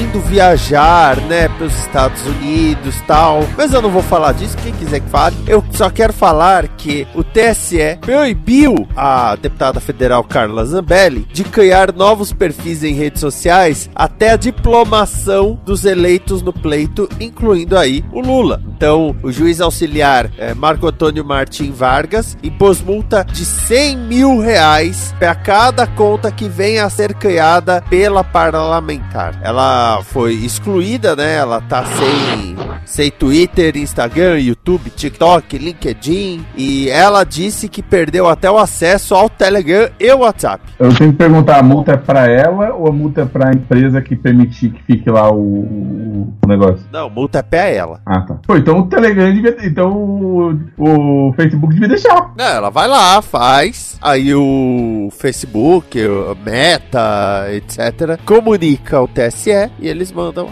indo 0.00 0.18
viajar, 0.20 1.18
né, 1.18 1.46
para 1.48 1.66
os 1.66 1.78
Estados 1.78 2.26
Unidos, 2.26 2.94
tal. 3.06 3.46
Mas 3.56 3.74
eu 3.74 3.82
não 3.82 3.90
vou 3.90 4.02
falar 4.02 4.32
disso, 4.32 4.56
quem 4.62 4.72
quiser 4.72 5.00
que 5.00 5.10
fale. 5.10 5.36
Eu 5.46 5.62
só 5.72 5.90
quero 5.90 6.12
falar 6.12 6.66
que 6.68 7.06
o 7.14 7.22
TSE 7.22 7.98
proibiu 8.00 8.88
a 8.96 9.36
deputada 9.36 9.78
federal 9.78 10.24
Carla 10.24 10.64
Zambelli 10.64 11.26
de 11.32 11.44
criar 11.44 11.92
novos 11.92 12.32
perfis 12.32 12.82
em 12.82 12.94
redes 12.94 13.20
sociais 13.20 13.90
até 13.94 14.30
a 14.30 14.36
diplomação 14.36 15.60
dos 15.66 15.84
eleitos 15.84 16.40
no 16.40 16.52
pleito, 16.52 17.08
incluindo 17.20 17.76
aí 17.76 18.02
o 18.10 18.20
Lula. 18.20 18.62
Então, 18.74 19.14
o 19.22 19.30
juiz 19.30 19.60
auxiliar 19.60 20.30
eh, 20.38 20.54
Marco 20.54 20.86
Antônio 20.86 21.24
Martim 21.24 21.70
Vargas 21.70 22.36
impôs 22.54 22.80
multa 22.80 23.24
de 23.24 23.44
100 23.44 23.96
mil 23.96 24.40
reais 24.40 25.12
para 25.18 25.34
cada 25.34 25.86
conta 25.86 26.30
que 26.30 26.48
venha 26.48 26.84
a 26.84 26.90
ser 26.90 27.14
criada 27.14 27.82
pela 27.90 28.22
parlamentar. 28.22 29.38
Ela 29.42 30.00
foi 30.04 30.34
excluída, 30.34 31.16
né? 31.16 31.34
Ela 31.34 31.60
tá 31.60 31.84
sem, 31.84 32.56
sem 32.84 33.10
Twitter, 33.10 33.76
Instagram, 33.76 34.38
YouTube, 34.38 34.90
TikTok, 34.90 35.58
LinkedIn. 35.58 36.44
E 36.56 36.88
ela 36.88 37.24
disse 37.24 37.68
que 37.68 37.82
perdeu 37.82 38.28
até 38.28 38.50
o 38.50 38.58
acesso 38.58 39.14
ao 39.14 39.28
Telegram 39.28 39.88
e 39.98 40.12
o 40.12 40.18
WhatsApp. 40.18 40.62
Eu 40.78 40.94
tenho 40.94 41.12
que 41.12 41.18
perguntar, 41.18 41.58
a 41.58 41.62
multa 41.62 41.92
é 41.92 41.96
pra 41.96 42.26
ela 42.26 42.74
ou 42.74 42.88
a 42.88 42.92
multa 42.92 43.22
é 43.22 43.24
pra 43.24 43.52
empresa 43.52 44.00
que 44.00 44.16
permitir 44.16 44.70
que 44.70 44.82
fique 44.82 45.10
lá 45.10 45.30
o, 45.30 45.40
o, 45.40 46.34
o 46.44 46.48
negócio? 46.48 46.86
Não, 46.92 47.08
multa 47.08 47.38
é 47.38 47.42
pra 47.42 47.66
ela. 47.66 48.00
Ah, 48.04 48.20
tá. 48.20 48.38
Pô, 48.46 48.56
então 48.56 48.78
o 48.78 48.86
Telegram 48.86 49.32
devia. 49.32 49.56
Então 49.62 49.92
o, 49.92 50.58
o 50.78 51.32
Facebook 51.34 51.74
devia 51.74 51.88
deixar. 51.88 52.32
Não, 52.36 52.44
ela 52.44 52.70
vai 52.70 52.88
lá, 52.88 53.20
faz. 53.22 53.98
Aí 54.02 54.34
o 54.34 55.08
Facebook, 55.12 55.98
o 56.04 56.36
Meta, 56.44 57.46
etc., 57.52 58.18
comunica 58.24 58.96
ao 58.96 59.08
TSE 59.08 59.70
e 59.78 59.88
eles 59.88 60.12
mandam 60.12 60.48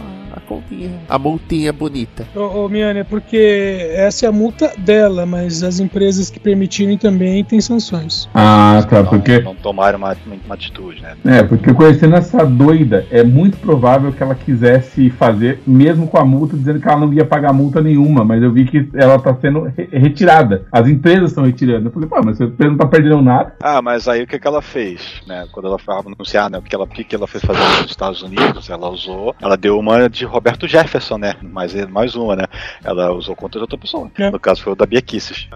a, 0.55 0.59
a 0.59 0.63
continha, 0.63 1.01
a 1.09 1.19
multinha 1.19 1.73
bonita. 1.73 2.27
Ô, 2.35 2.65
ô 2.65 2.69
Miane, 2.69 3.01
é 3.01 3.05
porque 3.05 3.91
essa 3.95 4.27
é 4.27 4.29
a 4.29 4.33
multa 4.33 4.73
dela, 4.79 5.25
mas 5.27 5.63
as 5.63 5.81
empresas 5.81 6.31
que 6.31 6.39
permitirem 6.41 6.97
também 6.99 7.45
têm 7.45 7.61
sanções. 7.61 8.29
Ah, 8.35 8.85
tá. 8.89 9.03
Não, 9.03 9.11
Porque. 9.11 9.41
não 9.41 9.55
tomaram 9.55 9.99
uma, 9.99 10.17
uma 10.47 10.55
atitude, 10.55 11.01
né? 11.03 11.17
É, 11.25 11.43
porque 11.43 11.73
conhecendo 11.75 12.17
essa 12.17 12.45
doida, 12.45 13.07
é 13.11 13.23
muito 13.23 13.57
provável 13.59 14.13
que 14.13 14.23
ela 14.23 14.35
quisesse 14.35 15.11
fazer, 15.11 15.61
mesmo 15.67 16.07
com 16.07 16.19
a 16.19 16.25
multa, 16.25 16.57
dizendo 16.57 16.81
que 16.81 16.89
ela 16.89 17.01
não 17.01 17.13
ia 17.13 17.25
pagar 17.25 17.53
multa 17.53 17.81
nenhuma, 17.81 18.25
mas 18.25 18.43
eu 18.43 18.53
vi 18.53 18.65
que 18.65 18.89
ela 18.95 19.19
tá 19.19 19.35
sendo 19.41 19.63
re- 19.77 19.89
retirada. 19.93 20.67
As 20.73 20.89
empresas 20.89 21.31
estão 21.31 21.45
retirando. 21.45 21.89
Eu 21.89 21.93
falei, 21.93 22.09
pô, 22.09 22.21
mas 22.25 22.39
você 22.39 22.51
não 22.65 22.77
tá 22.77 22.87
perdendo 22.87 23.21
nada. 23.23 23.55
Ah, 23.61 23.81
mas 23.83 24.09
aí 24.09 24.23
o 24.23 24.27
que, 24.27 24.39
que 24.39 24.47
ela 24.47 24.63
fez, 24.63 25.21
né? 25.27 25.47
Quando 25.53 25.67
ela 25.67 25.79
foi 25.79 25.95
anunciar, 25.95 26.51
né? 26.51 26.59
O 26.59 26.63
que 26.63 26.75
ela, 26.75 26.85
o 26.85 26.89
que, 26.89 27.05
que 27.05 27.15
ela 27.15 27.27
fez 27.27 27.45
fazer 27.45 27.61
nos 27.83 27.91
Estados 27.91 28.23
Unidos, 28.23 28.69
ela 28.71 28.89
usou, 28.89 29.35
ela 29.41 29.57
deu 29.57 29.79
uma 29.79 30.09
de 30.09 30.25
Roberto 30.43 30.67
Jefferson, 30.67 31.19
né? 31.19 31.37
Mais, 31.41 31.73
mais 31.89 32.17
uma, 32.17 32.35
né? 32.35 32.47
Ela 32.83 33.13
usou 33.13 33.37
contra 33.37 33.61
outra 33.61 33.79
pessoa. 33.79 34.11
No 34.33 34.41
caso 34.41 34.61
foi 34.61 34.73
o 34.73 34.77
da 34.77 34.85
Bia 34.85 35.01
Kisses. 35.01 35.47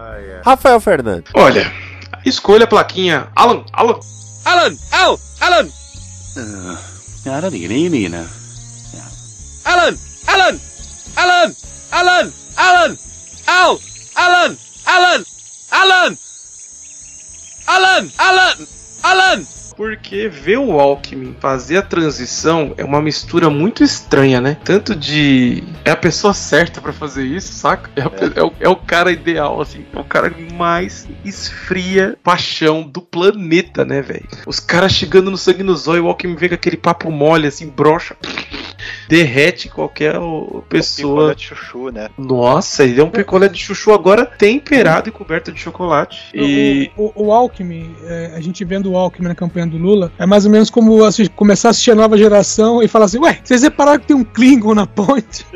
Rafael 0.45 0.79
Fernandes. 0.79 1.29
Olha, 1.35 1.69
escolha 2.25 2.63
a 2.63 2.67
plaquinha. 2.67 3.27
Alan, 3.35 3.65
Alan, 3.73 3.99
Alan, 4.45 4.77
Al, 4.93 5.19
Alan, 5.41 5.69
I 7.25 7.41
don't 7.41 7.51
think 7.51 7.65
a 7.65 8.25
Alan, 9.65 9.97
Alan, 10.25 10.59
Alan, 11.17 11.53
Alan, 11.91 12.33
Alan, 12.55 12.97
Al, 13.45 13.79
Alan, 14.15 14.57
Alan, 14.85 15.25
Alan, 15.73 16.17
Alan, 17.67 18.11
Alan, 18.17 18.67
Alan. 19.03 19.56
Porque 19.77 20.27
ver 20.27 20.57
o 20.57 20.79
Alckmin 20.79 21.35
fazer 21.39 21.77
a 21.77 21.81
transição 21.83 22.73
é 22.77 22.83
uma 22.83 22.99
mistura 22.99 23.47
muito 23.47 23.83
estranha, 23.83 24.41
né? 24.41 24.57
Tanto 24.63 24.95
de. 24.95 25.63
É 25.85 25.91
a 25.91 25.95
pessoa 25.95 26.33
certa 26.33 26.81
pra 26.81 26.91
fazer 26.91 27.23
isso, 27.23 27.53
saca? 27.53 27.87
É, 27.95 28.01
a 28.01 28.09
pe- 28.09 28.31
é 28.35 28.43
o, 28.43 28.51
é 28.61 28.67
o 28.67 28.75
cara 28.75 29.11
ideal, 29.11 29.61
assim. 29.61 29.85
É 29.93 29.99
o 29.99 30.03
cara 30.03 30.31
que 30.31 30.51
mais 30.51 31.07
esfria 31.23 32.17
paixão 32.23 32.81
do 32.81 33.01
planeta, 33.01 33.85
né, 33.85 34.01
velho? 34.01 34.27
Os 34.47 34.59
caras 34.59 34.91
chegando 34.93 35.29
no 35.29 35.37
sangue 35.37 35.61
no 35.61 35.75
zóio, 35.75 36.05
o 36.05 36.07
Alckmin 36.07 36.35
vem 36.35 36.49
com 36.49 36.55
aquele 36.55 36.77
papo 36.77 37.11
mole, 37.11 37.45
assim, 37.45 37.67
brocha. 37.69 38.15
Derrete 39.07 39.69
qualquer 39.69 40.17
ô, 40.17 40.63
pessoa. 40.67 41.33
Picolé 41.33 41.35
de 41.35 41.43
chuchu, 41.43 41.89
né? 41.91 42.09
Nossa, 42.17 42.83
ele 42.83 42.99
é 42.99 43.03
um 43.03 43.09
picolé 43.09 43.47
de 43.47 43.59
chuchu 43.59 43.91
agora 43.93 44.25
temperado 44.25 45.09
e 45.09 45.11
coberto 45.11 45.51
de 45.51 45.59
chocolate. 45.59 46.23
E. 46.33 46.89
O, 46.97 47.11
o, 47.15 47.27
o 47.27 47.31
Alckmin, 47.31 47.95
é, 48.03 48.33
a 48.35 48.41
gente 48.41 48.63
vendo 48.65 48.91
o 48.91 48.97
Alckmin 48.97 49.27
na 49.27 49.35
campanha 49.35 49.67
do 49.67 49.77
Lula, 49.77 50.11
é 50.17 50.25
mais 50.25 50.45
ou 50.45 50.51
menos 50.51 50.69
como 50.69 50.97
começar 51.35 51.69
a 51.69 51.71
assistir 51.71 51.91
a 51.91 51.95
nova 51.95 52.17
geração 52.17 52.81
e 52.83 52.87
falar 52.87 53.05
assim: 53.05 53.19
Ué, 53.19 53.39
vocês 53.43 53.63
repararam 53.63 53.99
que 53.99 54.07
tem 54.07 54.15
um 54.15 54.23
Klingon 54.23 54.75
na 54.75 54.85
ponte? 54.85 55.45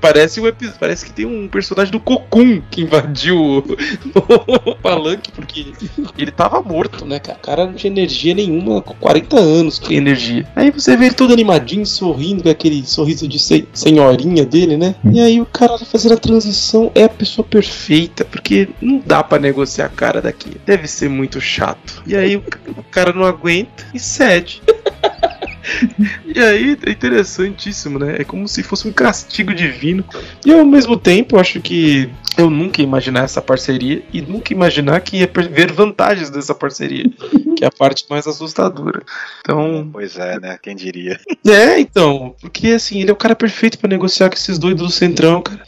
Parece, 0.00 0.44
epi- 0.44 0.70
parece 0.78 1.04
que 1.06 1.12
tem 1.12 1.26
um 1.26 1.48
personagem 1.48 1.92
do 1.92 2.00
Cocoon 2.00 2.62
que 2.70 2.82
invadiu 2.82 3.38
o, 3.38 3.58
o 4.70 4.74
palanque, 4.76 5.30
porque 5.32 5.72
ele 6.16 6.30
tava 6.30 6.60
morto, 6.62 7.04
né, 7.04 7.18
cara? 7.18 7.38
O 7.38 7.42
cara 7.42 7.66
não 7.66 7.74
tinha 7.74 7.90
energia 7.90 8.34
nenhuma, 8.34 8.80
com 8.82 8.94
40 8.94 9.38
anos 9.38 9.78
que 9.78 9.94
energia. 9.94 10.21
Aí 10.56 10.70
você 10.70 10.96
vê 10.96 11.06
ele 11.06 11.14
todo 11.14 11.32
animadinho, 11.32 11.84
sorrindo, 11.86 12.42
com 12.42 12.48
aquele 12.48 12.84
sorriso 12.86 13.26
de 13.28 13.38
se- 13.38 13.66
senhorinha 13.72 14.44
dele, 14.44 14.76
né? 14.76 14.94
E 15.12 15.20
aí 15.20 15.40
o 15.40 15.46
cara 15.46 15.78
fazendo 15.78 16.14
a 16.14 16.16
transição 16.16 16.90
é 16.94 17.04
a 17.04 17.08
pessoa 17.08 17.46
perfeita, 17.46 18.24
porque 18.24 18.68
não 18.80 19.02
dá 19.04 19.22
pra 19.22 19.38
negociar 19.38 19.86
a 19.86 19.88
cara 19.88 20.20
daqui. 20.22 20.50
Deve 20.66 20.86
ser 20.88 21.08
muito 21.08 21.40
chato. 21.40 22.02
E 22.06 22.14
aí 22.16 22.36
o, 22.36 22.40
ca- 22.42 22.58
o 22.76 22.82
cara 22.84 23.12
não 23.12 23.24
aguenta 23.24 23.86
e 23.94 23.98
cede. 23.98 24.62
E 26.26 26.38
aí 26.40 26.76
é 26.84 26.90
interessantíssimo, 26.90 27.96
né? 27.98 28.16
É 28.18 28.24
como 28.24 28.48
se 28.48 28.62
fosse 28.64 28.88
um 28.88 28.92
castigo 28.92 29.54
divino. 29.54 30.04
E 30.44 30.52
ao 30.52 30.64
mesmo 30.64 30.96
tempo, 30.96 31.36
eu 31.36 31.40
acho 31.40 31.60
que 31.60 32.10
eu 32.36 32.50
nunca 32.50 32.80
ia 32.80 32.86
imaginar 32.86 33.24
essa 33.24 33.40
parceria 33.40 34.02
e 34.12 34.20
nunca 34.20 34.52
ia 34.52 34.56
imaginar 34.56 35.00
que 35.00 35.18
ia 35.18 35.30
ver 35.50 35.70
vantagens 35.72 36.30
dessa 36.30 36.52
parceria, 36.54 37.08
que 37.54 37.64
é 37.64 37.68
a 37.68 37.70
parte 37.70 38.04
mais 38.08 38.26
assustadora. 38.26 39.02
Então, 39.40 39.88
Pois 39.92 40.16
é, 40.16 40.38
né? 40.40 40.58
Quem 40.62 40.74
diria? 40.76 41.18
é, 41.46 41.78
então, 41.80 42.34
porque 42.40 42.68
assim, 42.68 43.00
ele 43.00 43.10
é 43.10 43.12
o 43.12 43.16
cara 43.16 43.34
perfeito 43.34 43.78
pra 43.78 43.88
negociar 43.88 44.28
com 44.28 44.36
esses 44.36 44.58
doidos 44.58 44.86
do 44.86 44.92
Centrão, 44.92 45.42
cara. 45.42 45.62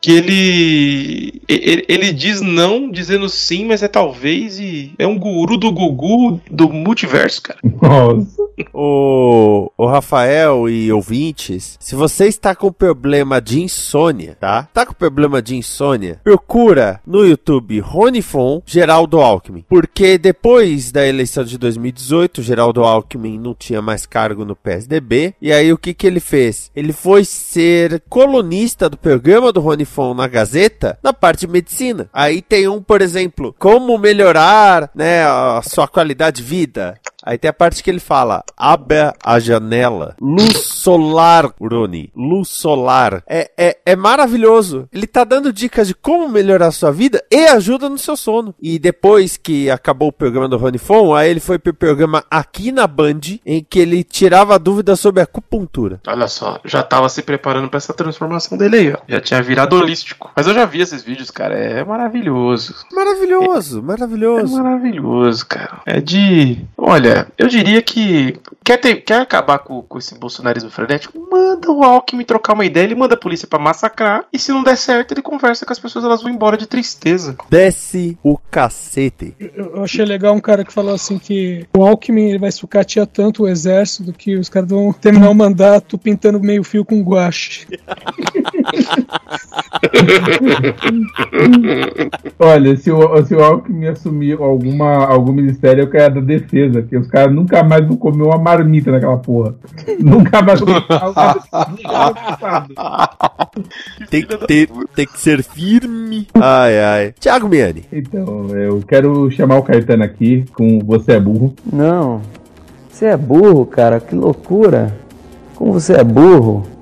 Que 0.00 0.12
ele, 0.12 1.42
ele. 1.48 1.84
Ele 1.88 2.12
diz 2.12 2.40
não 2.40 2.90
dizendo 2.90 3.28
sim, 3.28 3.64
mas 3.64 3.82
é 3.82 3.88
talvez 3.88 4.58
e. 4.58 4.92
É 4.98 5.06
um 5.06 5.18
guru 5.18 5.56
do 5.56 5.72
Gugu 5.72 6.40
do 6.50 6.68
multiverso, 6.68 7.42
cara. 7.42 7.58
Nossa. 7.82 8.44
O, 8.72 9.70
o 9.76 9.86
Rafael 9.86 10.68
e 10.68 10.92
ouvintes, 10.92 11.76
se 11.80 11.94
você 11.94 12.26
está 12.26 12.54
com 12.54 12.72
problema 12.72 13.40
de 13.40 13.60
insônia, 13.60 14.36
tá? 14.38 14.68
Tá 14.72 14.86
com 14.86 14.94
problema 14.94 15.42
de 15.42 15.56
insônia? 15.56 16.20
Procura 16.22 17.00
no 17.06 17.26
YouTube 17.26 17.80
Ronifon 17.80 18.62
Geraldo 18.64 19.20
Alckmin. 19.20 19.64
Porque 19.68 20.18
depois 20.18 20.92
da 20.92 21.06
eleição 21.06 21.44
de 21.44 21.58
2018, 21.58 22.42
Geraldo 22.42 22.84
Alckmin 22.84 23.38
não 23.38 23.54
tinha 23.54 23.82
mais 23.82 24.06
cargo 24.06 24.44
no 24.44 24.54
PSDB. 24.54 25.34
E 25.42 25.52
aí 25.52 25.72
o 25.72 25.78
que 25.78 25.92
que 25.92 26.06
ele 26.06 26.20
fez? 26.20 26.70
Ele 26.76 26.92
foi 26.92 27.24
ser 27.24 28.02
colunista 28.08 28.88
do 28.88 28.96
programa 28.96 29.52
do 29.52 29.63
Ronifon 29.64 30.14
na 30.14 30.28
Gazeta, 30.28 30.98
na 31.02 31.12
parte 31.12 31.40
de 31.40 31.48
medicina. 31.48 32.08
Aí 32.12 32.42
tem 32.42 32.68
um, 32.68 32.82
por 32.82 33.02
exemplo, 33.02 33.54
como 33.58 33.98
melhorar, 33.98 34.90
né, 34.94 35.24
a 35.24 35.60
sua 35.62 35.88
qualidade 35.88 36.36
de 36.36 36.42
vida. 36.42 37.00
Aí 37.24 37.38
tem 37.38 37.48
a 37.48 37.54
parte 37.54 37.82
que 37.82 37.90
ele 37.90 38.00
fala: 38.00 38.44
abra 38.56 39.14
a 39.24 39.40
janela. 39.40 40.14
Luz 40.20 40.58
solar, 40.58 41.50
Rony. 41.58 42.12
Luz 42.14 42.48
solar. 42.48 43.22
É, 43.26 43.50
é, 43.56 43.78
é 43.86 43.96
maravilhoso. 43.96 44.86
Ele 44.92 45.06
tá 45.06 45.24
dando 45.24 45.52
dicas 45.52 45.88
de 45.88 45.94
como 45.94 46.28
melhorar 46.28 46.66
a 46.66 46.72
sua 46.72 46.90
vida 46.92 47.24
e 47.30 47.46
ajuda 47.46 47.88
no 47.88 47.96
seu 47.96 48.16
sono. 48.16 48.54
E 48.60 48.78
depois 48.78 49.38
que 49.38 49.70
acabou 49.70 50.08
o 50.08 50.12
programa 50.12 50.48
do 50.48 50.58
Rony 50.58 50.76
Fon, 50.76 51.14
aí 51.14 51.30
ele 51.30 51.40
foi 51.40 51.58
pro 51.58 51.72
programa 51.72 52.22
aqui 52.30 52.70
na 52.70 52.86
Band, 52.86 53.20
em 53.46 53.64
que 53.64 53.78
ele 53.78 54.04
tirava 54.04 54.58
dúvidas 54.58 55.00
sobre 55.00 55.22
acupuntura. 55.22 56.00
Olha 56.06 56.28
só, 56.28 56.60
já 56.64 56.82
tava 56.82 57.08
se 57.08 57.22
preparando 57.22 57.70
pra 57.70 57.78
essa 57.78 57.94
transformação 57.94 58.58
dele 58.58 58.76
aí, 58.76 58.92
ó. 58.92 58.98
Já 59.08 59.20
tinha 59.20 59.42
virado 59.42 59.53
holístico. 59.62 60.30
Mas 60.34 60.46
eu 60.46 60.54
já 60.54 60.64
vi 60.64 60.80
esses 60.80 61.02
vídeos, 61.02 61.30
cara. 61.30 61.54
É 61.54 61.84
maravilhoso. 61.84 62.74
Maravilhoso, 62.92 63.78
É 63.78 63.82
maravilhoso. 63.82 64.56
maravilhoso, 64.62 65.46
cara. 65.46 65.80
É 65.86 66.00
de. 66.00 66.58
Olha, 66.76 67.26
eu 67.36 67.48
diria 67.48 67.82
que. 67.82 68.38
Quer, 68.64 68.78
ter, 68.78 68.96
quer 68.96 69.20
acabar 69.20 69.58
com, 69.58 69.82
com 69.82 69.98
esse 69.98 70.18
bolsonarismo 70.18 70.70
frenético? 70.70 71.28
Manda 71.30 71.70
o 71.70 71.82
Alckmin 71.84 72.24
trocar 72.24 72.54
uma 72.54 72.64
ideia, 72.64 72.84
ele 72.84 72.94
manda 72.94 73.14
a 73.14 73.18
polícia 73.18 73.46
pra 73.46 73.58
massacrar. 73.58 74.24
E 74.32 74.38
se 74.38 74.52
não 74.52 74.62
der 74.62 74.76
certo, 74.76 75.12
ele 75.12 75.20
conversa 75.22 75.66
com 75.66 75.72
as 75.72 75.78
pessoas, 75.78 76.04
elas 76.04 76.22
vão 76.22 76.32
embora 76.32 76.56
de 76.56 76.66
tristeza. 76.66 77.36
Desce 77.50 78.16
o 78.22 78.38
cacete. 78.50 79.34
Eu 79.38 79.74
eu 79.74 79.82
achei 79.82 80.04
legal 80.04 80.34
um 80.34 80.40
cara 80.40 80.64
que 80.64 80.72
falou 80.72 80.94
assim 80.94 81.18
que 81.18 81.66
o 81.76 81.84
Alckmin 81.84 82.28
ele 82.28 82.38
vai 82.38 82.52
sucatear 82.52 83.06
tanto 83.06 83.42
o 83.42 83.48
exército 83.48 84.12
que 84.12 84.36
os 84.36 84.48
caras 84.48 84.68
vão 84.68 84.92
terminar 84.92 85.28
o 85.30 85.34
mandato 85.34 85.98
pintando 85.98 86.38
meio 86.40 86.62
fio 86.62 86.84
com 86.84 87.02
guache. 87.02 87.66
Olha, 92.38 92.76
se 92.76 92.90
o, 92.90 93.24
se 93.24 93.34
o 93.34 93.42
Alckmin 93.42 93.86
assumir 93.86 94.40
alguma, 94.40 95.06
algum 95.06 95.32
ministério, 95.32 95.82
eu 95.82 95.90
quero 95.90 96.16
da 96.16 96.20
defesa, 96.20 96.80
porque 96.80 96.96
os 96.96 97.08
caras 97.08 97.34
nunca 97.34 97.62
mais 97.62 97.86
vão 97.86 97.96
comer 97.96 98.24
uma 98.24 98.38
marmita 98.38 98.90
naquela 98.90 99.16
porra. 99.16 99.54
nunca 100.00 100.42
mais 100.42 100.60
vão 100.60 100.74
Tem 104.10 104.22
que, 104.22 104.36
ter, 104.46 104.68
tem 104.94 105.06
que 105.06 105.20
ser 105.20 105.42
firme. 105.42 106.26
Ai, 106.34 106.78
ai. 106.78 107.14
Thiago 107.18 107.48
Miani. 107.48 107.84
Então, 107.92 108.48
eu 108.48 108.80
quero 108.86 109.30
chamar 109.30 109.58
o 109.58 109.62
Caetano 109.62 110.04
aqui 110.04 110.44
com 110.52 110.78
Você 110.80 111.12
é 111.12 111.20
Burro. 111.20 111.54
Não. 111.72 112.20
Você 112.90 113.06
é 113.06 113.16
burro, 113.16 113.66
cara. 113.66 113.98
Que 113.98 114.14
loucura. 114.14 114.96
Como 115.56 115.72
você 115.72 115.94
é 115.94 116.04
burro. 116.04 116.73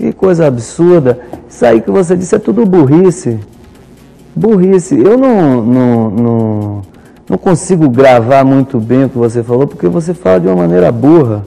Que 0.00 0.14
coisa 0.14 0.46
absurda. 0.46 1.20
Isso 1.46 1.62
aí 1.66 1.82
que 1.82 1.90
você 1.90 2.16
disse 2.16 2.34
é 2.34 2.38
tudo 2.38 2.64
burrice. 2.64 3.38
Burrice. 4.34 4.98
Eu 4.98 5.18
não, 5.18 5.62
não, 5.62 6.10
não, 6.10 6.82
não 7.28 7.36
consigo 7.36 7.86
gravar 7.86 8.42
muito 8.42 8.80
bem 8.80 9.04
o 9.04 9.10
que 9.10 9.18
você 9.18 9.42
falou 9.42 9.66
porque 9.66 9.86
você 9.88 10.14
fala 10.14 10.40
de 10.40 10.46
uma 10.46 10.56
maneira 10.56 10.90
burra. 10.90 11.44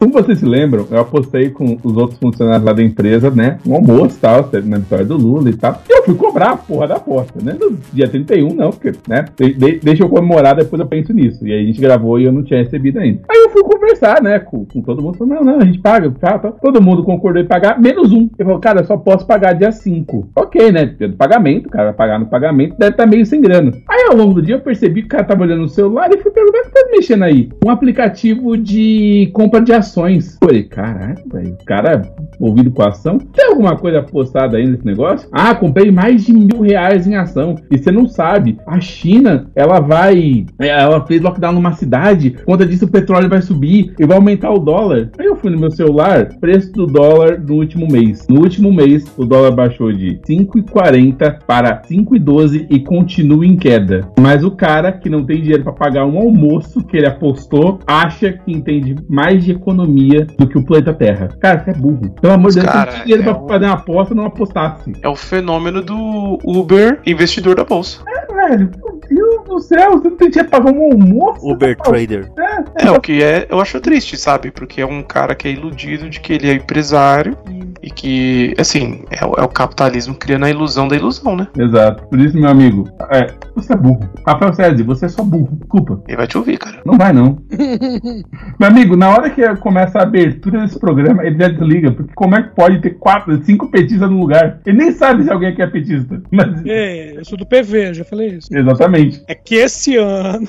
Como 0.00 0.14
vocês 0.14 0.38
se 0.38 0.46
lembram, 0.46 0.86
eu 0.90 0.98
apostei 0.98 1.50
com 1.50 1.76
os 1.84 1.94
outros 1.94 2.18
funcionários 2.18 2.64
lá 2.64 2.72
da 2.72 2.82
empresa, 2.82 3.30
né? 3.30 3.58
Um 3.66 3.74
almoço 3.74 4.16
e 4.16 4.20
tal, 4.20 4.48
na 4.64 4.78
vitória 4.78 5.04
do 5.04 5.14
Lula 5.14 5.50
e 5.50 5.54
tal. 5.54 5.82
E 5.86 5.92
eu 5.98 6.02
fui 6.04 6.14
cobrar 6.14 6.52
a 6.52 6.56
porra 6.56 6.88
da 6.88 6.96
aposta, 6.96 7.38
né? 7.42 7.54
No 7.60 7.76
dia 7.92 8.08
31, 8.08 8.54
não, 8.54 8.70
porque, 8.70 8.92
né? 9.06 9.26
De- 9.38 9.52
de- 9.52 9.78
deixa 9.80 10.02
eu 10.02 10.08
comemorar, 10.08 10.56
depois 10.56 10.80
eu 10.80 10.86
penso 10.86 11.12
nisso. 11.12 11.46
E 11.46 11.52
aí 11.52 11.62
a 11.62 11.66
gente 11.66 11.78
gravou 11.80 12.18
e 12.18 12.24
eu 12.24 12.32
não 12.32 12.42
tinha 12.42 12.62
recebido 12.62 12.98
ainda. 12.98 13.20
Aí 13.30 13.38
eu 13.44 13.50
fui 13.50 13.62
conversar, 13.62 14.22
né? 14.22 14.38
Com, 14.38 14.64
com 14.64 14.80
todo 14.80 15.02
mundo. 15.02 15.18
Falei, 15.18 15.34
não, 15.34 15.44
não, 15.44 15.58
a 15.60 15.64
gente 15.66 15.78
paga, 15.80 16.10
tá, 16.18 16.38
tá. 16.38 16.50
Todo 16.50 16.80
mundo 16.80 17.04
concordou 17.04 17.42
em 17.42 17.46
pagar, 17.46 17.78
menos 17.78 18.10
um. 18.10 18.30
Eu 18.38 18.46
falei, 18.46 18.60
cara, 18.60 18.80
eu 18.80 18.86
só 18.86 18.96
posso 18.96 19.26
pagar 19.26 19.52
dia 19.52 19.70
5. 19.70 20.30
Ok, 20.34 20.72
né? 20.72 20.86
Do 20.86 21.12
pagamento, 21.12 21.68
cara 21.68 21.92
pagar 21.92 22.18
no 22.18 22.24
pagamento, 22.26 22.74
deve 22.78 22.92
estar 22.92 23.06
meio 23.06 23.26
sem 23.26 23.42
grana. 23.42 23.72
Aí 23.86 23.99
ao 24.10 24.16
longo 24.16 24.34
do 24.34 24.42
dia 24.42 24.56
eu 24.56 24.60
percebi 24.60 25.02
que 25.02 25.06
o 25.06 25.10
cara 25.10 25.24
tava 25.24 25.44
olhando 25.44 25.62
no 25.62 25.68
celular 25.68 26.10
e 26.12 26.18
fui 26.18 26.32
perguntar 26.32 26.58
o 26.58 26.62
que 26.64 26.70
tá 26.70 26.88
mexendo 26.90 27.22
aí. 27.22 27.48
Um 27.64 27.70
aplicativo 27.70 28.56
de 28.56 29.30
compra 29.32 29.60
de 29.60 29.72
ações. 29.72 30.36
Falei, 30.42 30.64
caralho, 30.64 31.22
velho, 31.32 31.56
o 31.60 31.64
cara 31.64 32.02
envolvido 32.34 32.72
com 32.72 32.82
ação. 32.82 33.18
Tem 33.18 33.46
alguma 33.46 33.76
coisa 33.76 34.02
postada 34.02 34.56
aí 34.56 34.66
nesse 34.66 34.84
negócio? 34.84 35.28
Ah, 35.30 35.54
comprei 35.54 35.90
mais 35.92 36.24
de 36.24 36.32
mil 36.32 36.60
reais 36.60 37.06
em 37.06 37.14
ação. 37.14 37.54
E 37.70 37.78
você 37.78 37.92
não 37.92 38.08
sabe, 38.08 38.58
a 38.66 38.80
China, 38.80 39.46
ela 39.54 39.78
vai. 39.78 40.44
Ela 40.58 41.06
fez 41.06 41.20
lockdown 41.20 41.52
numa 41.52 41.72
cidade, 41.72 42.30
conta 42.44 42.66
disso 42.66 42.86
o 42.86 42.90
petróleo 42.90 43.28
vai 43.28 43.42
subir 43.42 43.94
e 43.98 44.06
vai 44.06 44.16
aumentar 44.16 44.50
o 44.50 44.58
dólar. 44.58 45.10
Aí 45.18 45.26
eu 45.26 45.36
fui 45.36 45.50
no 45.50 45.58
meu 45.58 45.70
celular, 45.70 46.34
preço 46.40 46.72
do 46.72 46.86
dólar 46.86 47.38
no 47.38 47.54
último 47.54 47.86
mês. 47.86 48.26
No 48.28 48.40
último 48.40 48.72
mês, 48.72 49.04
o 49.16 49.24
dólar 49.24 49.52
baixou 49.52 49.92
de 49.92 50.18
5,40 50.28 51.38
para 51.46 51.82
5,12 51.82 52.66
e 52.68 52.80
continua 52.80 53.46
em 53.46 53.56
queda. 53.56 53.99
Mas 54.18 54.44
o 54.44 54.50
cara 54.50 54.92
que 54.92 55.08
não 55.08 55.24
tem 55.24 55.40
dinheiro 55.40 55.62
para 55.62 55.72
pagar 55.72 56.04
um 56.06 56.18
almoço 56.18 56.82
que 56.84 56.96
ele 56.96 57.06
apostou, 57.06 57.78
acha 57.86 58.32
que 58.32 58.52
entende 58.52 58.96
mais 59.08 59.44
de 59.44 59.52
economia 59.52 60.26
do 60.38 60.46
que 60.46 60.58
o 60.58 60.64
planeta 60.64 60.92
Terra. 60.92 61.28
Cara, 61.40 61.62
você 61.64 61.70
é 61.70 61.74
burro. 61.74 62.10
Pelo 62.20 62.32
amor 62.34 62.50
de 62.50 62.60
Deus, 62.60 62.66
Cara, 62.72 62.92
tem 62.92 63.02
dinheiro 63.02 63.22
é 63.22 63.24
pra 63.24 63.42
um- 63.42 63.48
fazer 63.48 63.64
uma 63.66 63.74
aposta, 63.74 64.14
não 64.14 64.24
apostasse. 64.26 64.92
É 65.02 65.08
o 65.08 65.16
fenômeno 65.16 65.82
do 65.82 66.38
Uber 66.44 67.00
investidor 67.06 67.56
da 67.56 67.64
bolsa. 67.64 68.00
É, 68.08 68.32
velho, 68.48 68.70
Deus 69.10 69.44
do 69.44 69.58
céu, 69.60 69.92
você 69.92 70.08
não 70.08 70.16
tem 70.16 70.30
dinheiro 70.30 70.48
pra 70.48 70.60
pagar 70.60 70.72
um 70.72 70.92
almoço? 70.92 71.46
Uber 71.50 71.76
Trader. 71.76 72.30
É, 72.38 72.86
É, 72.86 72.90
o 72.90 73.00
que 73.00 73.22
é, 73.22 73.46
eu 73.50 73.60
acho 73.60 73.80
triste, 73.80 74.16
sabe? 74.16 74.50
Porque 74.50 74.80
é 74.80 74.86
um 74.86 75.02
cara 75.02 75.34
que 75.34 75.48
é 75.48 75.52
iludido 75.52 76.08
de 76.08 76.20
que 76.20 76.32
ele 76.32 76.48
é 76.50 76.54
empresário 76.54 77.36
e 77.82 77.90
que, 77.90 78.54
assim, 78.58 79.04
é, 79.10 79.24
o- 79.24 79.34
é 79.38 79.42
o 79.42 79.48
capitalismo 79.48 80.14
criando 80.14 80.44
a 80.44 80.50
ilusão 80.50 80.86
da 80.86 80.94
ilusão, 80.96 81.34
né? 81.36 81.48
Exato. 81.58 82.06
Por 82.08 82.20
isso, 82.20 82.36
meu 82.38 82.50
amigo, 82.50 82.88
é, 83.10 83.32
você 83.54 83.72
é 83.72 83.76
burro. 83.76 84.00
Rafael 84.26 84.52
César, 84.52 84.84
você 84.84 85.06
é 85.06 85.08
só 85.08 85.22
burro. 85.22 85.48
Desculpa. 85.58 86.02
Ele 86.06 86.16
vai 86.16 86.26
te 86.26 86.36
ouvir, 86.38 86.58
cara. 86.58 86.78
Não 86.84 86.96
vai, 86.98 87.12
não. 87.12 87.38
Meu 88.58 88.68
amigo, 88.68 88.96
na 88.96 89.08
hora 89.10 89.30
que 89.30 89.42
começa 89.56 89.98
a 89.98 90.02
abertura 90.02 90.60
desse 90.60 90.78
programa, 90.78 91.24
ele 91.24 91.38
já 91.38 91.48
desliga. 91.48 91.90
Porque 91.92 92.12
como 92.14 92.34
é 92.36 92.42
que 92.42 92.54
pode 92.54 92.80
ter 92.80 92.90
quatro, 92.90 93.42
cinco 93.44 93.70
petistas 93.70 94.10
no 94.10 94.18
lugar? 94.20 94.60
Ele 94.66 94.76
nem 94.78 94.92
sabe 94.92 95.24
se 95.24 95.30
alguém 95.30 95.48
aqui 95.50 95.62
é 95.62 95.66
petista. 95.66 96.22
Mas, 96.30 96.62
É, 96.66 97.16
eu 97.18 97.24
sou 97.24 97.38
do 97.38 97.46
PV, 97.46 97.88
eu 97.88 97.94
já 97.94 98.04
falei 98.04 98.28
isso. 98.28 98.48
exatamente. 98.54 98.99
É 99.26 99.34
que 99.34 99.56
esse 99.56 99.96
ano. 99.96 100.48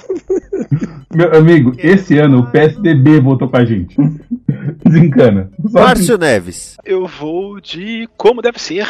Meu 1.13 1.35
amigo, 1.35 1.73
esse 1.77 2.17
ano 2.17 2.39
o 2.39 2.51
PSDB 2.51 3.19
votou 3.19 3.49
com 3.49 3.57
a 3.57 3.65
gente. 3.65 3.95
Desencana. 4.85 5.51
Só 5.61 5.79
assim. 5.79 5.87
Márcio 5.87 6.17
Neves. 6.17 6.77
Eu 6.85 7.07
vou 7.07 7.59
de 7.59 8.07
como 8.17 8.41
deve 8.41 8.59
ser. 8.59 8.87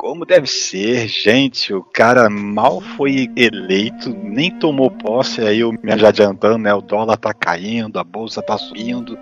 Como 0.00 0.24
deve 0.24 0.46
ser, 0.46 1.06
gente. 1.08 1.74
O 1.74 1.82
cara 1.82 2.30
mal 2.30 2.80
foi 2.80 3.28
eleito, 3.36 4.08
nem 4.08 4.50
tomou 4.50 4.90
posse. 4.90 5.42
Aí 5.42 5.60
eu 5.60 5.72
me 5.72 5.92
adiantando, 5.92 6.56
né? 6.56 6.72
O 6.72 6.80
dólar 6.80 7.18
tá 7.18 7.34
caindo, 7.34 7.98
a 7.98 8.02
bolsa 8.02 8.40
tá 8.40 8.56
subindo. 8.56 9.18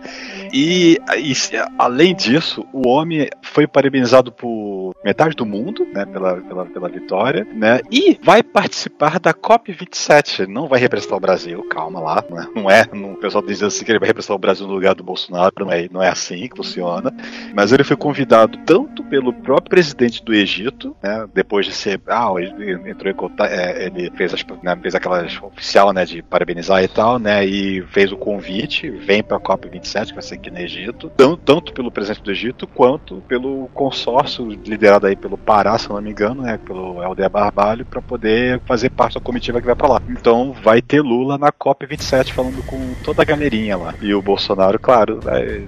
E, 0.53 0.97
e 1.17 1.33
além 1.77 2.15
disso, 2.15 2.65
o 2.73 2.87
homem 2.87 3.29
foi 3.43 3.67
parabenizado 3.67 4.31
por 4.31 4.95
metade 5.05 5.35
do 5.35 5.45
mundo, 5.45 5.85
né? 5.93 6.07
Pela, 6.07 6.37
pela, 6.37 6.65
pela 6.67 6.89
vitória, 6.89 7.45
né? 7.53 7.81
E 7.91 8.17
vai 8.23 8.41
participar 8.41 9.19
da 9.19 9.35
COP27. 9.35 10.47
Não 10.47 10.69
vai 10.69 10.79
representar 10.79 11.17
o 11.17 11.21
Brasil, 11.21 11.61
calma 11.65 11.99
lá. 11.99 12.25
Não 12.31 12.39
é, 12.39 12.47
não 12.55 12.71
é 12.71 12.89
não- 12.93 13.13
o 13.15 13.17
pessoal 13.17 13.45
diz 13.45 13.65
assim 13.65 13.85
que 13.85 13.91
ele 13.91 13.99
vai 13.99 14.07
representar 14.07 14.37
o 14.37 14.39
Brasil 14.39 14.65
no 14.65 14.75
lugar 14.75 14.95
do 14.95 15.03
Bolsonaro. 15.03 15.53
Não 15.59 15.73
é, 15.73 15.89
não 15.91 16.01
é 16.01 16.09
assim 16.09 16.49
que 16.49 16.57
funciona. 16.57 17.13
Mas 17.53 17.73
ele 17.73 17.83
foi 17.83 17.97
convidado 17.97 18.57
tanto 18.65 19.03
pelo 19.03 19.33
próprio 19.33 19.71
presidente 19.71 20.23
do 20.23 20.33
Egito, 20.33 20.68
né, 21.03 21.27
depois 21.33 21.67
de 21.67 21.73
ser, 21.73 22.01
ah, 22.07 22.33
ele 22.39 22.91
entrou 22.91 23.11
em 23.11 23.15
contato, 23.15 23.51
é, 23.51 23.87
ele 23.87 24.11
fez, 24.17 24.35
as, 24.35 24.45
né, 24.63 24.77
fez 24.81 24.95
aquelas 24.95 25.41
oficial, 25.43 25.93
né, 25.93 26.05
de 26.05 26.23
parabenizar 26.23 26.83
e 26.83 26.89
tal, 26.89 27.19
né, 27.19 27.45
e 27.45 27.83
fez 27.83 28.13
o 28.13 28.17
convite, 28.17 28.91
vem 28.91 29.23
para 29.23 29.37
a 29.37 29.41
COP 29.41 29.69
27 29.69 30.09
que 30.09 30.15
vai 30.15 30.23
ser 30.23 30.35
aqui 30.35 30.51
no 30.51 30.59
Egito, 30.59 31.11
tanto, 31.45 31.73
pelo 31.73 31.91
presidente 31.91 32.23
do 32.23 32.31
Egito 32.31 32.67
quanto 32.67 33.17
pelo 33.29 33.69
consórcio 33.75 34.49
liderado 34.49 35.07
aí 35.07 35.17
pelo 35.17 35.37
Pará, 35.37 35.79
se 35.79 35.89
não 35.89 36.01
me 36.01 36.11
engano, 36.11 36.43
né, 36.43 36.59
pelo 36.59 37.03
Helder 37.03 37.31
Barbalho, 37.31 37.85
para 37.85 38.01
poder 38.01 38.61
fazer 38.67 38.91
parte 38.91 39.15
da 39.15 39.21
comitiva 39.21 39.61
que 39.61 39.67
vai 39.67 39.75
para 39.75 39.89
lá. 39.89 40.03
Então 40.09 40.53
vai 40.63 40.81
ter 40.83 41.01
Lula 41.01 41.39
na 41.39 41.53
COP 41.53 41.87
27 41.87 42.33
falando 42.33 42.63
com 42.67 42.95
toda 43.05 43.23
a 43.23 43.25
galerinha 43.25 43.77
lá. 43.77 43.95
E 44.01 44.15
o 44.15 44.23
Bolsonaro, 44.23 44.79
claro, 44.79 45.21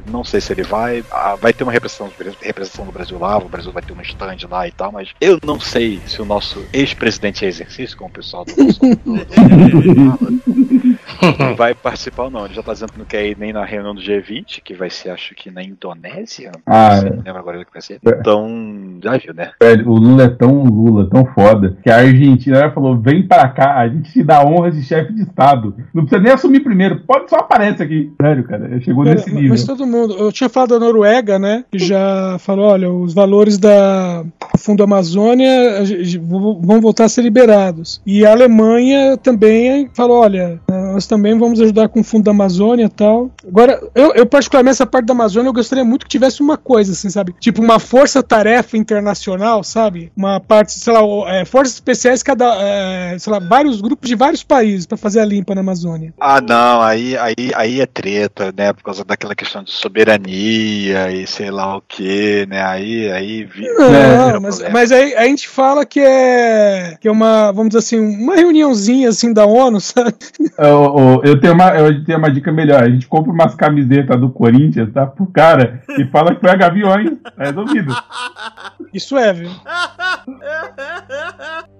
não 0.06 0.24
sei 0.24 0.40
se 0.40 0.52
ele 0.52 0.62
vai, 0.62 1.04
ah, 1.10 1.36
vai 1.36 1.52
ter 1.52 1.64
uma 1.64 1.72
representação, 1.72 2.10
representação 2.40 2.84
do 2.84 2.92
Brasil 2.92 3.18
lá, 3.18 3.38
o 3.38 3.48
Brasil 3.48 3.72
vai 3.72 3.82
ter 3.82 3.92
um 3.92 4.00
stand 4.00 4.48
lá 4.48 4.66
e 4.66 4.72
tal, 4.72 4.89
mas 4.92 5.10
eu 5.20 5.38
não 5.44 5.60
sei 5.60 6.00
se 6.06 6.20
o 6.20 6.24
nosso 6.24 6.66
ex-presidente 6.72 7.44
é 7.44 7.48
exercício, 7.48 7.96
como 7.96 8.10
o 8.10 8.12
pessoal 8.12 8.44
do 8.44 8.52
Bolsonaro 11.20 11.56
vai 11.56 11.74
participar 11.74 12.24
ou 12.24 12.30
não. 12.30 12.44
Ele 12.44 12.54
já 12.54 12.62
tá 12.62 12.72
dizendo 12.72 12.92
que 12.92 12.98
não 12.98 13.06
quer 13.06 13.26
ir 13.26 13.36
nem 13.38 13.52
na 13.52 13.64
reunião 13.64 13.94
do 13.94 14.00
G20, 14.00 14.60
que 14.62 14.74
vai 14.74 14.90
ser, 14.90 15.10
acho 15.10 15.34
que 15.34 15.50
na 15.50 15.62
Indonésia. 15.62 16.52
Ah, 16.66 16.94
não 16.94 17.00
sei, 17.00 17.10
lembro 17.10 17.38
agora 17.38 17.64
que 17.64 17.72
vai 17.72 17.82
ser. 17.82 18.00
Então, 18.04 18.98
já 19.02 19.16
viu, 19.16 19.34
né? 19.34 19.52
Velho, 19.60 19.88
o 19.88 19.94
Lula 19.94 20.24
é 20.24 20.28
tão 20.28 20.64
Lula, 20.64 21.08
tão 21.08 21.24
foda, 21.26 21.76
que 21.82 21.90
a 21.90 21.96
Argentina 21.96 22.70
falou: 22.70 22.96
vem 22.98 23.26
pra 23.26 23.48
cá, 23.48 23.78
a 23.78 23.88
gente 23.88 24.12
te 24.12 24.22
dá 24.22 24.44
honra 24.44 24.70
de 24.70 24.82
chefe 24.82 25.12
de 25.12 25.22
Estado. 25.22 25.74
Não 25.94 26.04
precisa 26.04 26.22
nem 26.22 26.32
assumir 26.32 26.60
primeiro, 26.60 27.00
pode 27.00 27.30
só 27.30 27.36
aparece 27.36 27.82
aqui. 27.82 28.12
Sério, 28.20 28.44
cara, 28.44 28.80
chegou 28.80 29.04
Cara, 29.04 29.16
nesse 29.16 29.32
nível. 29.32 29.50
Mas 29.50 29.64
todo 29.64 29.86
mundo. 29.86 30.14
Eu 30.18 30.32
tinha 30.32 30.48
falado 30.48 30.70
da 30.70 30.78
Noruega, 30.78 31.38
né? 31.38 31.64
Que 31.70 31.78
já 31.78 32.36
falou: 32.38 32.66
olha, 32.66 32.90
os 32.90 33.14
valores 33.14 33.58
da 33.58 33.80
do 34.20 34.58
Fundo 34.58 34.82
Amazônia 34.82 35.82
vão 36.20 36.80
voltar 36.80 37.04
a 37.04 37.08
ser 37.08 37.22
liberados. 37.22 38.00
E 38.06 38.24
a 38.26 38.32
Alemanha 38.32 39.16
também 39.16 39.88
falou: 39.94 40.20
olha, 40.20 40.60
nós 41.00 41.06
também 41.06 41.36
vamos 41.38 41.58
ajudar 41.62 41.88
com 41.88 42.00
o 42.00 42.04
Fundo 42.04 42.24
da 42.24 42.30
Amazônia 42.30 42.84
e 42.84 42.88
tal. 42.90 43.30
Agora, 43.48 43.80
eu, 43.94 44.12
eu 44.12 44.26
particularmente, 44.26 44.72
essa 44.72 44.86
parte 44.86 45.06
da 45.06 45.14
Amazônia, 45.14 45.48
eu 45.48 45.52
gostaria 45.52 45.82
muito 45.84 46.04
que 46.04 46.10
tivesse 46.10 46.42
uma 46.42 46.58
coisa, 46.58 46.92
assim, 46.92 47.08
sabe? 47.08 47.34
Tipo, 47.40 47.62
uma 47.62 47.78
força-tarefa 47.78 48.76
internacional, 48.76 49.64
sabe? 49.64 50.12
Uma 50.14 50.38
parte, 50.40 50.72
sei 50.72 50.92
lá, 50.92 51.00
é, 51.34 51.46
forças 51.46 51.74
especiais, 51.74 52.22
cada, 52.22 52.54
é, 52.60 53.16
sei 53.18 53.32
lá, 53.32 53.38
vários 53.38 53.80
grupos 53.80 54.06
de 54.10 54.14
vários 54.14 54.42
países 54.42 54.84
para 54.84 54.98
fazer 54.98 55.20
a 55.20 55.24
limpa 55.24 55.54
na 55.54 55.62
Amazônia. 55.62 56.12
Ah, 56.20 56.40
não, 56.42 56.82
aí, 56.82 57.16
aí, 57.16 57.34
aí 57.54 57.80
é 57.80 57.86
treta, 57.86 58.52
né? 58.54 58.74
Por 58.74 58.82
causa 58.82 59.02
daquela 59.02 59.34
questão 59.34 59.62
de 59.64 59.70
soberania 59.70 61.10
e 61.10 61.26
sei 61.26 61.50
lá 61.50 61.78
o 61.78 61.80
que, 61.80 62.46
né? 62.46 62.62
Aí, 62.62 63.10
aí 63.10 63.44
vi- 63.44 63.66
Não, 63.68 64.26
vira 64.26 64.40
mas, 64.40 64.60
mas 64.70 64.92
aí 64.92 65.14
a 65.14 65.24
gente 65.24 65.48
fala 65.48 65.86
que 65.86 66.00
é, 66.00 66.98
que 67.00 67.08
é 67.08 67.10
uma, 67.10 67.52
vamos 67.52 67.68
dizer 67.70 67.78
assim, 67.78 67.98
uma 67.98 68.34
reuniãozinha 68.34 69.08
assim 69.08 69.32
da 69.32 69.46
ONU, 69.46 69.80
sabe? 69.80 70.14
Eu, 70.58 70.89
eu- 70.98 71.22
eu 71.24 71.40
tenho 71.40 71.54
uma, 71.54 71.68
eu 71.76 72.04
tenho 72.04 72.18
uma 72.18 72.30
dica 72.30 72.52
melhor. 72.52 72.82
A 72.82 72.88
gente 72.88 73.06
compra 73.06 73.32
umas 73.32 73.54
camisetas 73.54 74.18
do 74.20 74.30
Corinthians, 74.30 74.92
tá? 74.92 75.06
Pro 75.06 75.26
cara 75.26 75.82
e 75.98 76.04
fala 76.06 76.34
que 76.34 76.40
foi 76.40 76.50
a 76.50 76.56
Gaviões. 76.56 77.10
Tá 77.36 77.44
resolvido. 77.44 77.94
Isso 78.92 79.16
é, 79.16 79.32
viu? 79.32 79.50